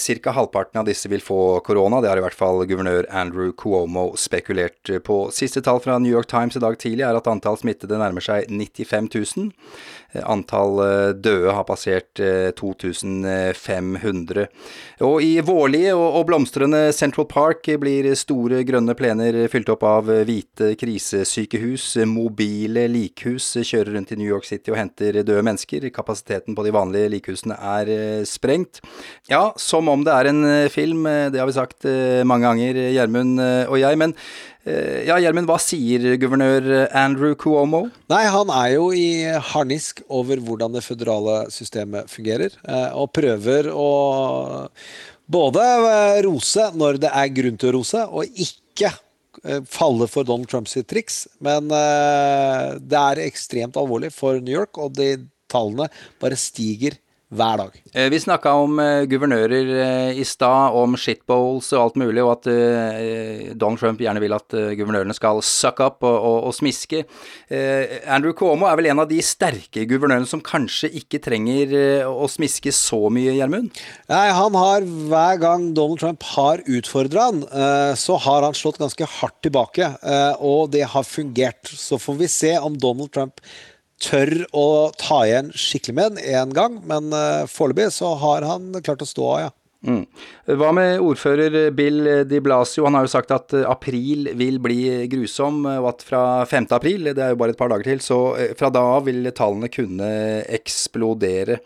Cirka 0.00 0.32
halvparten 0.32 0.80
av 0.80 0.88
disse 0.88 1.10
vil 1.12 1.20
få 1.20 1.60
korona, 1.66 2.00
det 2.00 2.08
har 2.08 2.16
i 2.16 2.24
hvert 2.24 2.38
fall 2.38 2.64
guvernør 2.64 3.04
Andrew 3.12 3.52
Cuomo 3.52 4.14
spekulert 4.16 4.94
på. 5.04 5.18
Siste 5.36 5.60
tall 5.60 5.82
fra 5.84 5.98
New 6.00 6.12
York 6.12 6.32
Times 6.32 6.56
i 6.56 6.64
dag 6.64 6.80
tidlig 6.80 7.04
er 7.04 7.20
at 7.20 7.28
antall 7.28 7.60
smittede 7.60 8.00
nærmer 8.00 8.24
seg 8.24 8.48
95 8.48 9.12
000. 9.12 9.52
Antall 10.24 10.80
eh, 10.86 11.12
døde 11.20 11.52
har 11.52 11.68
passert 11.68 12.16
2500. 12.16 14.46
Eh, 14.46 15.04
og 15.04 15.20
i 15.20 15.36
vårlige 15.44 15.92
og 15.96 16.26
blomstrende 16.28 16.92
Central 16.96 17.26
Park 17.28 17.68
blir 17.80 18.05
store 18.18 18.62
grønne 18.68 18.94
plener 18.98 19.38
fylt 19.50 19.70
opp 19.72 19.82
av 19.88 20.10
hvite 20.28 20.74
krisesykehus. 20.78 21.88
Mobile 22.06 22.86
likhus 22.92 23.52
kjører 23.58 23.96
rundt 23.96 24.14
i 24.14 24.20
New 24.20 24.30
York 24.30 24.46
City 24.48 24.70
og 24.70 24.78
henter 24.78 25.22
døde 25.22 25.42
mennesker. 25.42 25.88
Kapasiteten 25.94 26.54
på 26.54 26.66
de 26.66 26.74
vanlige 26.76 27.10
likhusene 27.16 27.58
er 27.58 27.92
eh, 27.92 28.26
sprengt. 28.28 28.82
Ja, 29.30 29.48
som 29.58 29.88
om 29.90 30.04
det 30.06 30.14
er 30.14 30.30
en 30.30 30.44
film, 30.70 31.08
det 31.32 31.40
har 31.40 31.48
vi 31.48 31.56
sagt 31.56 31.88
mange 32.28 32.46
ganger, 32.46 32.78
Gjermund 32.94 33.40
og 33.40 33.80
jeg. 33.80 33.98
men 33.98 34.14
Eh, 34.66 35.04
ja, 35.06 35.14
Gjermund, 35.22 35.46
hva 35.46 35.60
sier 35.62 36.16
guvernør 36.18 36.88
Andrew 36.90 37.36
Cuomo? 37.38 37.84
Nei, 38.10 38.24
Han 38.26 38.50
er 38.50 38.72
jo 38.74 38.88
i 38.90 39.22
harnisk 39.52 40.02
over 40.10 40.42
hvordan 40.42 40.74
det 40.74 40.82
føderale 40.82 41.44
systemet 41.54 42.10
fungerer, 42.10 42.50
eh, 42.66 42.90
og 42.90 43.12
prøver 43.14 43.70
å 43.70 44.66
både 45.26 45.62
eh, 45.62 46.20
rose 46.26 46.70
når 46.76 47.00
det 47.02 47.10
er 47.12 47.34
grunn 47.38 47.58
til 47.60 47.70
å 47.70 47.76
rose, 47.80 48.04
og 48.06 48.40
ikke 48.46 48.94
falle 49.68 50.06
for 50.08 50.24
Donald 50.26 50.48
Trumps 50.48 50.72
triks. 50.88 51.26
Men 51.44 51.68
det 51.68 52.96
er 52.98 53.20
ekstremt 53.20 53.76
alvorlig 53.78 54.08
for 54.16 54.40
New 54.40 54.54
York, 54.54 54.80
og 54.80 54.94
de 54.96 55.10
tallene 55.52 55.90
bare 56.22 56.38
stiger 56.40 56.96
hver 57.34 57.58
dag. 57.58 57.74
Eh, 57.90 58.06
vi 58.12 58.20
snakka 58.22 58.52
om 58.54 58.78
uh, 58.78 59.02
guvernører 59.10 59.70
uh, 59.74 60.10
i 60.14 60.22
stad, 60.26 60.76
om 60.78 60.94
shitbowls 61.00 61.72
og 61.74 61.80
alt 61.82 61.98
mulig, 61.98 62.22
og 62.22 62.36
at 62.36 62.48
Donald 63.58 63.80
Trump 63.80 64.00
gjerne 64.00 64.22
vil 64.22 64.34
at 64.36 64.54
guvernørene 64.78 65.14
skal 65.16 65.40
suck 65.44 65.80
up 65.82 66.06
og, 66.06 66.14
og, 66.14 66.38
og 66.48 66.54
smiske. 66.54 67.02
Andrew 67.50 68.34
Cuomo 68.36 68.68
er 68.68 68.78
vel 68.78 68.88
en 68.90 69.02
av 69.02 69.08
de 69.10 69.18
sterke 69.24 69.84
guvernørene 69.88 70.28
som 70.28 70.42
kanskje 70.44 70.90
ikke 71.00 71.20
trenger 71.24 71.74
å 72.06 72.28
smiske 72.30 72.72
så 72.74 73.00
mye, 73.12 73.34
Gjermund? 73.36 73.80
Nei, 74.10 74.24
han 74.36 74.58
har 74.58 74.86
hver 74.86 75.40
gang 75.42 75.68
Donald 75.76 76.02
Trump 76.02 76.26
har 76.34 76.62
utfordra 76.64 77.28
han, 77.30 77.44
så 77.98 78.18
har 78.26 78.46
han 78.46 78.56
slått 78.56 78.80
ganske 78.82 79.08
hardt 79.18 79.40
tilbake, 79.46 79.90
og 80.38 80.70
det 80.74 80.86
har 80.92 81.06
fungert. 81.08 81.64
Så 81.70 82.00
får 82.02 82.20
vi 82.22 82.30
se 82.32 82.54
om 82.58 82.76
Donald 82.78 83.12
Trump 83.14 83.42
tør 84.02 84.32
å 84.56 84.66
ta 85.00 85.22
igjen 85.26 85.52
skikkelig 85.56 85.96
med 85.96 86.16
den 86.16 86.34
én 86.36 86.56
gang, 86.56 86.80
men 86.88 87.12
uh, 87.14 87.46
foreløpig 87.50 87.88
så 87.96 88.14
har 88.20 88.44
han 88.46 88.74
klart 88.84 89.04
å 89.04 89.08
stå 89.08 89.30
av, 89.30 89.40
ja. 89.46 89.54
Mm. 89.86 90.02
Hva 90.58 90.70
med 90.74 91.02
ordfører 91.04 91.70
Bill 91.76 92.00
de 92.26 92.40
Blasio? 92.42 92.86
Han 92.88 92.96
har 92.98 93.06
jo 93.06 93.12
sagt 93.12 93.30
at 93.34 93.52
eh, 93.54 93.66
april 93.68 94.30
vil 94.34 94.56
bli 94.62 94.80
grusom, 95.12 95.60
og 95.68 95.90
at 95.92 96.02
fra 96.06 96.22
5. 96.48 96.66
april, 96.74 97.12
det 97.12 97.22
er 97.22 97.34
jo 97.34 97.38
bare 97.38 97.54
et 97.54 97.60
par 97.60 97.70
dager 97.70 97.86
til, 97.86 98.02
så 98.02 98.18
eh, 98.40 98.54
fra 98.58 98.72
da 98.72 98.82
av 98.96 99.06
vil 99.06 99.30
tallene 99.36 99.70
kunne 99.70 100.08
eksplodere. 100.58 101.60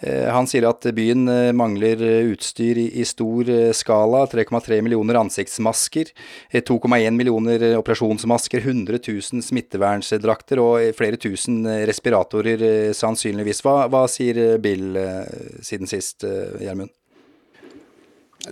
Eh, 0.00 0.26
han 0.32 0.48
sier 0.48 0.64
at 0.68 0.86
byen 0.96 1.28
eh, 1.28 1.50
mangler 1.56 2.00
eh, 2.04 2.30
utstyr 2.32 2.78
i 2.80 3.04
stor 3.08 3.50
skala. 3.76 4.24
3,3 4.30 4.80
millioner 4.84 5.20
ansiktsmasker, 5.20 6.12
2,1 6.54 7.16
millioner 7.16 7.66
operasjonsmasker, 7.78 8.64
100 8.64 9.00
000 9.06 9.44
smittevernsdrakter 9.44 10.62
og 10.62 10.94
flere 10.98 11.20
tusen 11.20 11.62
respiratorer 11.88 12.94
sannsynligvis. 12.96 13.64
Hva, 13.66 13.84
hva 13.92 14.06
sier 14.10 14.58
Bill 14.62 14.96
siden 15.64 15.90
sist, 15.90 16.24
Gjermund? 16.60 16.94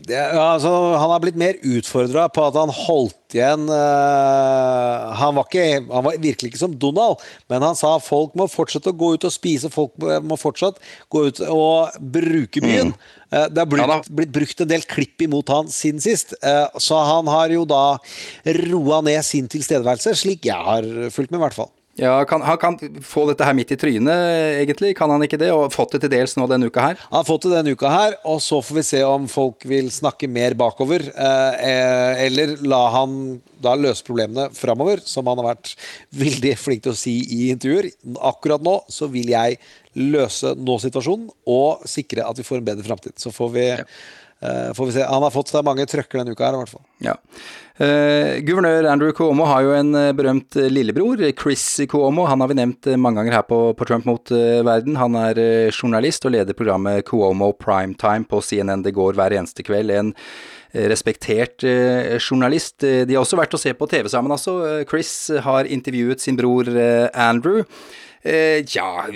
Det, 0.04 0.18
altså, 0.18 0.70
han 0.98 1.10
har 1.10 1.22
blitt 1.22 1.38
mer 1.40 1.58
utfordra 1.66 2.26
på 2.32 2.44
at 2.48 2.56
han 2.58 2.72
holdt 2.74 3.36
igjen 3.36 3.66
uh, 3.68 5.14
han, 5.18 5.36
var 5.36 5.44
ikke, 5.44 5.64
han 5.90 6.06
var 6.06 6.18
virkelig 6.20 6.52
ikke 6.52 6.60
som 6.60 6.76
Donald, 6.80 7.22
men 7.50 7.64
han 7.66 7.76
sa 7.78 7.94
folk 8.02 8.36
må 8.38 8.46
fortsette 8.50 8.92
å 8.92 8.96
gå 8.96 9.12
ut 9.16 9.26
og 9.28 9.34
spise, 9.34 9.70
folk 9.72 9.96
må 9.98 10.38
fortsatt 10.40 10.80
gå 11.12 11.26
ut 11.28 11.42
og 11.48 11.98
bruke 12.00 12.62
byen. 12.64 12.94
Mm. 12.94 13.16
Uh, 13.28 13.46
det 13.52 13.64
har 13.64 13.70
blitt, 13.70 13.84
ja, 13.84 13.98
blitt, 14.20 14.34
brukt 14.34 14.64
en 14.64 14.70
del 14.70 14.86
klipp 14.88 15.26
imot 15.28 15.52
han 15.52 15.72
siden 15.72 16.04
sist, 16.04 16.36
uh, 16.44 16.68
så 16.80 17.02
han 17.10 17.28
har 17.32 17.52
jo 17.52 17.66
da 17.68 17.82
roa 18.62 19.02
ned 19.04 19.24
sin 19.26 19.50
tilstedeværelse, 19.50 20.16
slik 20.22 20.48
jeg 20.48 20.70
har 20.70 20.88
fulgt 21.12 21.32
med, 21.32 21.40
i 21.40 21.46
hvert 21.46 21.58
fall. 21.58 21.72
Ja, 21.98 22.24
kan, 22.24 22.42
Han 22.46 22.58
kan 22.62 22.76
få 23.02 23.24
dette 23.26 23.42
her 23.42 23.56
midt 23.58 23.72
i 23.74 23.78
trynet, 23.78 24.20
egentlig. 24.60 24.92
Kan 24.96 25.10
han 25.10 25.24
ikke 25.26 25.40
det? 25.40 25.50
Og 25.50 25.72
fått 25.74 25.96
det 25.96 26.04
til 26.04 26.12
dels 26.12 26.36
nå 26.38 26.46
denne 26.50 26.68
uka 26.70 26.84
her? 26.84 27.00
Han 27.08 27.18
har 27.18 27.26
fått 27.26 27.48
det 27.48 27.56
denne 27.56 27.74
uka 27.74 27.90
her, 27.90 28.14
og 28.22 28.38
så 28.44 28.60
får 28.62 28.78
vi 28.78 28.84
se 28.86 29.00
om 29.06 29.26
folk 29.30 29.66
vil 29.66 29.90
snakke 29.90 30.30
mer 30.30 30.54
bakover. 30.58 31.08
Eh, 31.10 32.22
eller 32.28 32.54
la 32.62 32.84
han 32.94 33.18
da 33.58 33.74
løse 33.74 34.06
problemene 34.06 34.46
framover, 34.54 35.02
som 35.02 35.26
han 35.26 35.42
har 35.42 35.50
vært 35.50 35.74
veldig 36.22 36.54
flink 36.60 36.86
til 36.86 36.94
å 36.94 37.00
si 37.00 37.16
i 37.34 37.40
intervjuer. 37.56 37.90
Akkurat 38.30 38.62
nå 38.62 38.78
så 38.94 39.10
vil 39.10 39.34
jeg 39.34 39.58
løse 39.98 40.54
nå-situasjonen 40.54 41.26
og 41.50 41.82
sikre 41.90 42.22
at 42.28 42.38
vi 42.38 42.46
får 42.46 42.60
en 42.60 42.70
bedre 42.70 42.86
framtid. 42.86 43.18
Så 43.18 43.34
får 43.34 43.52
vi 43.58 43.66
ja. 43.72 43.82
Uh, 44.38 44.74
får 44.74 44.86
vi 44.86 44.92
se. 44.92 45.02
Han 45.02 45.22
har 45.22 45.32
fått 45.34 45.50
seg 45.50 45.64
mange 45.66 45.82
trøkker 45.90 46.20
denne 46.20 46.30
uka 46.30 46.46
her, 46.46 46.54
i 46.54 46.60
hvert 46.60 46.70
fall. 46.70 46.84
Ja. 47.02 47.16
Uh, 47.78 48.38
guvernør 48.46 48.86
Andrew 48.90 49.10
Cuomo 49.14 49.48
har 49.50 49.64
jo 49.66 49.72
en 49.74 49.90
uh, 49.98 50.12
berømt 50.14 50.54
lillebror, 50.70 51.24
Chris 51.40 51.64
Cuomo. 51.90 52.28
Han 52.30 52.44
har 52.44 52.52
vi 52.52 52.58
nevnt 52.60 52.90
mange 53.02 53.18
ganger 53.18 53.40
her 53.40 53.48
på, 53.48 53.58
på 53.74 53.88
Trump 53.88 54.06
mot 54.06 54.30
verden. 54.30 54.98
Han 55.00 55.18
er 55.18 55.42
journalist 55.72 56.26
og 56.28 56.36
leder 56.36 56.58
programmet 56.58 57.02
Cuomo 57.08 57.50
Primetime 57.58 58.30
på 58.30 58.42
CNN. 58.44 58.86
Det 58.86 58.94
går 58.94 59.18
hver 59.18 59.34
eneste 59.40 59.66
kveld. 59.66 59.90
En 59.90 60.14
respektert 60.68 61.64
journalist. 62.20 62.82
De 62.84 63.14
har 63.14 63.22
også 63.22 63.38
vært 63.40 63.54
og 63.56 63.62
se 63.62 63.72
på 63.74 63.88
TV 63.90 64.10
sammen, 64.12 64.34
altså. 64.34 64.84
Chris 64.86 65.30
har 65.42 65.66
intervjuet 65.66 66.22
sin 66.22 66.38
bror 66.38 66.68
Andrew. 67.14 67.64
Eh, 68.22 68.64
ja, 68.74 69.06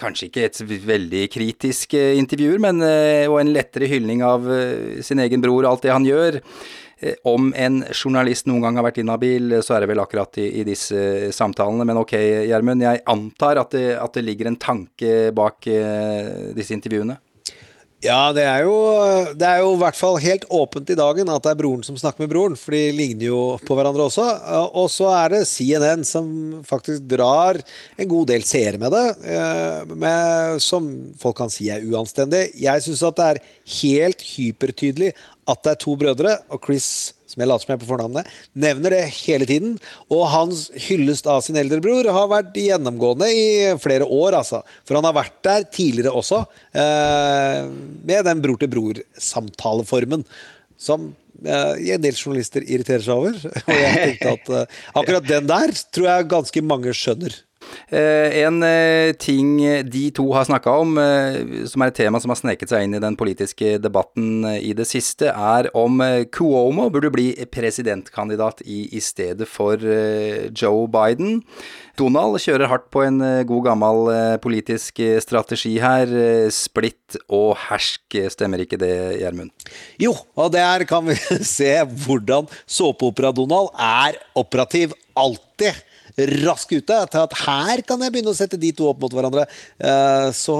kanskje 0.00 0.28
ikke 0.28 0.48
et 0.48 0.58
veldig 0.66 1.22
kritisk 1.30 1.94
eh, 1.94 2.16
intervjuer, 2.18 2.58
men 2.62 2.82
eh, 2.82 3.28
og 3.30 3.38
en 3.42 3.52
lettere 3.54 3.86
hylling 3.90 4.24
av 4.26 4.48
sin 5.04 5.22
egen 5.22 5.44
bror 5.44 5.62
og 5.62 5.72
alt 5.72 5.86
det 5.86 5.94
han 5.94 6.08
gjør. 6.08 6.42
Om 7.30 7.52
en 7.54 7.76
journalist 7.94 8.48
noen 8.50 8.64
gang 8.64 8.78
har 8.80 8.88
vært 8.88 8.96
inhabil, 8.98 9.60
så 9.62 9.76
er 9.76 9.84
det 9.84 9.92
vel 9.92 10.00
akkurat 10.02 10.40
i, 10.42 10.48
i 10.58 10.64
disse 10.66 11.30
samtalene. 11.30 11.86
Men 11.86 12.00
ok, 12.00 12.16
Gjermund, 12.50 12.82
jeg 12.82 13.04
antar 13.06 13.60
at 13.62 13.70
det, 13.76 13.92
at 14.02 14.18
det 14.18 14.24
ligger 14.26 14.50
en 14.50 14.58
tanke 14.58 15.12
bak 15.30 15.68
disse 16.58 16.74
intervjuene? 16.74 17.14
Ja, 17.98 18.30
det 18.30 18.44
er, 18.46 18.62
jo, 18.62 18.74
det 19.34 19.42
er 19.42 19.58
jo 19.58 19.72
i 19.74 19.78
hvert 19.80 19.96
fall 19.98 20.20
helt 20.22 20.44
åpent 20.54 20.90
i 20.92 20.96
dagen 20.98 21.30
at 21.34 21.42
det 21.42 21.50
er 21.50 21.58
broren 21.58 21.82
som 21.82 21.96
snakker 21.98 22.22
med 22.22 22.30
broren, 22.30 22.54
for 22.54 22.76
de 22.76 22.92
ligner 22.94 23.26
jo 23.26 23.40
på 23.66 23.74
hverandre 23.74 24.06
også. 24.06 24.26
Og 24.78 24.86
så 24.94 25.08
er 25.16 25.34
det 25.34 25.40
CNN 25.50 26.06
som 26.06 26.28
faktisk 26.68 27.08
drar 27.10 27.58
en 27.98 28.10
god 28.12 28.30
del 28.30 28.46
seere 28.46 28.78
med 28.78 28.94
det, 28.94 29.04
eh, 29.34 29.96
med, 29.98 30.62
som 30.62 30.86
folk 31.18 31.40
kan 31.42 31.50
si 31.50 31.72
er 31.74 31.82
uanstendig. 31.90 32.52
Jeg 32.62 32.86
syns 32.86 33.02
at 33.10 33.18
det 33.18 33.28
er 33.32 33.44
helt 33.80 34.22
hypertydelig 34.30 35.10
at 35.50 35.66
det 35.66 35.74
er 35.74 35.82
to 35.82 35.98
brødre, 35.98 36.38
og 36.54 36.62
Chris 36.62 37.17
som 37.38 37.44
jeg 37.44 37.50
later 37.52 37.64
som 37.64 37.72
jeg 37.72 37.78
er 37.78 37.82
på 37.84 37.90
fornavnet, 37.92 38.32
nevner 38.58 38.94
det 38.94 39.04
hele 39.22 39.46
tiden. 39.46 39.76
Og 40.10 40.26
hans 40.32 40.66
hyllest 40.88 41.28
av 41.30 41.42
sin 41.46 41.58
eldre 41.60 41.80
bror 41.84 42.08
har 42.10 42.28
vært 42.30 42.58
gjennomgående 42.58 43.30
i 43.30 43.46
flere 43.82 44.04
år, 44.04 44.40
altså. 44.40 44.64
For 44.84 44.98
han 44.98 45.06
har 45.06 45.16
vært 45.16 45.38
der 45.46 45.66
tidligere 45.70 46.14
også, 46.18 46.44
eh, 46.74 47.70
med 48.08 48.26
den 48.26 48.42
bror-til-bror-samtaleformen. 48.42 50.24
Som 50.78 51.12
eh, 51.44 51.94
en 51.94 52.02
del 52.02 52.14
journalister 52.14 52.64
irriterer 52.66 53.04
seg 53.06 53.14
over. 53.14 53.38
Og 53.68 53.74
jeg 53.74 53.98
tenkte 53.98 54.34
at 54.34 54.54
eh, 54.54 54.80
akkurat 54.98 55.28
den 55.28 55.50
der 55.50 55.74
tror 55.94 56.10
jeg 56.10 56.32
ganske 56.34 56.64
mange 56.66 56.94
skjønner. 56.96 57.44
Eh, 57.88 58.42
en 58.44 58.62
eh, 58.62 59.14
ting 59.16 59.56
de 59.88 60.04
to 60.12 60.26
har 60.36 60.44
snakka 60.44 60.74
om, 60.82 60.98
eh, 61.00 61.64
som 61.70 61.82
er 61.82 61.90
et 61.92 61.98
tema 62.02 62.20
som 62.20 62.32
har 62.32 62.40
sneket 62.40 62.68
seg 62.68 62.84
inn 62.84 62.98
i 62.98 63.02
den 63.02 63.16
politiske 63.16 63.78
debatten 63.80 64.44
i 64.58 64.74
det 64.76 64.86
siste, 64.88 65.30
er 65.32 65.70
om 65.78 66.02
Cuomo 66.34 66.88
burde 66.92 67.12
bli 67.14 67.30
presidentkandidat 67.52 68.60
i, 68.66 68.86
i 68.92 69.00
stedet 69.00 69.48
for 69.48 69.80
Joe 69.80 70.86
Biden. 70.92 71.42
Donald 71.98 72.38
kjører 72.42 72.70
hardt 72.70 72.86
på 72.94 73.02
en 73.02 73.18
god 73.48 73.64
gammel 73.66 74.12
politisk 74.44 75.00
strategi 75.24 75.74
her. 75.82 76.12
Splitt 76.54 77.18
og 77.26 77.56
hersk, 77.64 78.20
stemmer 78.30 78.62
ikke 78.62 78.78
det, 78.80 78.94
Gjermund? 79.18 79.50
Jo, 79.98 80.14
og 80.38 80.52
der 80.54 80.86
kan 80.88 81.08
vi 81.08 81.18
se 81.56 81.72
hvordan 82.04 82.46
såpeopera-Donald 82.70 83.72
er 83.74 84.20
operativ 84.38 84.94
alltid 85.18 85.82
rask 86.26 86.72
ute 86.74 87.02
til 87.12 87.22
at 87.22 87.38
her 87.44 87.84
kan 87.86 88.02
jeg 88.02 88.14
begynne 88.14 88.34
å 88.34 88.38
sette 88.38 88.60
de 88.60 88.72
to 88.74 88.88
opp 88.90 89.04
mot 89.04 89.14
hverandre. 89.14 89.46
Eh, 89.78 90.28
så 90.34 90.58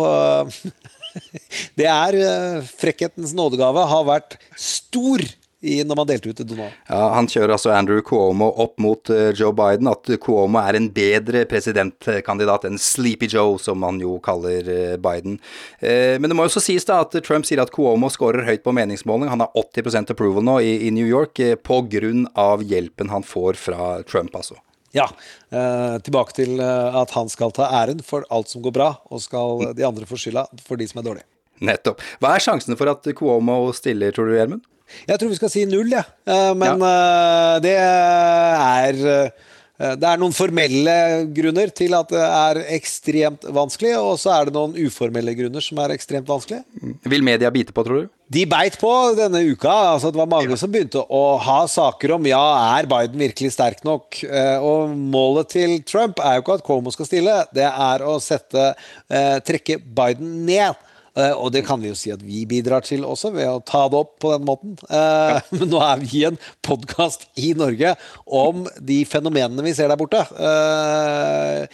det 1.79 1.91
er 1.91 2.21
eh, 2.23 2.71
Frekkhetens 2.79 3.35
nådegave 3.37 3.89
har 3.91 4.09
vært 4.09 4.41
stor 4.55 5.25
i, 5.59 5.81
når 5.83 5.97
man 5.99 6.07
delte 6.07 6.31
ut 6.31 6.39
til 6.39 6.47
Donald. 6.47 6.75
Ja, 6.87 7.01
Han 7.17 7.27
kjører 7.27 7.57
altså 7.57 7.73
Andrew 7.75 7.99
Cuomo 8.07 8.47
opp 8.63 8.77
mot 8.79 9.11
uh, 9.11 9.33
Joe 9.35 9.51
Biden. 9.59 9.89
At 9.91 10.07
Cuomo 10.23 10.61
er 10.63 10.79
en 10.79 10.87
bedre 10.95 11.43
presidentkandidat 11.51 12.69
enn 12.69 12.79
Sleepy 12.79 13.27
Joe, 13.33 13.57
som 13.59 13.83
man 13.83 13.99
jo 13.99 14.21
kaller 14.23 14.71
Biden. 15.03 15.41
Men 15.83 16.31
det 16.31 16.39
må 16.39 16.47
jo 16.47 16.53
også 16.53 16.63
sies 16.63 16.87
da 16.87 17.01
at 17.03 17.19
Trump 17.27 17.49
sier 17.49 17.59
at 17.65 17.75
Cuomo 17.75 18.07
skårer 18.15 18.47
høyt 18.47 18.63
på 18.63 18.77
meningsmåling. 18.79 19.33
Han 19.35 19.43
har 19.43 19.51
80% 19.59 20.15
approval 20.15 20.47
nå 20.47 20.61
i, 20.63 20.77
i 20.87 20.95
New 20.95 21.11
York 21.11 21.43
grunn 21.91 22.29
av 22.39 22.63
hjelpen 22.63 23.11
han 23.11 23.27
får 23.27 23.59
fra 23.59 23.91
Trump, 24.07 24.39
altså. 24.39 24.61
Ja. 24.97 25.09
Eh, 25.53 25.97
tilbake 26.05 26.37
til 26.39 26.57
eh, 26.63 27.01
at 27.03 27.13
han 27.17 27.29
skal 27.33 27.53
ta 27.57 27.69
æren 27.83 28.01
for 28.05 28.25
alt 28.33 28.53
som 28.53 28.65
går 28.65 28.75
bra, 28.79 28.93
og 29.13 29.23
skal 29.25 29.71
de 29.77 29.87
andre 29.87 30.09
få 30.09 30.21
skylda 30.21 30.47
for 30.65 30.81
de 30.81 30.89
som 30.89 31.03
er 31.03 31.11
dårlige. 31.11 31.29
Nettopp. 31.65 32.03
Hva 32.23 32.37
er 32.37 32.45
sjansene 32.45 32.79
for 32.79 32.91
at 32.93 33.07
Cuomo 33.19 33.61
stiller, 33.77 34.15
tror 34.15 34.31
du, 34.31 34.37
Gjermund? 34.39 34.67
Jeg 35.09 35.21
tror 35.21 35.29
vi 35.33 35.37
skal 35.37 35.53
si 35.53 35.67
null, 35.69 35.91
jeg. 35.93 36.07
Ja. 36.29 36.37
Eh, 36.51 36.55
men 36.57 36.81
ja. 36.85 36.95
Eh, 36.95 37.61
det 37.67 37.77
er 37.83 39.05
Eh, 39.09 39.47
det 39.79 40.09
er 40.11 40.19
noen 40.19 40.35
formelle 40.35 40.95
grunner 41.31 41.71
til 41.71 41.95
at 41.95 42.11
det 42.11 42.23
er 42.27 42.63
ekstremt 42.75 43.45
vanskelig, 43.55 43.93
og 44.01 44.17
så 44.19 44.33
er 44.35 44.49
det 44.49 44.57
noen 44.57 44.75
uformelle 44.75 45.37
grunner 45.39 45.63
som 45.63 45.79
er 45.85 45.95
ekstremt 45.95 46.27
vanskelig. 46.27 46.65
Vil 47.07 47.27
media 47.27 47.53
bite 47.55 47.75
på, 47.75 47.85
tror 47.87 48.03
du? 48.03 48.09
De 48.29 48.43
beit 48.49 48.75
på 48.77 48.91
denne 49.17 49.41
uka. 49.49 49.73
altså 49.95 50.11
Det 50.13 50.21
var 50.21 50.29
mange 50.29 50.57
som 50.61 50.73
begynte 50.73 51.01
å 51.01 51.23
ha 51.41 51.61
saker 51.71 52.17
om 52.19 52.27
ja, 52.29 52.43
er 52.77 52.89
Biden 52.91 53.23
virkelig 53.23 53.55
sterk 53.55 53.81
nok? 53.89 54.21
Eh, 54.27 54.59
og 54.61 54.93
målet 54.93 55.55
til 55.55 55.79
Trump 55.89 56.21
er 56.21 56.37
jo 56.37 56.45
ikke 56.45 56.59
at 56.59 56.67
Cuomo 56.67 56.93
skal 56.93 57.09
stille, 57.09 57.39
det 57.57 57.65
er 57.71 58.05
å 58.05 58.19
sette, 58.21 58.75
eh, 59.09 59.39
trekke 59.47 59.79
Biden 59.81 60.43
ned. 60.49 60.77
Uh, 61.19 61.35
og 61.35 61.51
det 61.55 61.65
kan 61.67 61.81
vi 61.83 61.91
jo 61.91 61.99
si 61.99 62.13
at 62.15 62.23
vi 62.23 62.45
bidrar 62.49 62.85
til 62.87 63.07
også, 63.07 63.33
ved 63.35 63.49
å 63.51 63.63
ta 63.67 63.87
det 63.91 63.99
opp 63.99 64.13
på 64.23 64.33
den 64.37 64.45
måten. 64.47 64.77
Uh, 64.87 65.41
men 65.57 65.67
nå 65.73 65.81
er 65.83 66.05
vi 66.05 66.23
en 66.29 66.39
podkast 66.63 67.27
i 67.41 67.53
Norge 67.59 67.97
om 68.25 68.69
de 68.79 69.03
fenomenene 69.09 69.67
vi 69.67 69.75
ser 69.75 69.91
der 69.91 69.99
borte. 69.99 70.23
Uh, 70.39 71.67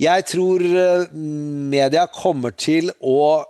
jeg 0.00 0.26
tror 0.26 0.62
media 1.14 2.06
kommer 2.10 2.54
til 2.58 2.90
å 2.98 3.42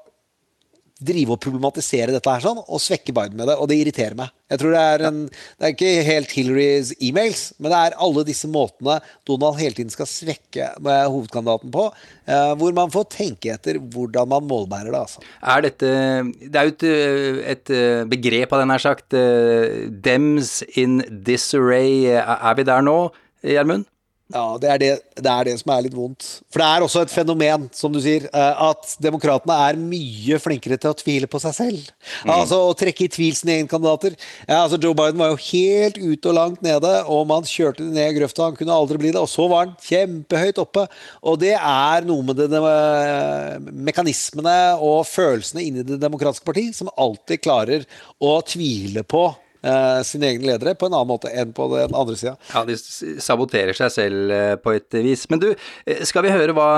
drive 1.03 1.35
og 1.35 1.41
problematisere 1.43 2.13
dette 2.15 2.31
her 2.31 2.43
sånn, 2.45 2.61
og 2.63 2.83
svekke 2.83 3.15
Biden 3.15 3.39
med 3.39 3.49
det. 3.51 3.57
Og 3.59 3.69
det 3.71 3.79
irriterer 3.81 4.17
meg. 4.19 4.33
Jeg 4.53 4.61
tror 4.61 4.75
Det 4.75 4.83
er 4.95 5.05
en, 5.09 5.21
det 5.59 5.67
er 5.67 5.73
ikke 5.75 5.93
helt 6.07 6.35
Hillarys 6.37 6.93
e-mails, 7.03 7.43
men 7.59 7.73
det 7.73 7.81
er 7.81 7.97
alle 8.07 8.25
disse 8.29 8.51
måtene 8.51 9.01
Donald 9.27 9.59
hele 9.59 9.75
tiden 9.75 9.91
skal 9.91 10.09
svekke 10.11 10.69
hovedkandidaten 10.85 11.73
på, 11.75 11.89
eh, 12.29 12.53
hvor 12.61 12.77
man 12.77 12.93
får 12.95 13.09
tenke 13.17 13.55
etter 13.57 13.81
hvordan 13.81 14.31
man 14.31 14.47
målbærer 14.51 14.93
det. 14.93 15.01
altså. 15.01 15.25
Er 15.43 15.65
dette, 15.67 15.91
Det 16.45 16.61
er 16.61 16.69
jo 16.69 16.75
et, 16.75 16.87
et 17.57 17.75
begrep 18.11 18.53
av 18.53 18.63
den 18.63 18.75
her 18.75 18.85
sagt. 18.85 19.19
Dems 20.05 20.63
in 20.77 21.01
disarray. 21.27 22.15
Er 22.15 22.55
vi 22.55 22.69
der 22.69 22.85
nå, 22.85 22.99
Gjermund? 23.43 23.89
Ja, 24.33 24.57
det 24.57 24.69
er 24.73 24.79
det, 24.81 24.91
det 25.21 25.29
er 25.29 25.45
det, 25.45 25.53
som 25.61 25.71
er 25.75 25.83
litt 25.85 25.95
vondt. 25.95 26.25
For 26.49 26.63
det 26.63 26.67
er 26.67 26.85
også 26.87 27.03
et 27.05 27.13
fenomen, 27.13 27.67
som 27.77 27.93
du 27.93 27.99
sier, 28.01 28.25
eh, 28.33 28.63
at 28.71 28.95
demokratene 29.05 29.57
er 29.67 29.77
mye 29.77 30.39
flinkere 30.41 30.79
til 30.81 30.95
å 30.95 30.97
tvile 30.97 31.29
på 31.29 31.41
seg 31.43 31.53
selv. 31.59 31.91
Mm. 32.25 32.33
Altså 32.33 32.63
å 32.65 32.73
trekke 32.79 33.05
i 33.05 33.11
tvil 33.13 33.37
sine 33.37 33.59
egne 33.59 33.69
kandidater. 33.69 34.17
Ja, 34.47 34.63
altså 34.63 34.81
Joe 34.81 34.97
Biden 34.97 35.21
var 35.21 35.35
jo 35.35 35.43
helt 35.45 36.01
ute 36.01 36.33
og 36.33 36.39
langt 36.39 36.65
nede, 36.65 36.95
og 37.05 37.29
man 37.29 37.45
kjørte 37.45 37.85
ned 37.85 38.15
i 38.15 38.17
grøfta. 38.17 38.49
Han 38.49 38.57
kunne 38.57 38.81
aldri 38.81 39.03
bli 39.05 39.13
det. 39.13 39.21
Og 39.21 39.29
så 39.29 39.45
var 39.51 39.67
han 39.67 39.77
kjempehøyt 39.85 40.65
oppe. 40.65 40.87
Og 41.21 41.39
det 41.45 41.53
er 41.61 42.09
noe 42.09 42.25
med 42.25 42.41
det, 42.41 42.49
det, 42.55 42.65
mekanismene 43.77 44.59
og 44.81 45.03
følelsene 45.11 45.69
inni 45.69 45.85
Det 45.85 46.01
demokratiske 46.01 46.49
parti 46.49 46.71
som 46.73 46.89
alltid 46.97 47.45
klarer 47.45 47.85
å 48.25 48.39
tvile 48.49 49.05
på 49.05 49.29
eh, 49.65 50.01
sine 50.07 50.31
egne 50.33 50.53
ledere 50.53 50.75
på 50.79 50.89
en 50.89 50.95
annen 50.95 51.11
måte 51.11 51.33
enn 51.33 51.55
på 51.57 51.67
den 51.73 51.97
andre 51.97 52.17
sida. 52.21 52.35
Ja, 52.53 52.65
de 52.69 52.77
saboterer 53.25 53.77
seg 53.77 53.93
selv 53.95 54.35
eh, 54.35 54.55
på 54.61 54.77
et 54.77 54.99
vis. 55.05 55.27
Men 55.33 55.43
du, 55.43 55.49
eh, 55.87 56.05
skal 56.07 56.27
vi 56.27 56.35
høre 56.35 56.55
hva 56.57 56.69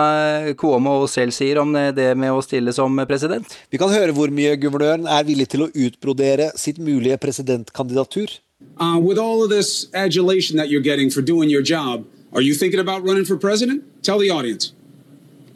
Cuomo 0.59 0.99
selv 1.11 1.35
sier 1.37 1.61
om 1.63 1.75
det 1.75 2.13
med 2.19 2.33
å 2.33 2.43
stille 2.45 2.75
som 2.77 2.97
president? 3.09 3.59
Vi 3.73 3.81
kan 3.83 3.93
høre 3.93 4.15
hvor 4.17 4.33
mye 4.33 4.57
guvernøren 4.61 5.09
er 5.11 5.27
villig 5.29 5.51
til 5.53 5.67
å 5.67 5.71
utbrodere 5.75 6.53
sitt 6.57 6.79
mulige 6.79 7.19
presidentkandidatur. 7.23 8.39
Uh, 8.81 8.99
with 8.99 9.19
all 9.19 9.43
of 9.43 9.51
this 9.51 9.87
adulation 9.93 10.57
that 10.57 10.71
you're 10.71 10.81
getting 10.85 11.11
for 11.11 11.21
doing 11.21 11.51
your 11.51 11.63
job, 11.63 12.07
are 12.33 12.43
you 12.43 12.55
thinking 12.55 12.81
about 12.81 13.03
running 13.03 13.25
for 13.25 13.37
president? 13.37 13.85
Tell 14.03 14.19
the 14.19 14.31
audience. 14.31 14.73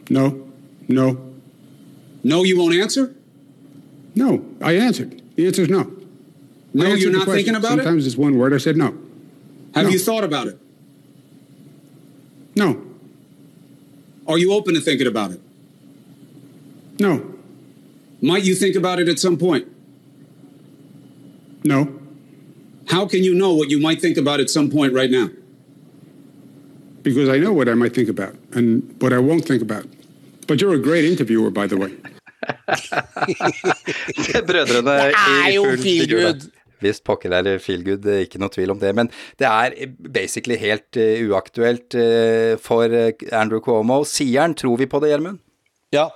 No. 0.09 0.47
No. 0.87 1.17
No, 2.23 2.43
you 2.43 2.57
won't 2.57 2.75
answer? 2.75 3.15
No, 4.15 4.43
I 4.61 4.73
answered. 4.73 5.21
The 5.35 5.47
answer 5.47 5.63
is 5.63 5.69
no. 5.69 6.00
No, 6.73 6.93
you're 6.93 7.11
not 7.11 7.27
thinking 7.27 7.55
about 7.55 7.69
Sometimes 7.69 7.79
it? 7.79 7.83
Sometimes 7.83 8.07
it's 8.07 8.17
one 8.17 8.37
word. 8.37 8.53
I 8.53 8.57
said 8.57 8.77
no. 8.77 8.97
Have 9.75 9.85
no. 9.85 9.89
you 9.89 9.99
thought 9.99 10.23
about 10.23 10.47
it? 10.47 10.57
No. 12.55 12.81
Are 14.27 14.37
you 14.37 14.53
open 14.53 14.73
to 14.75 14.81
thinking 14.81 15.07
about 15.07 15.31
it? 15.31 15.41
No. 16.99 17.33
Might 18.21 18.43
you 18.43 18.55
think 18.55 18.75
about 18.75 18.99
it 18.99 19.09
at 19.09 19.19
some 19.19 19.37
point? 19.37 19.67
No. 21.63 21.99
How 22.87 23.05
can 23.05 23.23
you 23.23 23.33
know 23.33 23.53
what 23.53 23.69
you 23.69 23.79
might 23.79 24.01
think 24.01 24.17
about 24.17 24.39
at 24.39 24.49
some 24.49 24.69
point 24.69 24.93
right 24.93 25.09
now? 25.09 25.29
Because 27.03 27.29
I 27.29 27.37
know 27.37 27.51
what 27.51 27.67
I 27.67 27.73
might 27.73 27.93
think 27.93 28.09
about 28.09 28.35
and 28.51 28.95
what 29.01 29.11
I 29.11 29.17
won't 29.17 29.45
think 29.45 29.61
about. 29.61 29.85
But 30.47 30.61
you're 30.61 30.73
a 30.73 30.79
great 30.79 31.05
interviewer, 31.05 31.49
by 31.49 31.67
the 31.67 31.77
way. 31.77 31.91
Brødrene 34.47 34.81
Det 34.85 34.93
er 34.93 35.11
i 35.47 35.53
jo 35.55 35.63
full 35.63 36.41
Visst 36.81 37.05
pokker 37.07 37.33
er 37.37 37.51
feelgood, 37.59 37.63
feel 37.65 37.83
good, 37.87 38.09
ikke 38.27 38.41
noe 38.41 38.53
tvil 38.53 38.73
om 38.75 38.81
det. 38.81 38.93
Men 38.97 39.11
det 39.41 39.49
er 39.49 39.75
basically 40.13 40.57
helt 40.61 40.99
uh, 40.99 41.21
uaktuelt 41.31 41.97
uh, 41.97 42.57
for 42.61 42.91
eh, 42.91 43.13
Andrew 43.31 43.61
Cuomo. 43.63 44.01
Sier 44.07 44.45
han, 44.45 44.57
tror 44.57 44.79
vi 44.81 44.89
på 44.89 45.01
det, 45.03 45.13
Gjermund? 45.13 45.41
Ja. 45.95 46.09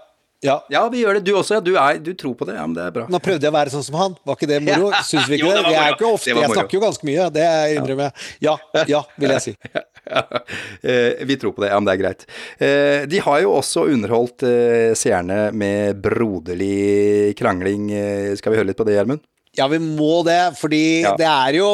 Ja. 0.46 0.60
Ja, 0.70 0.84
vi 0.90 1.02
gjør 1.02 1.18
det. 1.18 1.26
Du 1.26 1.34
også, 1.38 1.58
ja. 1.58 1.64
Du, 1.64 1.74
er, 1.80 2.00
du 2.04 2.12
tror 2.18 2.36
på 2.38 2.46
det. 2.48 2.58
Ja, 2.60 2.66
men 2.68 2.76
det 2.78 2.86
er 2.86 2.94
bra. 2.96 3.06
Nå 3.10 3.20
prøvde 3.24 3.48
jeg 3.48 3.54
å 3.54 3.56
være 3.56 3.74
sånn 3.74 3.86
som 3.88 3.98
han, 4.00 4.18
var 4.28 4.38
ikke 4.38 4.50
det 4.52 4.62
moro? 4.66 4.92
Syns 5.10 5.30
vi 5.32 5.40
ikke 5.40 5.48
Jo, 5.48 5.54
det? 5.54 5.64
det 5.64 5.72
var 5.72 5.82
er 5.82 5.98
ikke 5.98 6.12
ofte, 6.12 6.36
jeg 6.36 6.54
snakker 6.54 6.78
jo 6.78 6.84
ganske 6.84 7.10
mye, 7.10 7.28
det 7.34 7.48
innrømmer 7.76 8.10
jeg. 8.10 8.28
Ja, 8.46 8.56
ja, 8.92 9.04
vil 9.22 9.36
jeg 9.38 9.46
si. 9.50 9.56
Eh, 10.06 11.24
vi 11.26 11.34
tror 11.42 11.56
på 11.56 11.64
det, 11.64 11.72
ja, 11.72 11.80
men 11.80 11.88
det 11.88 11.96
er 11.96 11.98
greit. 11.98 12.26
Eh, 12.62 13.06
de 13.10 13.22
har 13.26 13.40
jo 13.42 13.56
også 13.56 13.88
underholdt 13.90 14.44
eh, 14.46 14.92
seerne 14.94 15.48
med 15.50 15.98
broderlig 16.04 17.34
krangling. 17.40 17.88
Eh, 17.90 18.36
skal 18.38 18.54
vi 18.54 18.60
høre 18.60 18.70
litt 18.70 18.78
på 18.78 18.86
det, 18.86 19.00
Gjermund? 19.00 19.24
Ja, 19.58 19.68
vi 19.72 19.80
må 19.84 20.24
det, 20.28 20.42
fordi 20.60 21.02
Ja. 21.06 21.16
det 21.20 21.28
er 21.30 21.58
jo 21.60 21.70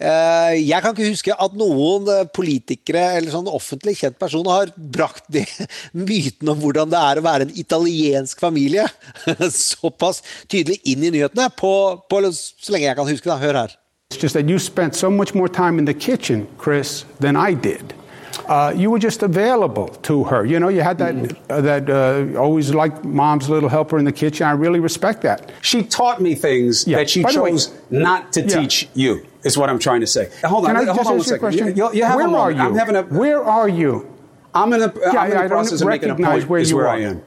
eh, 0.00 0.54
Jeg 0.62 0.82
kan 0.82 0.94
ikke 0.94 1.08
huske 1.10 1.34
at 1.34 1.56
noen 1.58 2.06
eh, 2.12 2.24
politikere 2.34 3.02
eller 3.18 3.30
sånn 3.34 3.48
offentlig 3.50 3.96
kjent 3.98 4.18
person 4.20 4.46
har 4.46 4.70
brakt 4.76 5.24
de, 5.32 5.42
myten 5.94 6.48
om 6.52 6.60
hvordan 6.62 6.90
det 6.92 7.00
er 7.02 7.18
å 7.20 7.26
være 7.26 7.48
en 7.48 7.54
italiensk 7.58 8.38
familie 8.40 8.86
såpass 9.50 10.22
tydelig 10.48 10.78
inn 10.84 11.02
i 11.04 11.10
nyhetene 11.18 11.50
på, 11.58 11.72
på 12.08 12.22
så 12.32 12.72
lenge 12.74 12.86
jeg 12.90 12.96
kan 13.00 13.10
huske. 13.10 13.28
da. 13.28 13.38
Hør 13.42 13.62
her. 13.64 13.74
It's 14.10 14.22
just 14.22 14.32
that 14.34 14.48
you 14.48 14.58
spent 14.58 14.94
so 14.94 15.10
much 15.10 15.34
more 15.34 15.48
time 15.48 15.78
in 15.78 15.84
the 15.84 15.92
kitchen, 15.94 16.46
Chris, 16.58 17.04
than 17.20 17.36
I 17.36 17.52
did. 17.52 17.92
Uh, 18.46 18.72
you 18.76 18.90
were 18.90 18.98
just 18.98 19.22
available 19.22 19.88
to 19.88 20.24
her. 20.24 20.44
You 20.44 20.58
know, 20.60 20.68
you 20.68 20.80
had 20.82 20.98
that 20.98 21.14
uh, 21.50 21.60
that 21.60 21.88
uh, 21.90 22.38
always 22.38 22.72
like 22.74 23.04
mom's 23.04 23.48
little 23.48 23.68
helper 23.68 23.98
in 23.98 24.04
the 24.04 24.12
kitchen. 24.12 24.46
I 24.46 24.52
really 24.52 24.80
respect 24.80 25.22
that. 25.22 25.50
She 25.62 25.82
taught 25.82 26.20
me 26.20 26.34
things 26.34 26.86
Yeah. 26.86 26.98
that 26.98 27.10
she 27.10 27.22
By 27.22 27.32
the 27.32 27.42
way- 27.42 27.50
chose 27.50 27.72
not 27.90 28.32
to 28.34 28.40
Yeah. 28.42 28.60
teach 28.60 28.88
you, 28.94 29.26
is 29.44 29.58
what 29.58 29.68
I'm 29.70 29.78
trying 29.78 30.00
to 30.00 30.06
say. 30.06 30.30
Hold 30.44 30.64
on, 30.64 30.68
Can 30.74 30.76
I 30.76 30.84
hold 30.84 30.96
just 30.96 31.00
on 31.00 31.12
one 31.12 31.20
ask 31.20 31.26
you 31.30 31.34
a 31.34 31.36
second. 31.36 31.38
question? 31.40 31.76
You, 31.76 31.92
you 31.92 32.04
have 32.04 32.16
Where 32.16 32.28
are 32.28 32.50
you? 32.50 32.62
A. 32.62 33.02
Where 33.04 33.42
are 33.44 33.68
you? 33.68 34.06
I'm 34.54 34.72
in 34.72 34.82
a. 34.82 34.86
Yeah, 34.86 35.08
I'm 35.20 35.30
in 35.30 35.36
I 35.36 35.42
the 35.42 35.48
don't 35.48 35.48
process 35.50 35.80
of 35.80 35.88
making 35.88 36.08
a 36.10 36.12
recognize 36.12 36.40
point. 36.40 36.50
where 36.50 36.60
is 36.60 36.70
you 36.70 36.76
where 36.76 36.88
are. 36.88 36.96
I 36.96 37.00
am. 37.02 37.22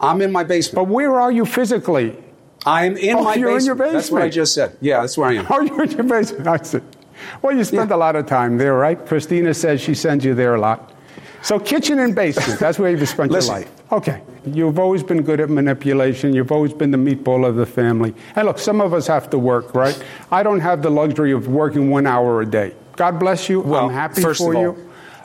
I'm 0.00 0.20
in 0.22 0.32
my 0.32 0.42
basement. 0.44 0.74
But 0.74 0.92
where 0.92 1.20
are 1.20 1.30
you 1.30 1.44
physically? 1.44 2.16
I 2.64 2.86
am 2.86 2.96
in 2.96 3.16
Oh, 3.16 3.24
my 3.24 3.34
you're 3.34 3.56
in 3.58 3.64
your 3.64 3.74
basement. 3.74 3.94
That's 3.94 4.10
what 4.10 4.22
I 4.22 4.28
just 4.28 4.54
said. 4.54 4.76
Yeah, 4.80 5.00
that's 5.00 5.18
where 5.18 5.28
I 5.28 5.34
am. 5.34 5.46
Oh, 5.50 5.60
you're 5.60 5.82
in 5.84 5.90
your 5.90 6.04
basement. 6.04 6.46
I 6.46 6.56
see. 6.62 6.80
Well, 7.40 7.56
you 7.56 7.64
spend 7.64 7.90
a 7.90 7.96
lot 7.96 8.16
of 8.16 8.26
time 8.26 8.58
there, 8.58 8.74
right? 8.74 9.04
Christina 9.06 9.54
says 9.54 9.80
she 9.80 9.94
sends 9.94 10.24
you 10.24 10.34
there 10.34 10.54
a 10.54 10.60
lot. 10.60 10.92
So, 11.42 11.58
kitchen 11.58 11.98
and 11.98 12.14
basement, 12.14 12.60
that's 12.60 12.78
where 12.78 12.90
you've 12.90 13.08
spent 13.08 13.32
your 13.32 13.42
life. 13.42 13.68
Okay. 13.90 14.22
You've 14.46 14.78
always 14.78 15.02
been 15.02 15.22
good 15.22 15.40
at 15.40 15.50
manipulation. 15.50 16.34
You've 16.34 16.52
always 16.52 16.72
been 16.72 16.92
the 16.92 16.98
meatball 16.98 17.46
of 17.46 17.56
the 17.56 17.66
family. 17.66 18.14
And 18.36 18.46
look, 18.46 18.58
some 18.58 18.80
of 18.80 18.94
us 18.94 19.06
have 19.08 19.28
to 19.30 19.38
work, 19.38 19.74
right? 19.74 20.00
I 20.30 20.42
don't 20.42 20.60
have 20.60 20.82
the 20.82 20.90
luxury 20.90 21.32
of 21.32 21.48
working 21.48 21.90
one 21.90 22.06
hour 22.06 22.40
a 22.40 22.46
day. 22.46 22.74
God 22.96 23.18
bless 23.18 23.48
you. 23.48 23.60
Well, 23.60 23.86
I'm 23.86 23.92
happy 23.92 24.22
for 24.22 24.30
of 24.30 24.40
all, 24.40 24.76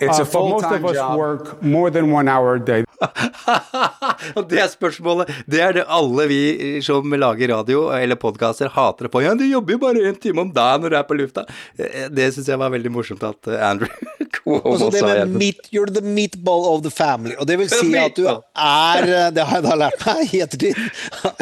you. 0.01 0.07
uh, 0.09 0.13
a 0.13 0.75
of 0.77 0.85
us 0.85 0.95
job. 0.95 1.17
work 1.17 1.61
more 1.63 1.89
than 1.89 2.11
one 2.11 2.27
hour 2.27 2.55
a 2.55 2.59
day. 2.59 2.83
Og 4.37 4.47
det 4.49 4.59
er 4.63 4.69
spørsmålet. 4.71 5.29
Det 5.49 5.61
er 5.61 5.75
det 5.77 5.83
alle 5.93 6.25
vi 6.29 6.39
som 6.85 7.13
lager 7.13 7.51
radio 7.53 7.87
eller 7.93 8.17
podkaster 8.19 8.71
hater 8.73 9.09
på. 9.13 9.21
Ja, 9.25 9.35
du 9.37 9.45
jobber 9.45 9.75
jo 9.75 9.81
bare 9.81 10.03
en 10.09 10.15
time 10.21 10.41
om 10.45 10.51
dagen 10.53 10.85
når 10.85 10.93
du 10.95 10.97
er 10.99 11.07
på 11.09 11.17
lufta. 11.19 11.45
Eh, 11.77 12.07
Det 12.13 12.29
syns 12.33 12.49
jeg 12.49 12.59
var 12.61 12.71
veldig 12.73 12.91
morsomt 12.93 13.23
at 13.27 13.47
eh, 13.51 13.61
Andrew 13.69 13.91
Cuomo 14.37 14.89
det 14.91 14.99
sa. 15.01 15.07
med 15.07 15.35
meat, 15.39 15.69
you're 15.71 15.91
the 15.93 16.01
meatball 16.01 16.65
of 16.73 16.83
the 16.83 16.91
family. 16.91 17.35
Og 17.39 17.47
det 17.47 17.57
vil 17.61 17.69
si 17.71 17.93
at 17.99 18.15
du 18.17 18.25
er 18.27 19.07
eh, 19.07 19.29
Det 19.35 19.45
har 19.49 19.61
jeg 19.61 19.67
da 19.67 19.77
lært 19.83 20.05
meg 20.07 20.33
i 20.35 20.41
ettertid. 20.45 20.81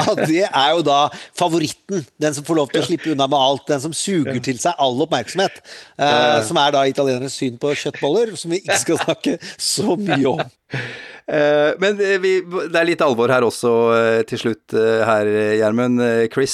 At 0.06 0.22
det 0.28 0.44
er 0.50 0.70
jo 0.76 0.84
da 0.86 1.00
favoritten. 1.38 2.06
Den 2.22 2.36
som 2.38 2.46
får 2.48 2.60
lov 2.60 2.72
til 2.74 2.84
å 2.84 2.88
slippe 2.90 3.12
unna 3.14 3.28
med 3.32 3.40
alt. 3.40 3.66
Den 3.72 3.82
som 3.88 3.96
suger 3.96 4.40
til 4.44 4.60
seg 4.62 4.76
all 4.82 5.00
oppmerksomhet. 5.06 5.62
Eh, 5.98 6.40
som 6.48 6.60
er 6.62 6.76
da 6.76 6.84
italienernes 6.90 7.36
syn 7.40 7.58
på 7.62 7.74
kjøttboller, 7.78 8.36
som 8.46 8.56
vi 8.56 8.62
ikke 8.64 8.80
skal 8.86 9.04
snakke 9.04 9.38
så 9.58 9.98
mye 10.00 10.38
om. 10.38 10.46
Eh, 11.26 11.72
men 11.82 11.98
eh, 12.06 12.20
vi, 12.22 12.36
det 12.46 12.78
er 12.78 12.86
litt 12.86 13.02
alvor 13.02 13.32
her 13.34 13.42
også 13.42 13.70
eh, 13.96 14.20
til 14.30 14.38
slutt 14.44 14.76
her, 14.78 15.26
Gjermund. 15.58 16.04
Chris 16.30 16.54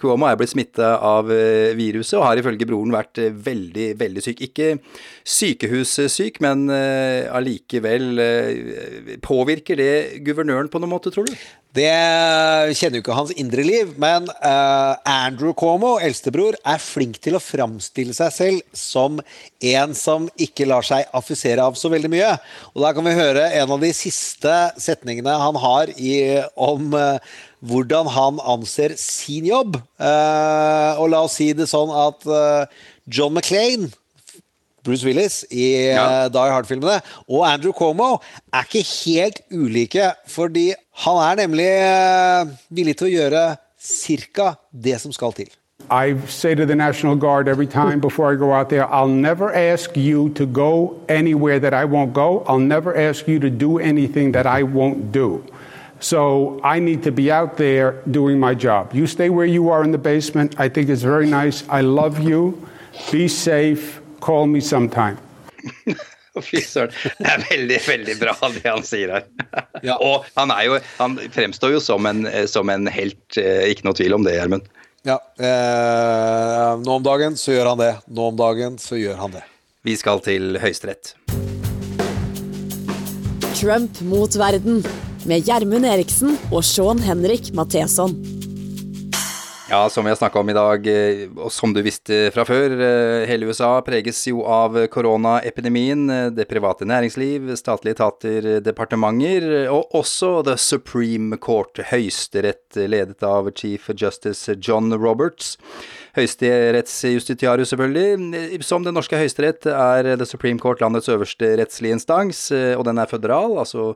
Cuomo 0.00 0.30
er 0.30 0.38
blitt 0.40 0.54
smitta 0.54 0.94
av 1.04 1.28
viruset 1.76 2.16
og 2.16 2.24
har 2.24 2.40
ifølge 2.40 2.68
broren 2.68 2.94
vært 2.94 3.20
veldig, 3.44 3.90
veldig 4.00 4.24
syk. 4.24 4.40
Ikke 4.48 4.70
sykehussyk, 5.28 6.40
men 6.44 6.68
allikevel 6.72 8.06
Påvirker 9.24 9.76
det 9.76 9.92
guvernøren 10.24 10.70
på 10.72 10.80
noen 10.80 10.94
måte, 10.94 11.12
tror 11.12 11.28
du? 11.28 11.36
Det 11.76 11.90
kjenner 12.78 12.96
jo 12.96 13.02
ikke 13.02 13.16
hans 13.16 13.34
indre 13.36 13.62
liv, 13.66 13.90
men 14.00 14.24
uh, 14.40 14.96
Andrew 15.04 15.52
Cuomo, 15.56 15.98
eldstebror, 16.00 16.56
er 16.64 16.80
flink 16.80 17.18
til 17.22 17.36
å 17.36 17.42
framstille 17.42 18.16
seg 18.16 18.32
selv 18.32 18.62
som 18.76 19.20
en 19.60 19.92
som 19.96 20.30
ikke 20.40 20.66
lar 20.70 20.86
seg 20.86 21.04
affisere 21.16 21.66
av 21.68 21.76
så 21.76 21.92
veldig 21.92 22.10
mye. 22.14 22.32
Og 22.72 22.82
da 22.86 22.94
kan 22.96 23.04
vi 23.04 23.14
høre 23.18 23.44
en 23.60 23.76
av 23.76 23.84
de 23.84 23.92
siste 23.96 24.56
setningene 24.80 25.36
han 25.44 25.60
har 25.60 25.92
i, 26.00 26.16
om 26.56 26.96
uh, 26.96 27.20
hvordan 27.60 28.08
han 28.16 28.42
anser 28.48 28.96
sin 28.98 29.46
jobb. 29.50 29.76
Uh, 30.00 30.96
og 30.96 31.12
la 31.12 31.24
oss 31.28 31.36
si 31.36 31.52
det 31.52 31.68
sånn 31.68 31.92
at 31.92 32.24
John 33.12 33.36
McClain 33.36 33.90
Bruce 34.88 35.04
Willis 35.04 35.42
i 35.52 35.92
Ja. 35.92 36.28
Die 36.32 36.50
Hard-filmene, 36.52 37.00
og 37.28 37.44
Andrew 37.44 37.74
Cuomo 37.76 38.18
er 38.52 38.64
ikke 38.64 38.84
helt 38.88 39.42
ulike, 39.52 40.12
fordi 40.26 40.72
han 41.04 41.16
er 41.30 41.46
nemlig 41.46 41.68
eh, 41.68 42.50
villig 42.74 42.96
til 42.98 43.06
å 43.06 43.14
gjøre 43.14 43.42
cirka 43.78 44.54
det 44.72 44.98
som 45.00 45.12
skal 45.14 45.32
til. 45.36 45.50
I 45.90 46.16
say 46.26 46.54
to 46.54 46.66
the 46.66 46.74
National 46.74 47.16
Guard 47.16 47.48
every 47.48 47.66
time 47.66 48.00
before 48.00 48.32
I 48.32 48.36
go 48.36 48.52
out 48.52 48.68
there, 48.68 48.84
I'll 48.92 49.08
never 49.08 49.54
ask 49.54 49.96
you 49.96 50.28
to 50.34 50.44
go 50.44 51.00
anywhere 51.08 51.60
that 51.60 51.72
I 51.72 51.84
won't 51.84 52.12
go. 52.12 52.44
I'll 52.46 52.58
never 52.58 52.94
ask 52.94 53.28
you 53.28 53.38
to 53.40 53.48
do 53.48 53.78
anything 53.78 54.32
that 54.32 54.46
I 54.46 54.64
won't 54.64 55.12
do. 55.12 55.44
So 56.00 56.60
I 56.62 56.78
need 56.78 57.02
to 57.04 57.12
be 57.12 57.30
out 57.32 57.56
there 57.56 58.02
doing 58.10 58.38
my 58.38 58.54
job. 58.54 58.92
You 58.92 59.06
stay 59.06 59.30
where 59.30 59.46
you 59.46 59.70
are 59.70 59.82
in 59.82 59.92
the 59.92 59.98
basement. 59.98 60.56
I 60.58 60.68
think 60.68 60.88
it's 60.90 61.02
very 61.02 61.26
nice. 61.26 61.64
I 61.68 61.80
love 61.80 62.18
you. 62.20 62.68
Be 63.10 63.28
safe. 63.28 64.00
Call 64.20 64.46
me 64.46 64.60
sometime. 64.60 65.16
Fy 66.48 66.62
søren. 66.64 66.94
Det 67.18 67.28
er 67.32 67.44
veldig, 67.50 67.78
veldig 67.86 68.16
bra 68.20 68.34
det 68.54 68.64
han 68.66 68.84
sier 68.86 69.14
her. 69.16 69.28
Og 70.08 70.26
han 70.38 70.52
er 70.54 70.66
jo 70.68 70.80
Han 70.98 71.18
fremstår 71.34 71.76
jo 71.76 71.82
som 71.82 72.06
en, 72.08 72.24
som 72.50 72.70
en 72.72 72.88
helt, 72.92 73.38
eh, 73.40 73.68
ikke 73.72 73.88
noe 73.88 73.98
tvil 73.98 74.16
om 74.18 74.26
det, 74.26 74.36
Gjermund. 74.38 74.68
Ja, 75.06 75.20
eh, 75.38 76.72
nå 76.82 76.98
om 76.98 77.04
dagen 77.04 77.38
så 77.38 77.54
gjør 77.54 77.72
han 77.72 77.82
det. 77.82 77.92
Nå 78.10 78.30
om 78.32 78.38
dagen 78.38 78.78
så 78.82 78.98
gjør 78.98 79.20
han 79.22 79.36
det. 79.38 79.44
Vi 79.86 79.94
skal 79.96 80.20
til 80.24 80.58
Høyesterett. 80.60 81.14
Trump 83.58 84.00
mot 84.06 84.34
verden 84.38 84.82
med 85.26 85.46
Gjermund 85.48 85.86
Eriksen 85.88 86.36
og 86.52 86.62
Sean 86.66 87.00
Henrik 87.02 87.50
Matheson. 87.56 88.37
Ja, 89.70 89.90
som 89.90 90.04
vi 90.04 90.10
har 90.10 90.16
snakka 90.16 90.38
om 90.38 90.50
i 90.50 90.52
dag, 90.52 90.86
eh, 90.86 91.28
og 91.36 91.52
som 91.52 91.74
du 91.76 91.82
visste 91.84 92.30
fra 92.32 92.46
før, 92.48 92.72
eh, 92.72 93.26
hele 93.28 93.50
USA 93.50 93.82
preges 93.84 94.22
jo 94.26 94.40
av 94.48 94.72
koronaepidemien. 94.88 96.08
eh, 96.10 96.30
Det 96.30 96.48
private 96.48 96.86
næringsliv, 96.88 97.52
statlige 97.54 97.96
etater, 97.96 98.62
departementer, 98.62 99.68
og 99.68 99.92
også 99.92 100.42
The 100.42 100.56
Supreme 100.56 101.36
Court, 101.36 101.74
Høyesterett, 101.74 102.88
ledet 102.88 103.22
av 103.22 103.52
Chief 103.54 103.90
Justice 103.94 104.56
John 104.58 104.90
Roberts. 104.90 105.58
Høyesterettsjustitiarius, 106.16 107.68
selvfølgelig. 107.68 108.64
Som 108.64 108.82
den 108.82 108.94
norske 108.94 109.16
høyesterett 109.16 109.66
er 109.66 110.16
The 110.16 110.24
Supreme 110.24 110.58
Court 110.58 110.80
landets 110.80 111.08
øverste 111.08 111.58
rettslige 111.58 111.92
instans, 111.92 112.50
og 112.50 112.84
den 112.84 112.98
er 112.98 113.06
føderal, 113.06 113.58
altså 113.58 113.94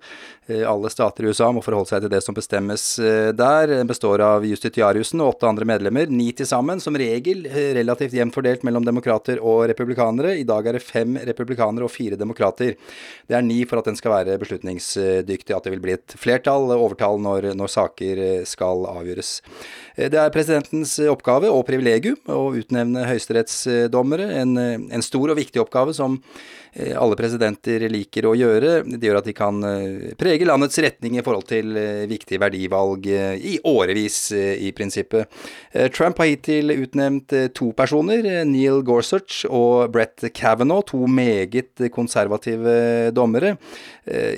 alle 0.49 0.91
stater 0.91 1.25
i 1.25 1.29
USA 1.29 1.51
må 1.51 1.63
forholde 1.65 1.89
seg 1.89 2.03
til 2.03 2.11
det 2.11 2.23
som 2.23 2.35
bestemmes 2.35 2.97
der. 3.35 3.67
Den 3.67 3.89
består 3.89 4.21
av 4.21 4.45
justitiariusen 4.45 5.21
og 5.21 5.35
åtte 5.35 5.49
andre 5.49 5.62
medlemmer, 5.69 6.11
ni 6.13 6.29
til 6.37 6.49
sammen, 6.49 6.81
som 6.83 6.97
regel 6.99 7.47
eh, 7.49 7.73
relativt 7.77 8.15
jevnt 8.17 8.35
fordelt 8.35 8.65
mellom 8.67 8.87
demokrater 8.87 9.41
og 9.41 9.65
republikanere. 9.71 10.35
I 10.41 10.47
dag 10.49 10.67
er 10.67 10.79
det 10.79 10.85
fem 10.85 11.19
republikanere 11.29 11.87
og 11.87 11.93
fire 11.93 12.19
demokrater. 12.21 12.75
Det 13.29 13.37
er 13.39 13.47
ni 13.47 13.63
for 13.69 13.81
at 13.81 13.91
den 13.91 13.99
skal 13.99 14.15
være 14.15 14.39
beslutningsdyktig, 14.43 15.55
at 15.57 15.67
det 15.67 15.75
vil 15.75 15.85
bli 15.85 15.97
et 15.97 16.17
flertall, 16.19 16.71
overtall, 16.75 17.21
når, 17.23 17.53
når 17.59 17.73
saker 17.75 18.25
eh, 18.27 18.45
skal 18.49 18.87
avgjøres. 18.91 19.35
Eh, 19.97 20.09
Det 20.13 20.19
er 20.19 20.33
presidentens 20.35 20.97
oppgave 21.11 21.51
og 21.53 21.67
privilegium 21.69 22.19
å 22.31 22.51
utnevne 22.57 23.07
høyesterettsdommere, 23.09 24.29
en, 24.43 24.57
en 24.93 25.05
stor 25.05 25.33
og 25.33 25.39
viktig 25.39 25.61
oppgave 25.63 25.95
som 25.97 26.19
eh, 26.75 26.93
alle 26.97 27.17
presidenter 27.19 27.85
liker 27.93 28.27
å 28.29 28.35
gjøre. 28.37 28.75
Det 28.89 29.09
gjør 29.09 29.21
at 29.21 29.29
de 29.29 29.35
kan 29.37 29.61
prege 30.21 30.49
landets 30.49 30.79
retning 30.83 31.19
i 31.19 31.25
forhold 31.25 31.47
til 31.51 31.75
viktige 32.11 32.41
verdivalg 32.43 33.07
i 33.07 33.59
årevis, 33.69 34.33
i 34.33 34.71
prinsippet. 34.77 35.29
Trump 35.95 36.21
har 36.21 36.31
hittil 36.31 36.73
utnevnt 36.75 37.33
to 37.57 37.71
personer, 37.77 38.25
Neil 38.49 38.83
Gorsuch 38.87 39.43
og 39.49 39.93
Brett 39.95 40.25
Kavanaugh, 40.35 40.85
to 40.89 41.05
meget 41.07 41.83
konservative 41.95 43.11
dommere. 43.15 43.57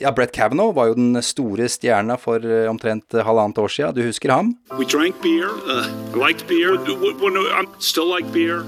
Ja, 0.03 0.13
Brett 0.15 0.35
Kavanaugh 0.35 0.75
var 0.77 0.91
jo 0.91 0.99
den 0.99 1.23
store 1.25 1.69
stjerna 1.71 2.19
for 2.21 2.43
omtrent 2.71 3.15
halvannet 3.15 3.63
år 3.63 3.77
siden. 3.77 3.95
Du 3.97 4.05
husker 4.07 4.35
ham? 4.35 4.55
We 4.79 4.89
drank 4.89 5.21
beer. 5.23 5.44
Uh, 5.51 6.11
I 6.13 6.17
liked 6.17 6.47
beer. 6.47 6.77
I 6.79 7.65
still 7.79 8.07
like 8.07 8.31
beer. 8.33 8.65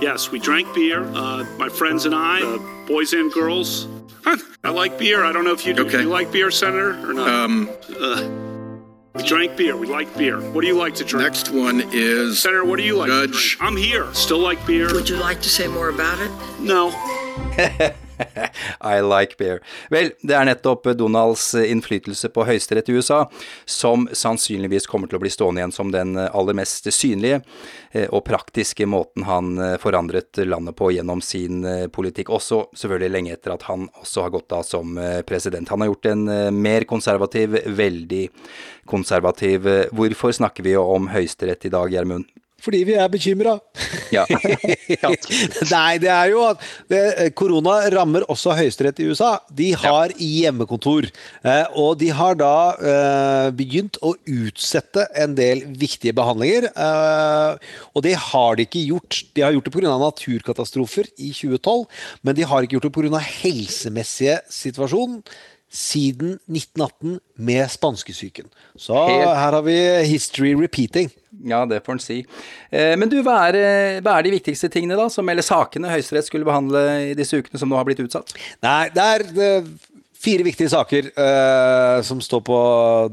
Yes, 0.00 0.30
we 0.30 0.38
drank 0.38 0.74
beer. 0.74 1.04
Uh, 1.04 1.44
my 1.58 1.68
friends 1.68 2.04
and 2.04 2.14
I, 2.14 2.42
uh, 2.42 2.86
boys 2.86 3.12
and 3.12 3.32
girls. 3.32 3.86
I 4.64 4.70
like 4.70 4.98
beer. 4.98 5.24
I 5.24 5.32
don't 5.32 5.44
know 5.44 5.52
if 5.52 5.66
you 5.66 5.74
do. 5.74 5.86
Okay. 5.86 6.02
You 6.02 6.08
like 6.08 6.32
beer, 6.32 6.50
Senator, 6.50 6.90
or 7.08 7.12
not? 7.12 7.28
Um, 7.28 7.70
uh, 8.00 8.28
we 9.14 9.22
drank 9.22 9.56
beer. 9.56 9.76
We 9.76 9.86
like 9.86 10.16
beer. 10.16 10.40
What 10.52 10.62
do 10.62 10.66
you 10.66 10.76
like 10.76 10.94
to 10.96 11.04
drink? 11.04 11.24
Next 11.24 11.50
one 11.50 11.82
is 11.92 12.42
Senator. 12.42 12.64
What 12.64 12.78
do 12.78 12.82
you 12.82 12.96
like 12.96 13.08
Judge. 13.08 13.56
I'm 13.60 13.76
here. 13.76 14.12
Still 14.14 14.40
like 14.40 14.64
beer. 14.66 14.92
Would 14.92 15.08
you 15.08 15.16
like 15.16 15.40
to 15.42 15.48
say 15.48 15.68
more 15.68 15.90
about 15.90 16.18
it? 16.18 16.30
No. 16.60 16.90
I 18.94 19.00
like 19.00 19.38
beer. 19.38 19.60
Vel, 19.90 20.12
det 20.22 20.36
er 20.36 20.48
nettopp 20.48 20.88
Donalds 20.98 21.52
innflytelse 21.58 22.30
på 22.34 22.46
høyesterett 22.48 22.88
i 22.90 22.96
USA 22.98 23.24
som 23.64 24.08
sannsynligvis 24.12 24.88
kommer 24.90 25.10
til 25.10 25.18
å 25.18 25.22
bli 25.22 25.32
stående 25.32 25.62
igjen 25.62 25.74
som 25.74 25.92
den 25.94 26.16
aller 26.18 26.56
mest 26.56 26.88
synlige 26.94 27.40
eh, 27.92 28.06
og 28.08 28.24
praktiske 28.26 28.86
måten 28.90 29.26
han 29.28 29.58
eh, 29.58 29.76
forandret 29.82 30.42
landet 30.46 30.76
på 30.78 30.90
gjennom 30.94 31.22
sin 31.24 31.64
eh, 31.68 31.86
politikk, 31.92 32.32
også 32.34 32.64
selvfølgelig 32.76 33.14
lenge 33.14 33.34
etter 33.36 33.54
at 33.54 33.66
han 33.68 33.88
også 34.02 34.26
har 34.26 34.34
gått 34.34 34.54
av 34.54 34.64
som 34.66 34.98
president. 35.26 35.68
Han 35.68 35.82
har 35.82 35.90
gjort 35.90 36.06
en 36.10 36.24
mer 36.54 36.84
konservativ, 36.88 37.56
veldig 37.66 38.22
konservativ 38.88 39.66
Hvorfor 39.94 40.32
snakker 40.34 40.64
vi 40.66 40.74
jo 40.74 40.84
om 40.94 41.08
høyesterett 41.12 41.66
i 41.68 41.72
dag, 41.72 41.92
Gjermund? 41.92 42.28
Fordi 42.64 42.80
vi 42.88 42.96
er 42.96 43.10
bekymra. 43.12 43.58
Ja. 44.14 44.24
Nei, 45.74 45.98
det 46.02 46.10
er 46.12 46.30
jo 46.32 46.44
at 46.48 46.62
korona 47.36 47.76
rammer 47.92 48.24
også 48.32 48.54
Høyesterett 48.56 49.02
i 49.02 49.08
USA. 49.10 49.34
De 49.52 49.70
har 49.76 50.14
ja. 50.14 50.18
hjemmekontor. 50.44 51.08
Eh, 51.44 51.64
og 51.80 51.98
de 52.00 52.10
har 52.14 52.38
da 52.40 52.56
eh, 52.78 53.48
begynt 53.56 53.98
å 54.04 54.14
utsette 54.24 55.06
en 55.20 55.36
del 55.38 55.64
viktige 55.76 56.14
behandlinger. 56.16 56.70
Eh, 56.72 57.72
og 57.92 58.06
det 58.06 58.16
har 58.30 58.58
de 58.58 58.66
ikke 58.68 58.84
gjort. 58.88 59.22
De 59.36 59.44
har 59.44 59.54
gjort 59.56 59.68
det 59.68 59.74
pga. 59.76 59.96
naturkatastrofer 60.04 61.10
i 61.16 61.32
2012, 61.36 61.84
men 62.22 62.38
de 62.38 62.46
har 62.48 62.64
ikke 62.64 62.78
gjort 62.78 62.88
det 62.88 62.94
pga. 62.96 63.24
helsemessige 63.44 64.40
situasjonen 64.52 65.20
siden 65.74 66.36
1918 66.46 67.18
med 67.36 67.70
spanskesyken. 67.70 68.46
Så 68.78 68.94
Helt. 69.08 69.28
her 69.34 69.56
har 69.56 69.62
vi 69.66 69.76
history 70.06 70.54
repeating. 70.54 71.10
Ja, 71.44 71.64
det 71.66 71.82
får 71.84 71.96
en 71.96 72.02
si. 72.02 72.20
Eh, 72.70 72.94
men 73.00 73.10
du, 73.10 73.18
hva 73.26 73.40
er, 73.48 73.58
hva 74.04 74.14
er, 74.14 74.26
de 74.26 74.36
viktigste 74.36 74.70
tingene, 74.70 74.96
da, 74.98 75.08
som, 75.10 75.26
eller 75.28 75.44
sakene 75.44 75.90
Høyesterett 75.90 76.28
skulle 76.30 76.46
behandle 76.46 76.84
i 77.10 77.16
disse 77.18 77.40
ukene 77.40 77.58
som 77.58 77.70
nå 77.70 77.80
har 77.80 77.88
blitt 77.88 78.04
utsatt? 78.04 78.36
Nei, 78.62 78.86
det 78.94 79.08
er 79.16 79.26
det, 79.34 79.50
fire 80.24 80.46
viktige 80.46 80.70
saker 80.72 81.10
uh, 81.18 81.98
som 82.06 82.20
står 82.22 82.42
på 82.46 82.60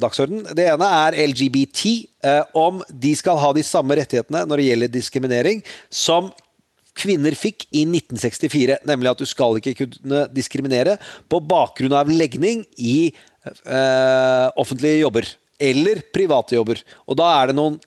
dagsorden. 0.01 0.45
Det 0.55 0.69
ene 0.71 0.87
er 1.01 1.17
LGBT. 1.27 1.83
Uh, 2.21 2.43
om 2.57 2.79
de 2.87 3.15
skal 3.17 3.39
ha 3.41 3.51
de 3.57 3.65
samme 3.65 3.97
rettighetene 3.97 4.45
når 4.47 4.61
det 4.61 4.69
gjelder 4.69 4.93
diskriminering 4.93 5.63
som 5.89 6.29
kvinner 7.01 7.35
fikk 7.37 7.65
i 7.71 7.83
1964, 7.87 8.81
nemlig 8.89 9.11
at 9.11 9.21
du 9.21 9.27
skal 9.29 9.59
ikke 9.59 9.75
kunne 9.83 10.25
diskriminere 10.33 10.97
på 11.31 11.41
bakgrunn 11.43 11.97
av 11.97 12.09
legning 12.11 12.63
i 12.77 13.11
eh, 13.11 14.47
offentlige 14.61 15.01
jobber 15.01 15.29
eller 15.61 16.01
private 16.13 16.57
jobber. 16.57 16.81
Og 17.05 17.17
da 17.19 17.29
er 17.37 17.51
det 17.51 17.57
noen 17.57 17.77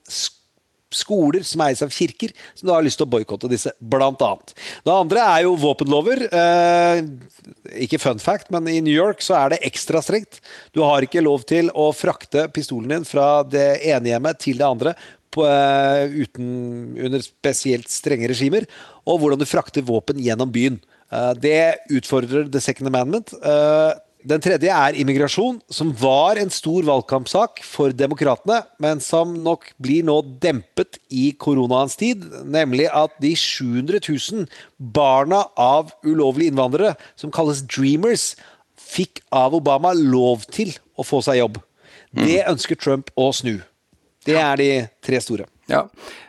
skoler 0.95 1.43
som 1.43 1.63
eies 1.65 1.81
av 1.83 1.91
kirker, 1.91 2.31
som 2.55 2.69
da 2.69 2.77
har 2.77 2.85
lyst 2.85 2.99
til 3.01 3.07
å 3.07 3.11
boikotte 3.11 3.49
disse, 3.51 3.73
blant 3.79 4.21
annet. 4.23 4.53
Det 4.85 4.93
andre 4.93 5.25
er 5.33 5.43
jo 5.45 5.57
våpenlover. 5.59 6.23
Eh, 6.29 7.01
ikke 7.85 7.99
fun 8.01 8.21
fact, 8.21 8.51
men 8.53 8.69
i 8.71 8.79
New 8.85 8.95
York 8.95 9.23
så 9.25 9.37
er 9.41 9.53
det 9.53 9.63
ekstra 9.67 10.01
strengt. 10.05 10.39
Du 10.75 10.83
har 10.85 11.05
ikke 11.05 11.25
lov 11.25 11.43
til 11.49 11.71
å 11.75 11.89
frakte 11.95 12.47
pistolen 12.55 12.93
din 12.93 13.07
fra 13.07 13.43
det 13.43 13.81
ene 13.83 14.13
hjemmet 14.13 14.41
til 14.45 14.61
det 14.61 14.69
andre 14.69 14.95
på, 15.35 15.43
eh, 15.43 16.15
uten, 16.23 16.95
under 16.95 17.23
spesielt 17.23 17.91
strenge 17.91 18.29
regimer, 18.31 18.67
og 19.05 19.21
hvordan 19.21 19.41
du 19.41 19.47
frakter 19.49 19.85
våpen 19.85 20.19
gjennom 20.21 20.51
byen. 20.53 20.79
Uh, 21.13 21.33
det 21.37 21.77
utfordrer 21.93 22.49
The 22.51 22.61
Second 22.63 22.89
Amendment. 22.89 23.33
Uh, 23.41 23.93
den 24.25 24.41
tredje 24.41 24.73
er 24.73 24.95
immigrasjon, 24.97 25.59
som 25.69 25.91
var 26.01 26.39
en 26.41 26.49
stor 26.49 26.85
valgkampsak 26.87 27.61
for 27.61 27.93
demokratene, 27.93 28.63
men 28.81 29.01
som 29.03 29.35
nok 29.45 29.67
blir 29.77 30.05
nå 30.07 30.17
dempet 30.41 30.97
i 31.13 31.27
koronaens 31.37 31.93
tid. 31.99 32.25
Nemlig 32.41 32.87
at 32.89 33.13
de 33.21 33.35
700 33.37 34.01
000 34.01 34.49
barna 34.97 35.43
av 35.61 35.93
ulovlige 36.01 36.49
innvandrere, 36.49 36.95
som 37.13 37.33
kalles 37.33 37.61
dreamers, 37.69 38.31
fikk 38.81 39.21
av 39.33 39.53
Obama 39.57 39.93
lov 39.93 40.47
til 40.49 40.73
å 40.97 41.05
få 41.05 41.21
seg 41.25 41.43
jobb. 41.43 41.61
Det 42.15 42.41
mm. 42.41 42.51
ønsker 42.55 42.79
Trump 42.81 43.13
å 43.19 43.29
snu. 43.35 43.59
Det 44.25 44.39
er 44.41 44.57
de 44.57 44.71
tre 45.05 45.21
store. 45.21 45.45
Ja, 45.65 45.79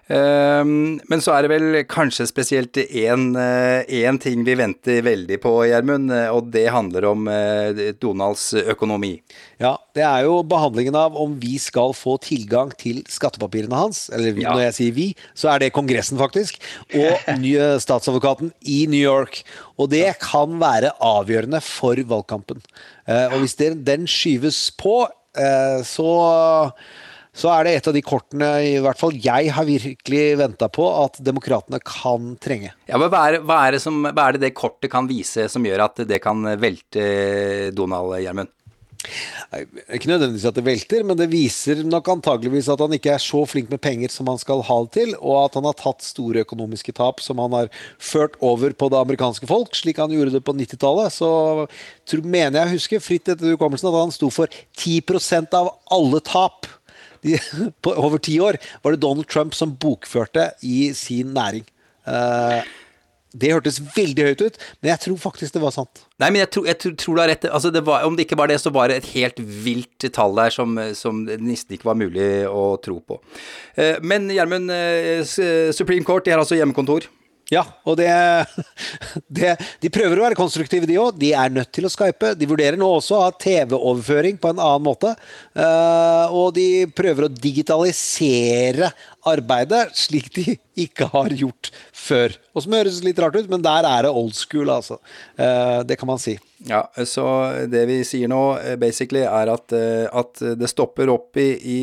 um, 0.08 0.96
men 1.10 1.20
så 1.20 1.34
er 1.34 1.44
det 1.44 1.50
vel 1.52 1.74
kanskje 1.92 2.24
spesielt 2.24 2.78
én 2.80 3.34
uh, 3.36 4.20
ting 4.22 4.46
vi 4.46 4.54
venter 4.56 5.02
veldig 5.04 5.36
på, 5.42 5.52
Gjermund, 5.68 6.08
og 6.32 6.48
det 6.54 6.70
handler 6.72 7.04
om 7.10 7.28
uh, 7.28 7.82
Donalds 8.00 8.54
økonomi. 8.56 9.18
Ja, 9.60 9.74
det 9.92 10.06
er 10.08 10.24
jo 10.24 10.40
behandlingen 10.48 10.96
av 10.96 11.18
om 11.20 11.36
vi 11.42 11.58
skal 11.60 11.92
få 11.96 12.16
tilgang 12.24 12.72
til 12.80 13.02
skattepapirene 13.12 13.76
hans. 13.76 14.06
Eller 14.08 14.40
ja. 14.40 14.54
når 14.56 14.66
jeg 14.70 14.76
sier 14.78 14.96
vi, 14.96 15.06
så 15.36 15.52
er 15.52 15.66
det 15.66 15.74
Kongressen, 15.76 16.16
faktisk. 16.20 16.56
Og 16.96 17.28
nye 17.44 17.74
statsadvokaten 17.84 18.54
i 18.64 18.84
New 18.88 19.00
York. 19.00 19.42
Og 19.76 19.92
det 19.92 20.06
kan 20.24 20.56
være 20.60 20.96
avgjørende 21.04 21.60
for 21.64 22.00
valgkampen. 22.08 22.64
Og 23.06 23.40
hvis 23.42 23.56
den 23.60 24.08
skyves 24.08 24.70
på, 24.80 25.02
så 25.84 26.12
så 27.36 27.52
er 27.52 27.66
det 27.66 27.76
et 27.76 27.88
av 27.90 27.96
de 27.96 28.02
kortene 28.04 28.50
i 28.64 28.74
hvert 28.82 29.00
fall 29.00 29.16
jeg 29.20 29.52
har 29.52 29.68
virkelig 29.68 30.24
venta 30.40 30.70
på 30.72 30.88
at 31.04 31.20
demokratene 31.24 31.80
kan 31.84 32.34
trenge. 32.42 32.72
Ja, 32.88 32.96
men 32.96 33.10
hva 33.12 33.26
er, 33.28 33.40
hva, 33.44 33.62
er 33.68 33.78
som, 33.82 34.00
hva 34.08 34.28
er, 34.30 34.36
det 34.36 34.46
det 34.48 34.56
kortet 34.56 34.90
kan 34.92 35.08
vise 35.08 35.48
som 35.52 35.64
gjør 35.66 35.84
at 35.88 36.04
det 36.08 36.22
kan 36.24 36.44
velte 36.60 37.72
Donald, 37.76 38.16
Gjermund? 38.24 38.52
Ikke 39.94 40.08
nødvendigvis 40.08 40.46
at 40.48 40.56
det 40.56 40.64
velter, 40.66 41.04
men 41.06 41.18
det 41.18 41.28
viser 41.30 41.82
nok 41.86 42.08
antageligvis 42.16 42.70
at 42.72 42.80
han 42.82 42.94
ikke 42.96 43.12
er 43.14 43.22
så 43.22 43.42
flink 43.46 43.68
med 43.70 43.80
penger 43.84 44.10
som 44.10 44.26
han 44.30 44.40
skal 44.40 44.64
ha 44.66 44.78
det 44.86 44.92
til, 44.96 45.12
og 45.20 45.44
at 45.44 45.58
han 45.58 45.68
har 45.68 45.76
tatt 45.78 46.02
store 46.04 46.42
økonomiske 46.46 46.94
tap 46.96 47.22
som 47.22 47.40
han 47.44 47.54
har 47.54 47.70
ført 48.02 48.34
over 48.44 48.74
på 48.74 48.88
det 48.92 48.98
amerikanske 48.98 49.48
folk, 49.50 49.76
slik 49.78 50.00
han 50.02 50.14
gjorde 50.14 50.34
det 50.34 50.42
på 50.46 50.56
90-tallet. 50.56 51.14
Så 51.14 51.30
tror, 52.08 52.24
mener 52.24 52.62
jeg 52.62 52.66
å 52.66 52.74
huske 52.74 53.02
fritt 53.04 53.30
etter 53.30 53.54
hukommelsen 53.54 53.92
at 53.92 54.00
han 54.00 54.16
sto 54.16 54.32
for 54.34 54.50
10% 54.80 55.54
av 55.60 55.70
alle 55.94 56.22
tap 56.26 56.66
på 57.84 57.94
over 57.94 58.22
ti 58.22 58.38
år 58.42 58.58
var 58.84 58.94
det 58.94 59.02
Donald 59.04 59.28
Trump 59.30 59.54
som 59.56 59.76
bokførte 59.80 60.50
i 60.62 60.90
sin 60.96 61.34
næring. 61.36 61.66
Uh, 62.06 62.62
det 63.36 63.50
hørtes 63.52 63.80
veldig 63.92 64.28
høyt 64.30 64.42
ut, 64.46 64.54
men 64.80 64.90
jeg 64.92 65.02
tror 65.02 65.18
faktisk 65.26 65.56
det 65.56 65.60
var 65.60 65.74
sant. 65.74 66.04
Nei, 66.22 66.30
men 66.30 66.40
jeg 66.44 66.50
tror, 66.54 66.68
jeg 66.70 66.94
tror 67.02 67.18
du 67.18 67.20
har 67.20 67.28
rett. 67.28 67.44
Altså, 67.50 67.72
det 67.74 67.82
var, 67.84 68.06
om 68.08 68.16
det 68.16 68.24
ikke 68.24 68.38
var 68.40 68.48
det, 68.48 68.60
så 68.62 68.72
var 68.72 68.88
det 68.88 69.00
et 69.02 69.10
helt 69.12 69.42
vilt 69.66 70.06
tall 70.16 70.36
der 70.38 70.54
som, 70.54 70.78
som 70.96 71.24
nesten 71.26 71.76
ikke 71.76 71.90
var 71.90 71.98
mulig 72.00 72.46
å 72.48 72.64
tro 72.82 72.96
på. 73.02 73.20
Uh, 73.76 73.98
men 74.06 74.30
Gjermund, 74.32 74.72
uh, 74.72 75.20
Supreme 75.76 76.06
Court 76.06 76.24
de 76.24 76.32
har 76.32 76.42
altså 76.42 76.56
hjemmekontor. 76.58 77.10
Ja, 77.52 77.62
og 77.86 77.94
det, 78.00 78.10
det, 79.38 79.52
De 79.82 79.90
prøver 79.94 80.18
å 80.18 80.24
være 80.24 80.38
konstruktive, 80.38 80.88
de 80.88 80.98
òg. 80.98 81.14
De 81.20 81.30
er 81.38 81.52
nødt 81.54 81.70
til 81.74 81.86
å 81.86 81.92
skype. 81.92 82.32
De 82.38 82.48
vurderer 82.50 82.78
nå 82.80 82.88
også 82.96 83.14
å 83.18 83.22
ha 83.28 83.34
TV-overføring 83.42 84.40
på 84.42 84.50
en 84.50 84.62
annen 84.62 84.86
måte. 84.86 85.12
Uh, 85.54 86.26
og 86.34 86.56
de 86.56 86.86
prøver 86.90 87.28
å 87.28 87.30
digitalisere 87.30 88.90
arbeidet, 89.26 89.84
slik 89.98 90.32
de 90.34 90.56
ikke 90.86 91.10
har 91.14 91.34
gjort 91.38 91.70
før. 91.94 92.34
Og 92.54 92.66
som 92.66 92.76
høres 92.78 93.02
litt 93.06 93.22
rart 93.22 93.38
ut, 93.38 93.50
men 93.52 93.62
der 93.64 93.86
er 93.86 94.08
det 94.08 94.14
old 94.14 94.34
school, 94.38 94.72
altså. 94.74 94.98
Uh, 95.38 95.86
det 95.86 96.00
kan 96.00 96.10
man 96.10 96.22
si. 96.22 96.38
Ja, 96.64 96.86
så 97.04 97.26
det 97.68 97.84
vi 97.90 98.00
sier 98.08 98.30
nå, 98.32 98.42
eh, 98.62 98.78
basically, 98.80 99.26
er 99.28 99.52
at, 99.52 99.72
at 99.76 100.44
det 100.56 100.72
stopper 100.72 101.12
opp 101.12 101.36
i, 101.36 101.50
i 101.60 101.80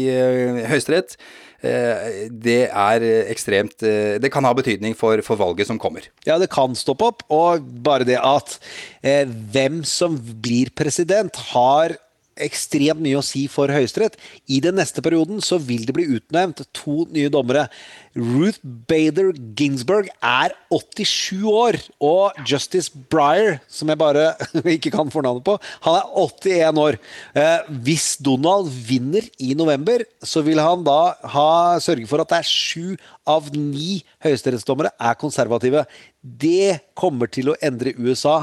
Høyesterett. 0.66 1.18
Eh, 1.64 2.28
det 2.28 2.66
er 2.68 3.04
ekstremt 3.32 3.86
eh, 3.88 4.18
Det 4.20 4.28
kan 4.34 4.44
ha 4.44 4.52
betydning 4.52 4.98
for, 5.00 5.22
for, 5.24 5.40
valget 5.40 5.70
som 5.70 5.80
kommer. 5.80 6.10
Ja, 6.28 6.36
det 6.42 6.52
kan 6.52 6.76
stoppe 6.76 7.08
opp. 7.08 7.24
Og 7.32 7.64
bare 7.86 8.08
det 8.08 8.20
at 8.20 8.58
eh, 9.00 9.24
hvem 9.24 9.82
som 9.88 10.18
blir 10.44 10.74
president, 10.76 11.40
har 11.54 11.96
ekstremt 12.42 13.02
mye 13.04 13.20
å 13.20 13.26
si 13.26 13.46
for 13.52 13.72
Høyesterett. 13.72 14.18
I 14.50 14.60
den 14.64 14.78
neste 14.80 15.04
perioden 15.06 15.42
så 15.44 15.60
vil 15.62 15.86
det 15.88 15.96
bli 15.96 16.06
utnevnt 16.18 16.64
to 16.76 17.04
nye 17.14 17.32
dommere. 17.34 17.68
Ruth 18.14 18.60
Bader 18.62 19.32
Ginsburg 19.58 20.10
er 20.20 20.54
87 20.70 21.46
år, 21.50 21.80
og 22.04 22.38
Justice 22.48 22.94
Breyer, 23.12 23.60
som 23.68 23.90
jeg 23.90 24.02
bare 24.02 24.34
ikke 24.76 24.94
kan 24.94 25.12
fornavnet 25.14 25.46
på, 25.48 25.58
han 25.86 26.00
er 26.00 26.14
81 26.22 26.82
år. 26.84 27.00
Eh, 27.38 27.74
hvis 27.86 28.14
Donald 28.24 28.70
vinner 28.70 29.28
i 29.42 29.54
november, 29.58 30.06
så 30.22 30.46
vil 30.46 30.62
han 30.62 30.86
da 30.86 31.16
ha, 31.34 31.50
sørge 31.84 32.10
for 32.10 32.22
at 32.22 32.34
det 32.34 32.42
er 32.44 32.50
sju 32.50 32.96
av 33.30 33.50
ni 33.56 34.02
høyesterettsdommere 34.24 34.94
er 35.00 35.20
konservative. 35.20 35.86
Det 36.22 36.94
kommer 36.98 37.32
til 37.32 37.52
å 37.52 37.60
endre 37.64 37.96
USA 37.98 38.42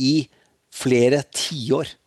i 0.00 0.28
flere 0.70 1.24
tiår. 1.34 1.99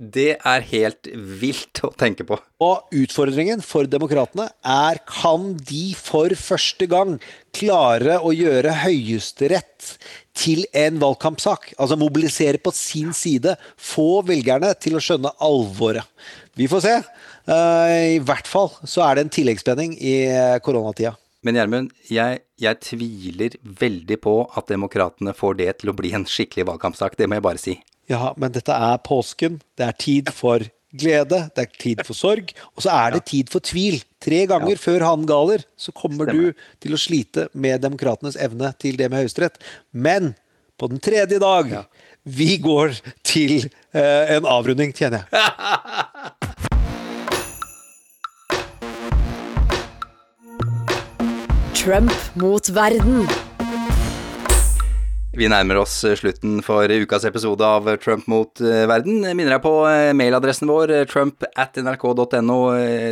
Det 0.00 0.30
er 0.48 0.62
helt 0.70 1.10
vilt 1.12 1.82
å 1.84 1.90
tenke 2.00 2.24
på. 2.24 2.38
Og 2.64 2.94
utfordringen 2.96 3.60
for 3.60 3.84
demokratene 3.84 4.46
er 4.64 5.00
kan 5.04 5.50
de 5.68 5.90
for 5.98 6.32
første 6.40 6.88
gang 6.88 7.18
klare 7.56 8.16
å 8.24 8.32
gjøre 8.32 8.78
Høyesterett 8.80 9.90
til 10.40 10.64
en 10.72 10.96
valgkampsak? 11.02 11.74
Altså 11.76 12.00
mobilisere 12.00 12.62
på 12.64 12.72
sin 12.72 13.12
side, 13.12 13.58
få 13.76 14.22
velgerne 14.24 14.72
til 14.80 14.96
å 14.96 15.04
skjønne 15.04 15.34
alvoret. 15.36 16.08
Vi 16.56 16.70
får 16.70 16.86
se. 16.86 16.96
Eh, 17.44 18.16
I 18.16 18.22
hvert 18.24 18.48
fall 18.48 18.72
så 18.88 19.04
er 19.04 19.18
det 19.18 19.26
en 19.26 19.34
tilleggsspenning 19.36 19.98
i 20.00 20.16
koronatida. 20.64 21.12
Men 21.44 21.56
Gjermund, 21.56 21.92
jeg, 22.08 22.40
jeg, 22.60 22.80
tviler 22.84 23.54
veldig 23.64 24.18
på 24.20 24.34
at 24.56 24.68
demokratene 24.68 25.32
får 25.36 25.60
det 25.60 25.70
til 25.80 25.92
å 25.92 25.96
bli 25.96 26.12
en 26.16 26.28
skikkelig 26.28 26.68
valgkampsak. 26.72 27.16
Det 27.16 27.28
må 27.28 27.38
jeg 27.38 27.46
bare 27.46 27.60
si. 27.60 27.76
Ja, 28.10 28.32
men 28.40 28.50
dette 28.50 28.74
er 28.74 28.98
påsken. 29.06 29.60
Det 29.78 29.86
er 29.86 29.94
tid 29.94 30.30
for 30.34 30.64
glede, 30.90 31.44
det 31.54 31.62
er 31.62 31.70
tid 31.78 32.00
for 32.02 32.18
sorg, 32.18 32.50
og 32.74 32.82
så 32.82 32.90
er 32.90 33.14
det 33.14 33.22
tid 33.30 33.50
for 33.52 33.62
tvil. 33.62 34.00
Tre 34.20 34.40
ganger 34.50 34.74
ja. 34.74 34.80
før 34.82 35.04
han 35.06 35.26
galer, 35.28 35.62
så 35.78 35.94
kommer 35.94 36.26
Stemmer. 36.26 36.50
du 36.50 36.82
til 36.82 36.96
å 36.96 37.00
slite 37.00 37.46
med 37.54 37.84
demokratenes 37.84 38.36
evne 38.40 38.72
til 38.82 38.98
det 38.98 39.06
med 39.12 39.22
Høyesterett. 39.22 39.62
Men 39.94 40.34
på 40.80 40.90
den 40.90 40.98
tredje 41.02 41.38
dag 41.42 41.70
ja. 41.70 41.84
Vi 42.20 42.58
går 42.60 42.98
til 43.24 43.70
eh, 43.96 44.34
en 44.36 44.44
avrunding, 44.44 44.92
tjener 44.92 45.24
jeg. 45.24 45.30
Trump 51.80 52.12
mot 52.36 52.74
verden. 52.76 53.24
Vi 55.30 55.46
nærmer 55.46 55.78
oss 55.78 55.92
eh, 56.02 56.16
slutten 56.18 56.56
for 56.66 56.90
ukas 56.90 57.22
episode 57.28 57.62
av 57.62 57.86
Trump 58.02 58.26
mot 58.26 58.60
eh, 58.66 58.82
verden. 58.90 59.20
Minner 59.22 59.54
deg 59.54 59.62
på 59.62 59.70
eh, 59.86 60.08
mailadressen 60.18 60.66
vår, 60.66 60.90
trump 61.06 61.46
at 61.54 61.78
nrk.no. 61.78 62.56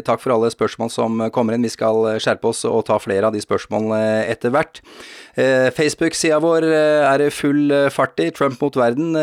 Takk 0.03 0.25
for 0.25 0.35
alle 0.35 0.51
spørsmål 0.51 0.91
som 0.91 1.23
kommer 1.31 1.55
inn. 1.55 1.63
Vi 1.63 1.71
skal 1.71 2.19
skjerpe 2.19 2.51
oss 2.51 2.65
og 2.67 2.89
ta 2.91 2.99
flere 2.99 3.31
av 3.31 3.37
de 3.37 3.45
spørsmålene 3.45 4.27
etter 4.27 4.51
hvert. 4.51 4.83
Facebook-sida 5.79 6.41
vår 6.43 6.67
er 6.67 7.23
full 7.31 7.71
fart 7.95 8.19
i. 8.19 8.33
Trump 8.35 8.59
mot 8.59 8.75
verden. 8.75 9.15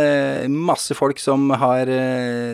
Masse 0.56 0.96
folk 0.96 1.20
som, 1.20 1.50
har, 1.52 1.92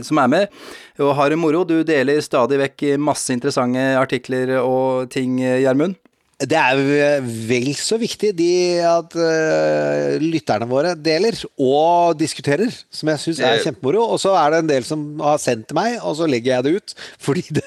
som 0.02 0.22
er 0.24 0.32
med 0.32 0.62
og 1.06 1.14
har 1.20 1.30
det 1.30 1.38
moro. 1.38 1.62
Du 1.70 1.84
deler 1.86 2.24
stadig 2.26 2.58
vekk 2.64 2.88
masse 2.98 3.30
interessante 3.36 3.92
artikler 4.02 4.58
og 4.64 5.12
ting, 5.14 5.38
Gjermund. 5.38 6.02
Det 6.50 6.58
er 6.58 7.22
vel 7.22 7.70
så 7.78 8.00
viktig 8.02 8.32
de 8.38 8.52
at 8.86 9.14
uh, 9.18 10.16
lytterne 10.24 10.68
våre 10.70 10.96
deler 10.98 11.38
og 11.62 12.18
diskuterer, 12.18 12.72
som 12.90 13.12
jeg 13.12 13.22
syns 13.26 13.42
er 13.46 13.62
kjempemoro. 13.66 14.08
Og 14.16 14.22
så 14.24 14.34
er 14.40 14.54
det 14.54 14.64
en 14.64 14.72
del 14.72 14.88
som 14.88 15.06
har 15.22 15.42
sendt 15.42 15.70
til 15.70 15.78
meg, 15.78 16.00
og 16.02 16.18
så 16.18 16.30
legger 16.30 16.56
jeg 16.56 16.68
det 16.68 16.74
ut. 16.80 16.96
Fordi 17.22 17.46
det, 17.60 17.66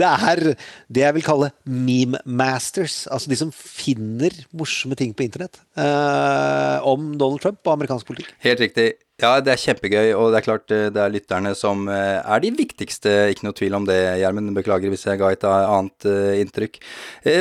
det 0.00 0.08
er 0.08 0.42
det 0.88 1.04
jeg 1.04 1.16
vil 1.18 1.26
kalle 1.26 1.50
meme 1.64 2.20
masters. 2.24 3.04
Altså 3.10 3.32
de 3.32 3.38
som 3.40 3.52
finner 3.54 4.34
morsomme 4.56 4.98
ting 4.98 5.14
på 5.16 5.26
internett 5.26 5.60
uh, 5.78 6.80
om 6.88 7.12
Donald 7.20 7.42
Trump 7.44 7.62
og 7.64 7.78
amerikansk 7.78 8.08
politikk. 8.10 8.34
Helt 8.44 8.66
riktig. 8.66 8.90
Ja, 9.20 9.34
det 9.44 9.52
er 9.52 9.60
kjempegøy, 9.60 10.12
og 10.16 10.30
det 10.32 10.40
er 10.40 10.44
klart 10.46 10.72
eh, 10.72 10.86
det 10.92 11.00
er 11.02 11.12
lytterne 11.12 11.52
som 11.58 11.84
eh, 11.92 12.20
er 12.20 12.40
de 12.42 12.52
viktigste. 12.56 13.12
Ikke 13.32 13.44
noe 13.46 13.56
tvil 13.56 13.76
om 13.76 13.86
det, 13.88 13.98
Gjermund. 14.22 14.52
Beklager 14.56 14.92
hvis 14.92 15.04
jeg 15.06 15.20
ga 15.20 15.30
et 15.34 15.44
annet 15.46 16.08
eh, 16.08 16.40
inntrykk. 16.40 16.80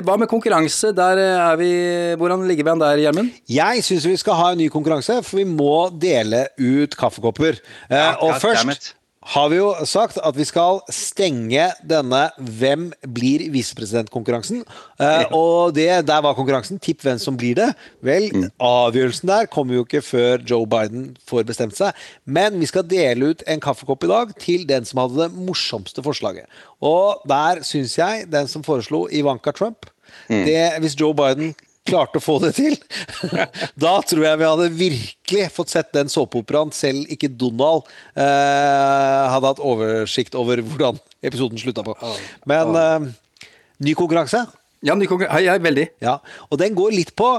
Hva 0.06 0.18
med 0.20 0.30
konkurranse? 0.32 0.92
Der 0.96 1.24
er 1.24 1.60
vi 1.60 1.72
Hvordan 2.20 2.44
ligger 2.50 2.68
vi 2.68 2.74
an 2.74 2.84
der, 2.84 3.04
Gjermund? 3.06 3.32
Jeg 3.50 3.84
syns 3.88 4.08
vi 4.10 4.18
skal 4.20 4.40
ha 4.40 4.52
en 4.54 4.60
ny 4.60 4.68
konkurranse, 4.74 5.22
for 5.24 5.40
vi 5.40 5.48
må 5.48 5.88
dele 5.96 6.48
ut 6.60 7.00
kaffekopper. 7.00 7.62
Ja, 7.88 8.18
og 8.20 8.36
først 8.44 8.96
har 9.20 9.50
vi 9.52 9.58
jo 9.58 9.68
sagt 9.84 10.18
at 10.24 10.38
vi 10.38 10.46
skal 10.48 10.80
stenge 10.94 11.66
denne 11.84 12.22
Hvem 12.40 12.90
blir 13.04 13.44
visepresidentkonkurransen. 13.52 14.64
Uh, 15.00 15.26
og 15.36 15.76
det, 15.76 15.90
der 16.08 16.24
var 16.24 16.38
konkurransen. 16.38 16.80
Tipp 16.80 17.04
hvem 17.04 17.20
som 17.20 17.38
blir 17.38 17.58
det. 17.60 17.68
Vel, 18.06 18.30
mm. 18.32 18.48
avgjørelsen 18.64 19.30
der 19.30 19.50
kommer 19.52 19.76
jo 19.76 19.84
ikke 19.84 20.02
før 20.06 20.40
Joe 20.48 20.68
Biden 20.70 21.12
får 21.28 21.46
bestemt 21.50 21.78
seg. 21.78 21.98
Men 22.24 22.60
vi 22.62 22.70
skal 22.72 22.88
dele 22.88 23.34
ut 23.34 23.44
en 23.48 23.64
kaffekopp 23.64 24.08
i 24.08 24.12
dag 24.14 24.36
til 24.40 24.68
den 24.70 24.88
som 24.88 25.04
hadde 25.04 25.26
det 25.26 25.32
morsomste 25.36 26.04
forslaget. 26.06 26.48
Og 26.80 27.20
der 27.28 27.64
syns 27.68 27.98
jeg 28.00 28.30
den 28.32 28.48
som 28.48 28.64
foreslo 28.64 29.06
Ivanka 29.12 29.52
Trump 29.52 29.90
mm. 30.30 30.46
det, 30.48 30.62
Hvis 30.80 30.96
Joe 31.00 31.14
Biden 31.14 31.54
klarte 31.90 32.22
å 32.22 32.24
få 32.24 32.38
det 32.44 32.54
til. 32.60 32.78
da 33.86 33.96
tror 34.06 34.26
jeg 34.26 34.42
vi 34.42 34.50
hadde 34.50 34.70
virkelig 34.80 35.50
fått 35.56 35.74
sett 35.74 35.92
den 35.96 36.12
såpeoperaen 36.12 36.74
selv 36.76 37.10
ikke 37.12 37.32
Donald 37.32 37.90
eh, 38.14 39.26
hadde 39.34 39.52
hatt 39.52 39.64
oversikt 39.64 40.38
over 40.40 40.64
hvordan 40.64 41.00
episoden 41.26 41.62
slutta 41.62 41.86
på. 41.86 41.96
Men 42.50 42.76
eh, 42.80 43.12
ny 43.86 43.96
konkurranse? 43.98 44.46
Ja, 44.86 44.96
ny 44.96 45.10
konkurranse. 45.10 45.44
Ja, 45.46 45.58
veldig. 45.60 45.90
Ja, 46.04 46.20
og 46.48 46.62
den 46.62 46.78
går 46.78 46.96
litt 46.96 47.16
på 47.20 47.34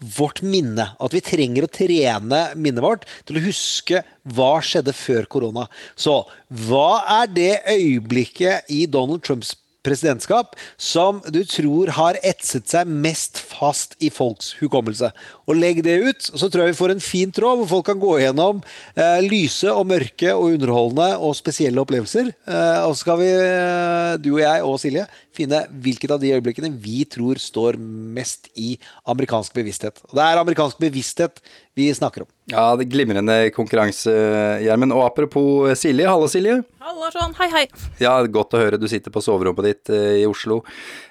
vårt 0.00 0.40
minne. 0.42 0.90
At 1.00 1.14
vi 1.14 1.22
trenger 1.24 1.66
å 1.66 1.72
trene 1.72 2.40
minnet 2.56 2.84
vårt 2.84 3.06
til 3.28 3.38
å 3.38 3.44
huske 3.44 4.02
hva 4.36 4.52
skjedde 4.64 4.94
før 4.96 5.28
korona. 5.30 5.66
Så 5.94 6.22
hva 6.66 7.02
er 7.20 7.32
det 7.32 7.52
øyeblikket 7.68 8.70
i 8.72 8.86
Donald 8.90 9.24
Trumps 9.26 9.52
presidentskap 9.86 10.56
som 10.76 11.20
du 11.32 11.42
tror 11.48 11.92
har 11.96 12.18
etset 12.26 12.68
seg 12.70 12.88
mest 12.90 13.40
fast 13.40 13.96
i 14.00 14.10
folks 14.12 14.54
hukommelse. 14.60 15.12
Og 15.50 15.58
Legg 15.58 15.80
det 15.82 15.96
ut, 15.98 16.28
så 16.30 16.46
tror 16.46 16.62
jeg 16.62 16.74
vi 16.74 16.78
får 16.78 16.92
en 16.94 17.02
fin 17.02 17.32
tråd 17.34 17.58
hvor 17.60 17.70
folk 17.72 17.88
kan 17.90 17.98
gå 18.00 18.12
gjennom 18.22 18.60
eh, 18.94 19.18
lyse 19.26 19.70
og 19.72 19.88
mørke 19.90 20.30
og 20.36 20.54
underholdende 20.54 21.08
og 21.18 21.34
spesielle 21.38 21.82
opplevelser. 21.82 22.30
Eh, 22.30 22.78
og 22.86 22.94
så 22.94 23.02
skal 23.02 23.18
vi, 23.18 23.30
eh, 23.34 24.12
du 24.22 24.30
og 24.36 24.44
jeg 24.44 24.68
og 24.68 24.78
Silje, 24.82 25.08
finne 25.34 25.64
hvilket 25.82 26.14
av 26.14 26.22
de 26.22 26.30
øyeblikkene 26.36 26.70
vi 26.82 27.02
tror 27.08 27.40
står 27.42 27.78
mest 27.80 28.50
i 28.58 28.76
amerikansk 29.10 29.54
bevissthet. 29.56 29.98
Og 30.10 30.18
det 30.18 30.26
er 30.26 30.42
amerikansk 30.42 30.78
bevissthet 30.82 31.42
vi 31.78 31.88
snakker 31.94 32.26
om. 32.26 32.30
Ja, 32.50 32.74
det 32.76 32.88
glimrende 32.90 33.36
konkurranse, 33.54 34.10
Gjermund. 34.64 34.92
Og 34.92 35.04
apropos 35.06 35.70
Silje. 35.78 36.06
Hallo, 36.10 36.26
Silje. 36.28 36.58
Hallo, 36.82 37.06
Sean. 37.14 37.32
Hei, 37.38 37.46
hei. 37.52 37.62
Ja, 38.02 38.16
godt 38.26 38.56
å 38.58 38.60
høre 38.60 38.80
du 38.80 38.88
sitter 38.90 39.14
på 39.14 39.22
soverommet 39.22 39.68
ditt 39.68 39.92
i 39.94 40.26
Oslo. 40.26 40.58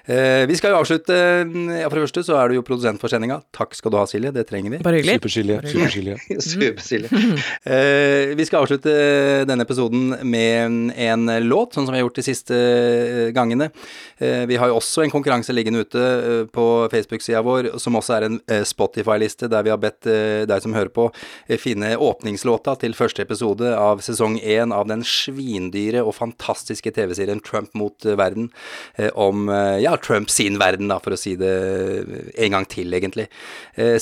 Vi 0.04 0.58
skal 0.60 0.74
jo 0.74 0.82
avslutte. 0.82 1.16
Ja, 1.80 1.88
for 1.88 1.96
det 1.96 2.04
første 2.04 2.26
så 2.28 2.36
er 2.36 2.52
du 2.52 2.58
jo 2.58 2.66
produsent 2.66 3.00
for 3.00 3.10
sendinga. 3.10 3.40
Takk 3.56 3.72
skal 3.78 3.94
du 3.94 3.98
ha, 4.02 4.04
Silje. 4.10 4.29
Det 4.34 4.44
trenger 4.48 4.74
vi. 4.74 4.78
Bare 4.84 5.00
hyggelig. 5.00 5.18
Super-Silje. 5.20 5.58
Super-Silje. 5.72 6.16
Super-Silje. 6.50 7.10
Uh, 7.64 8.34
vi 8.38 8.46
skal 8.48 8.64
avslutte 8.64 8.94
denne 9.48 9.66
episoden 9.66 10.14
med 10.26 10.92
en 11.00 11.26
låt, 11.46 11.74
sånn 11.74 11.86
som 11.86 11.94
vi 11.94 12.00
har 12.00 12.06
gjort 12.06 12.20
de 12.20 12.26
siste 12.26 12.56
gangene. 13.34 13.70
vi 14.20 14.56
har 14.60 14.68
jo 14.68 14.76
også 14.76 15.02
en 15.04 15.12
konkurranse 15.12 15.52
liggende 15.54 15.82
ute 15.84 16.02
på 16.52 16.64
Facebook-sida 16.92 17.40
vår, 17.44 17.70
som 17.80 17.96
også 17.96 18.16
er 18.16 18.26
en 18.26 18.38
Spotify-liste, 18.66 19.48
der 19.50 19.64
vi 19.64 19.72
har 19.72 19.80
bedt 19.80 20.08
deg 20.48 20.62
som 20.62 20.74
hører 20.76 20.92
på, 20.92 21.06
finne 21.60 21.94
åpningslåta 21.96 22.76
til 22.82 22.96
første 22.96 23.24
episode 23.24 23.72
av 23.76 24.02
sesong 24.04 24.38
én 24.40 24.74
av 24.76 24.88
den 24.90 25.04
svindyre 25.06 26.04
og 26.04 26.14
fantastiske 26.18 26.92
TV-serien 26.96 27.40
Trump 27.44 27.72
mot 27.78 28.04
verden. 28.04 28.50
Om 29.14 29.48
ja, 29.80 29.96
Trump 30.02 30.30
sin 30.30 30.60
verden, 30.60 30.90
da, 30.92 31.00
for 31.02 31.16
å 31.16 31.20
si 31.20 31.36
det 31.40 31.54
en 32.36 32.56
gang 32.56 32.66
til, 32.70 32.92
egentlig. 32.96 33.26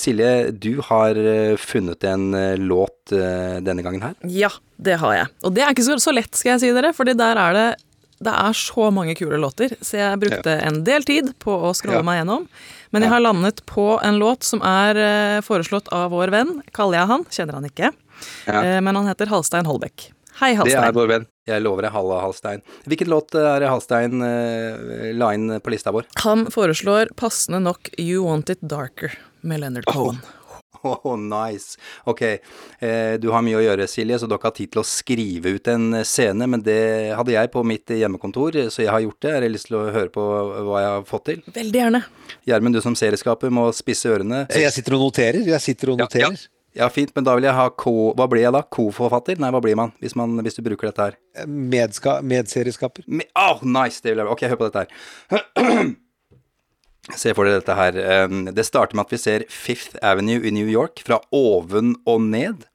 Silje, 0.01 0.18
du 0.59 0.73
har 0.85 1.19
funnet 1.63 2.05
en 2.09 2.31
låt 2.63 3.13
denne 3.13 3.85
gangen 3.87 4.05
her? 4.05 4.17
Ja, 4.29 4.51
det 4.77 4.99
har 5.03 5.15
jeg. 5.17 5.31
Og 5.47 5.55
det 5.57 5.65
er 5.65 5.75
ikke 5.75 5.99
så 5.99 6.15
lett, 6.15 6.33
skal 6.37 6.55
jeg 6.57 6.65
si 6.65 6.73
dere, 6.77 6.95
fordi 6.97 7.17
der 7.19 7.41
er 7.41 7.57
det 7.57 7.69
det 8.19 8.33
er 8.35 8.57
så 8.57 8.89
mange 8.91 9.15
kule 9.15 9.39
låter, 9.39 9.77
så 9.79 9.95
jeg 10.01 10.19
brukte 10.19 10.57
ja. 10.57 10.67
en 10.67 10.81
del 10.87 11.05
tid 11.07 11.31
på 11.39 11.55
å 11.55 11.71
scrolle 11.77 12.01
ja. 12.01 12.07
meg 12.07 12.17
gjennom. 12.19 12.49
Men 12.91 13.05
jeg 13.05 13.13
har 13.13 13.23
landet 13.23 13.63
på 13.69 13.93
en 14.03 14.19
låt 14.19 14.47
som 14.49 14.63
er 14.67 14.99
foreslått 15.47 15.91
av 15.95 16.11
vår 16.11 16.35
venn, 16.35 16.55
kaller 16.75 16.99
jeg 16.99 17.11
han, 17.13 17.27
kjenner 17.31 17.59
han 17.61 17.69
ikke. 17.69 17.93
Ja. 18.49 18.63
Men 18.83 18.99
han 18.99 19.07
heter 19.07 19.31
Halstein 19.31 19.71
Holbæk. 19.71 20.09
Hei, 20.39 20.53
Halstein. 20.55 20.83
Det 20.83 20.91
er 20.91 20.95
vår 20.95 21.09
venn. 21.11 21.25
Jeg 21.49 21.63
lover 21.65 21.87
deg, 21.87 21.95
halla, 21.95 22.19
Halstein. 22.23 22.61
Hvilken 22.87 23.09
låt 23.11 23.35
er 23.39 23.65
Halstein 23.67 24.23
uh, 24.23 25.09
la 25.19 25.31
inn 25.35 25.55
på 25.63 25.73
lista 25.73 25.95
vår? 25.95 26.07
Han 26.23 26.47
foreslår 26.55 27.11
passende 27.19 27.63
nok 27.65 27.91
You 27.99 28.27
Want 28.27 28.53
It 28.53 28.63
Darker 28.63 29.15
med 29.41 29.65
Leonard 29.65 29.89
Cohen. 29.91 30.21
Oh, 30.83 31.17
nice. 31.19 31.79
Ok, 32.05 32.23
eh, 32.23 33.15
du 33.19 33.33
har 33.35 33.43
mye 33.43 33.57
å 33.59 33.63
gjøre, 33.65 33.89
Silje, 33.91 34.19
så 34.21 34.29
dere 34.31 34.47
har 34.47 34.55
tid 34.55 34.71
til 34.71 34.83
å 34.83 34.87
skrive 34.87 35.57
ut 35.57 35.71
en 35.73 36.05
scene. 36.07 36.47
Men 36.47 36.63
det 36.63 37.17
hadde 37.19 37.35
jeg 37.35 37.51
på 37.51 37.65
mitt 37.67 37.91
hjemmekontor, 37.91 38.61
så 38.71 38.85
jeg 38.85 38.93
har 38.93 39.03
gjort 39.03 39.25
det. 39.25 39.33
Har 39.35 39.47
jeg 39.47 39.55
lyst 39.57 39.71
til 39.71 39.81
å 39.81 39.89
høre 39.89 40.13
på 40.15 40.27
hva 40.69 40.85
jeg 40.85 40.93
har 40.93 41.09
fått 41.09 41.27
til? 41.33 41.43
Veldig 41.57 41.83
gjerne. 41.83 42.03
Gjermund, 42.47 42.79
du 42.79 42.85
som 42.85 42.95
serieskaper 42.99 43.51
må 43.51 43.67
spisse 43.75 44.13
ørene. 44.13 44.45
Jeg 44.55 44.71
sitter 44.77 45.01
og 45.01 45.09
noterer. 45.09 45.43
Jeg 45.51 45.65
sitter 45.67 45.97
og 45.97 46.01
noterer. 46.05 46.31
Ja, 46.31 46.47
ja. 46.47 46.55
Ja, 46.79 46.87
fint, 46.93 47.11
men 47.17 47.25
da 47.27 47.33
vil 47.35 47.49
jeg 47.49 47.57
ha 47.57 47.65
ko... 47.75 48.13
Hva 48.15 48.29
blir 48.31 48.45
jeg 48.45 48.55
da? 48.55 48.61
Co-forfatter? 48.63 49.41
Nei, 49.43 49.49
hva 49.51 49.61
blir 49.65 49.75
man 49.79 49.91
hvis, 49.99 50.15
man 50.19 50.37
hvis, 50.45 50.61
du 50.61 50.63
bruker 50.63 50.93
dette 50.93 51.09
her? 51.09 51.17
Medska, 51.49 52.21
medserieskaper. 52.23 53.09
Med, 53.09 53.27
oh, 53.35 53.65
nice! 53.67 53.99
Det 54.05 54.13
vil 54.13 54.23
jeg 54.23 54.31
Ok, 54.31 54.45
hør 54.53 54.61
på 54.61 54.69
dette 54.69 54.85
her. 54.85 55.97
Se 57.17 57.33
for 57.35 57.49
dere 57.49 57.63
dette 57.63 57.77
her. 57.79 58.29
Det 58.53 58.65
starter 58.67 58.99
med 58.99 59.07
at 59.07 59.15
vi 59.15 59.21
ser 59.21 59.45
Fifth 59.53 59.97
Avenue 60.05 60.43
i 60.45 60.53
New 60.53 60.69
York 60.69 61.01
fra 61.07 61.21
oven 61.35 61.95
og 62.09 62.21
ned. 62.27 62.67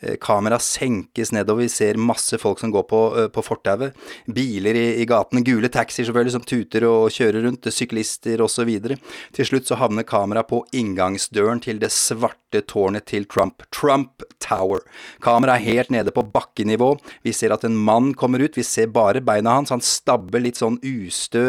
Eh, 0.00 0.16
kamera 0.20 0.58
senkes 0.58 1.32
nedover, 1.32 1.62
vi 1.62 1.68
ser 1.68 1.98
masse 2.00 2.38
folk 2.40 2.58
som 2.58 2.70
går 2.72 2.82
på, 2.88 3.00
eh, 3.18 3.28
på 3.28 3.42
fortauet. 3.44 3.92
Biler 4.26 4.74
i, 4.74 4.86
i 5.02 5.04
gatene, 5.04 5.44
gule 5.44 5.68
taxier 5.68 6.08
som 6.30 6.40
tuter 6.40 6.86
og 6.88 7.10
kjører 7.12 7.44
rundt, 7.44 7.68
syklister 7.68 8.40
osv. 8.40 8.70
Til 9.36 9.44
slutt 9.44 9.68
så 9.68 9.76
havner 9.76 10.06
kameraet 10.08 10.48
på 10.48 10.62
inngangsdøren 10.72 11.60
til 11.60 11.78
det 11.82 11.92
svarte 11.92 12.62
tårnet 12.64 13.06
til 13.06 13.26
Trump, 13.26 13.62
Trump 13.70 14.24
Tower. 14.40 14.80
Kameraet 15.20 15.60
er 15.60 15.68
helt 15.68 15.90
nede 15.90 16.14
på 16.16 16.24
bakkenivå, 16.32 16.94
vi 17.22 17.32
ser 17.36 17.52
at 17.52 17.64
en 17.68 17.76
mann 17.76 18.14
kommer 18.14 18.40
ut, 18.40 18.56
vi 18.56 18.64
ser 18.64 18.88
bare 18.88 19.20
beina 19.20 19.58
hans, 19.58 19.70
han 19.70 19.84
stabber 19.84 20.40
litt 20.40 20.56
sånn 20.56 20.80
ustø 20.80 21.44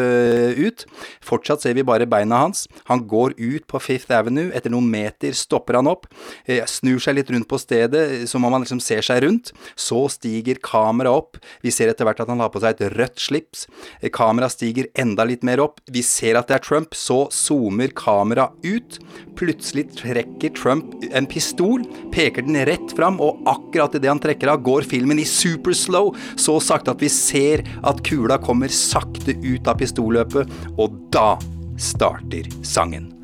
ut. 0.60 0.84
Fortsatt 1.24 1.64
ser 1.64 1.74
vi 1.78 1.86
bare 1.86 2.06
beina 2.06 2.44
hans. 2.44 2.66
Han 2.90 3.06
går 3.08 3.34
ut 3.38 3.66
på 3.66 3.80
Fifth 3.80 4.12
Avenue, 4.12 4.52
etter 4.52 4.70
noen 4.70 4.90
meter 4.92 5.32
stopper 5.32 5.80
han 5.80 5.88
opp, 5.88 6.06
eh, 6.44 6.60
snur 6.68 7.00
seg 7.00 7.16
litt 7.16 7.32
rundt 7.32 7.48
på 7.48 7.58
stedet, 7.58 8.28
som 8.28 8.41
om 8.48 8.56
han 8.56 8.64
liksom 8.64 8.82
ser 8.82 9.04
seg 9.04 9.22
rundt. 9.24 9.52
Så 9.78 10.04
stiger 10.12 10.60
kameraet 10.62 11.12
opp. 11.22 11.40
Vi 11.64 11.72
ser 11.74 11.92
etter 11.92 12.08
hvert 12.08 12.22
at 12.24 12.30
han 12.32 12.42
har 12.42 12.52
på 12.52 12.62
seg 12.62 12.76
et 12.76 12.96
rødt 12.96 13.22
slips. 13.22 13.66
Kameraet 14.14 14.56
stiger 14.56 14.90
enda 14.98 15.26
litt 15.28 15.46
mer 15.46 15.62
opp. 15.64 15.80
Vi 15.92 16.04
ser 16.06 16.38
at 16.40 16.50
det 16.50 16.58
er 16.58 16.66
Trump. 16.66 16.96
Så 16.96 17.24
zoomer 17.34 17.92
kameraet 17.96 18.66
ut. 18.66 18.98
Plutselig 19.38 19.88
trekker 19.96 20.52
Trump 20.56 20.92
en 21.12 21.26
pistol, 21.26 21.84
peker 22.12 22.44
den 22.46 22.60
rett 22.68 22.92
fram, 22.96 23.20
og 23.22 23.40
akkurat 23.48 23.96
idet 23.96 24.10
han 24.12 24.20
trekker 24.22 24.52
av, 24.52 24.62
går 24.64 24.86
filmen 24.88 25.20
i 25.22 25.26
superslow, 25.28 26.12
så 26.36 26.58
sakte 26.62 26.94
at 26.94 27.02
vi 27.02 27.10
ser 27.12 27.64
at 27.82 28.04
kula 28.06 28.38
kommer 28.42 28.72
sakte 28.72 29.36
ut 29.40 29.68
av 29.68 29.80
pistolløpet, 29.80 30.52
og 30.76 31.00
da 31.14 31.34
starter 31.80 32.48
sangen. 32.66 33.21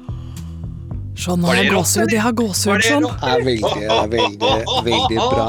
Sånn, 1.18 1.42
har 1.42 1.58
gåsehud. 1.66 2.12
Jeg 2.14 2.22
har 2.22 2.34
gåsehud 2.38 2.84
sånn. 2.86 3.06
Det 3.10 3.30
er 3.32 3.40
veldig, 3.42 3.70
veldig, 4.12 4.52
veldig 4.86 5.16
bra. 5.18 5.46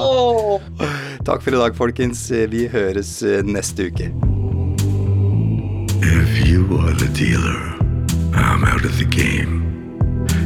Takk 1.28 1.44
for 1.46 1.54
i 1.54 1.60
dag, 1.62 1.76
folkens. 1.78 2.24
Vi 2.50 2.64
høres 2.74 3.12
eh, 3.22 3.44
neste 3.46 3.90
uke. 3.92 4.10
If 6.02 6.48
you 6.48 6.66
are 6.80 6.96
the 6.98 7.10
dealer, 7.14 7.60
I'm 8.34 8.64
out 8.66 8.86
of 8.86 8.98
the 8.98 9.06
game. 9.06 9.62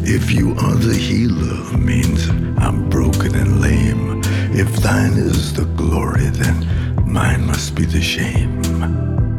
If 0.04 0.32
you 0.32 0.52
are 0.60 0.76
the 0.76 0.94
healer, 0.94 1.78
means 1.78 2.28
I'm 2.60 2.90
broken 2.90 3.34
and 3.36 3.62
lame. 3.62 4.22
If 4.52 4.76
thine 4.84 5.16
is 5.16 5.54
the 5.54 5.64
glory, 5.80 6.28
then 6.36 6.68
mine 7.08 7.48
must 7.48 7.76
be 7.76 7.86
the 7.86 8.02
shame. 8.02 8.60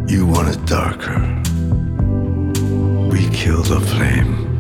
You 0.09 0.25
want 0.25 0.49
it 0.49 0.65
darker. 0.65 1.21
We 3.13 3.29
kill 3.37 3.63
the 3.63 3.81
flame. 3.81 4.54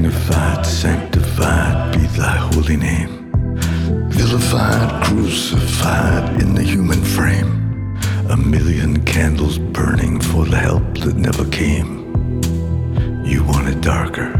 Magnified, 0.00 0.64
sanctified 0.64 1.92
be 1.92 2.06
thy 2.16 2.34
holy 2.54 2.78
name. 2.78 3.30
Vilified, 4.08 5.04
crucified 5.04 6.40
in 6.40 6.54
the 6.54 6.62
human 6.62 7.04
frame. 7.04 7.98
A 8.30 8.36
million 8.36 9.04
candles 9.04 9.58
burning 9.58 10.18
for 10.18 10.46
the 10.46 10.56
help 10.56 10.96
that 11.00 11.16
never 11.16 11.44
came. 11.50 12.40
You 13.26 13.44
want 13.44 13.68
it 13.68 13.82
darker. 13.82 14.30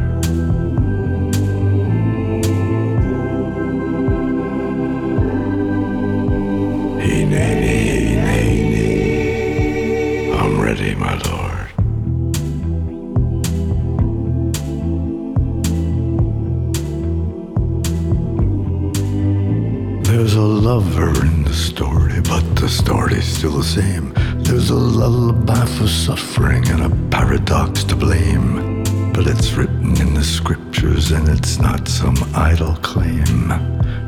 Story, 21.81 22.21
but 22.21 22.45
the 22.61 22.69
story's 22.69 23.25
still 23.25 23.57
the 23.57 23.65
same. 23.65 24.13
There's 24.45 24.69
a 24.71 24.81
lullaby 24.99 25.65
for 25.77 25.89
suffering 25.89 26.63
and 26.69 26.83
a 26.83 26.91
paradox 27.09 27.85
to 27.85 27.97
blame. 27.97 28.83
But 29.15 29.27
it's 29.27 29.57
written 29.57 29.97
in 29.97 30.13
the 30.13 30.23
scriptures 30.23 31.11
and 31.11 31.27
it's 31.29 31.59
not 31.59 31.89
some 31.89 32.19
idle 32.35 32.77
claim. 32.83 33.53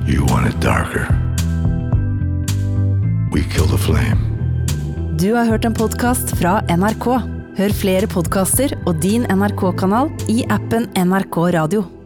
You 0.05 0.21
want 0.27 0.49
it 0.51 0.61
darker. 0.61 1.07
We 3.33 3.41
kill 3.55 3.67
the 3.67 3.79
flame. 3.79 4.21
Du 5.19 5.33
har 5.35 5.45
hørt 5.45 5.65
en 5.65 5.75
podkast 5.75 6.37
fra 6.39 6.61
NRK. 6.69 7.09
Hør 7.57 7.73
flere 7.81 8.07
podkaster 8.07 8.77
og 8.85 9.01
din 9.01 9.25
NRK-kanal 9.33 10.13
i 10.29 10.45
appen 10.51 10.91
NRK 10.97 11.43
Radio. 11.57 12.02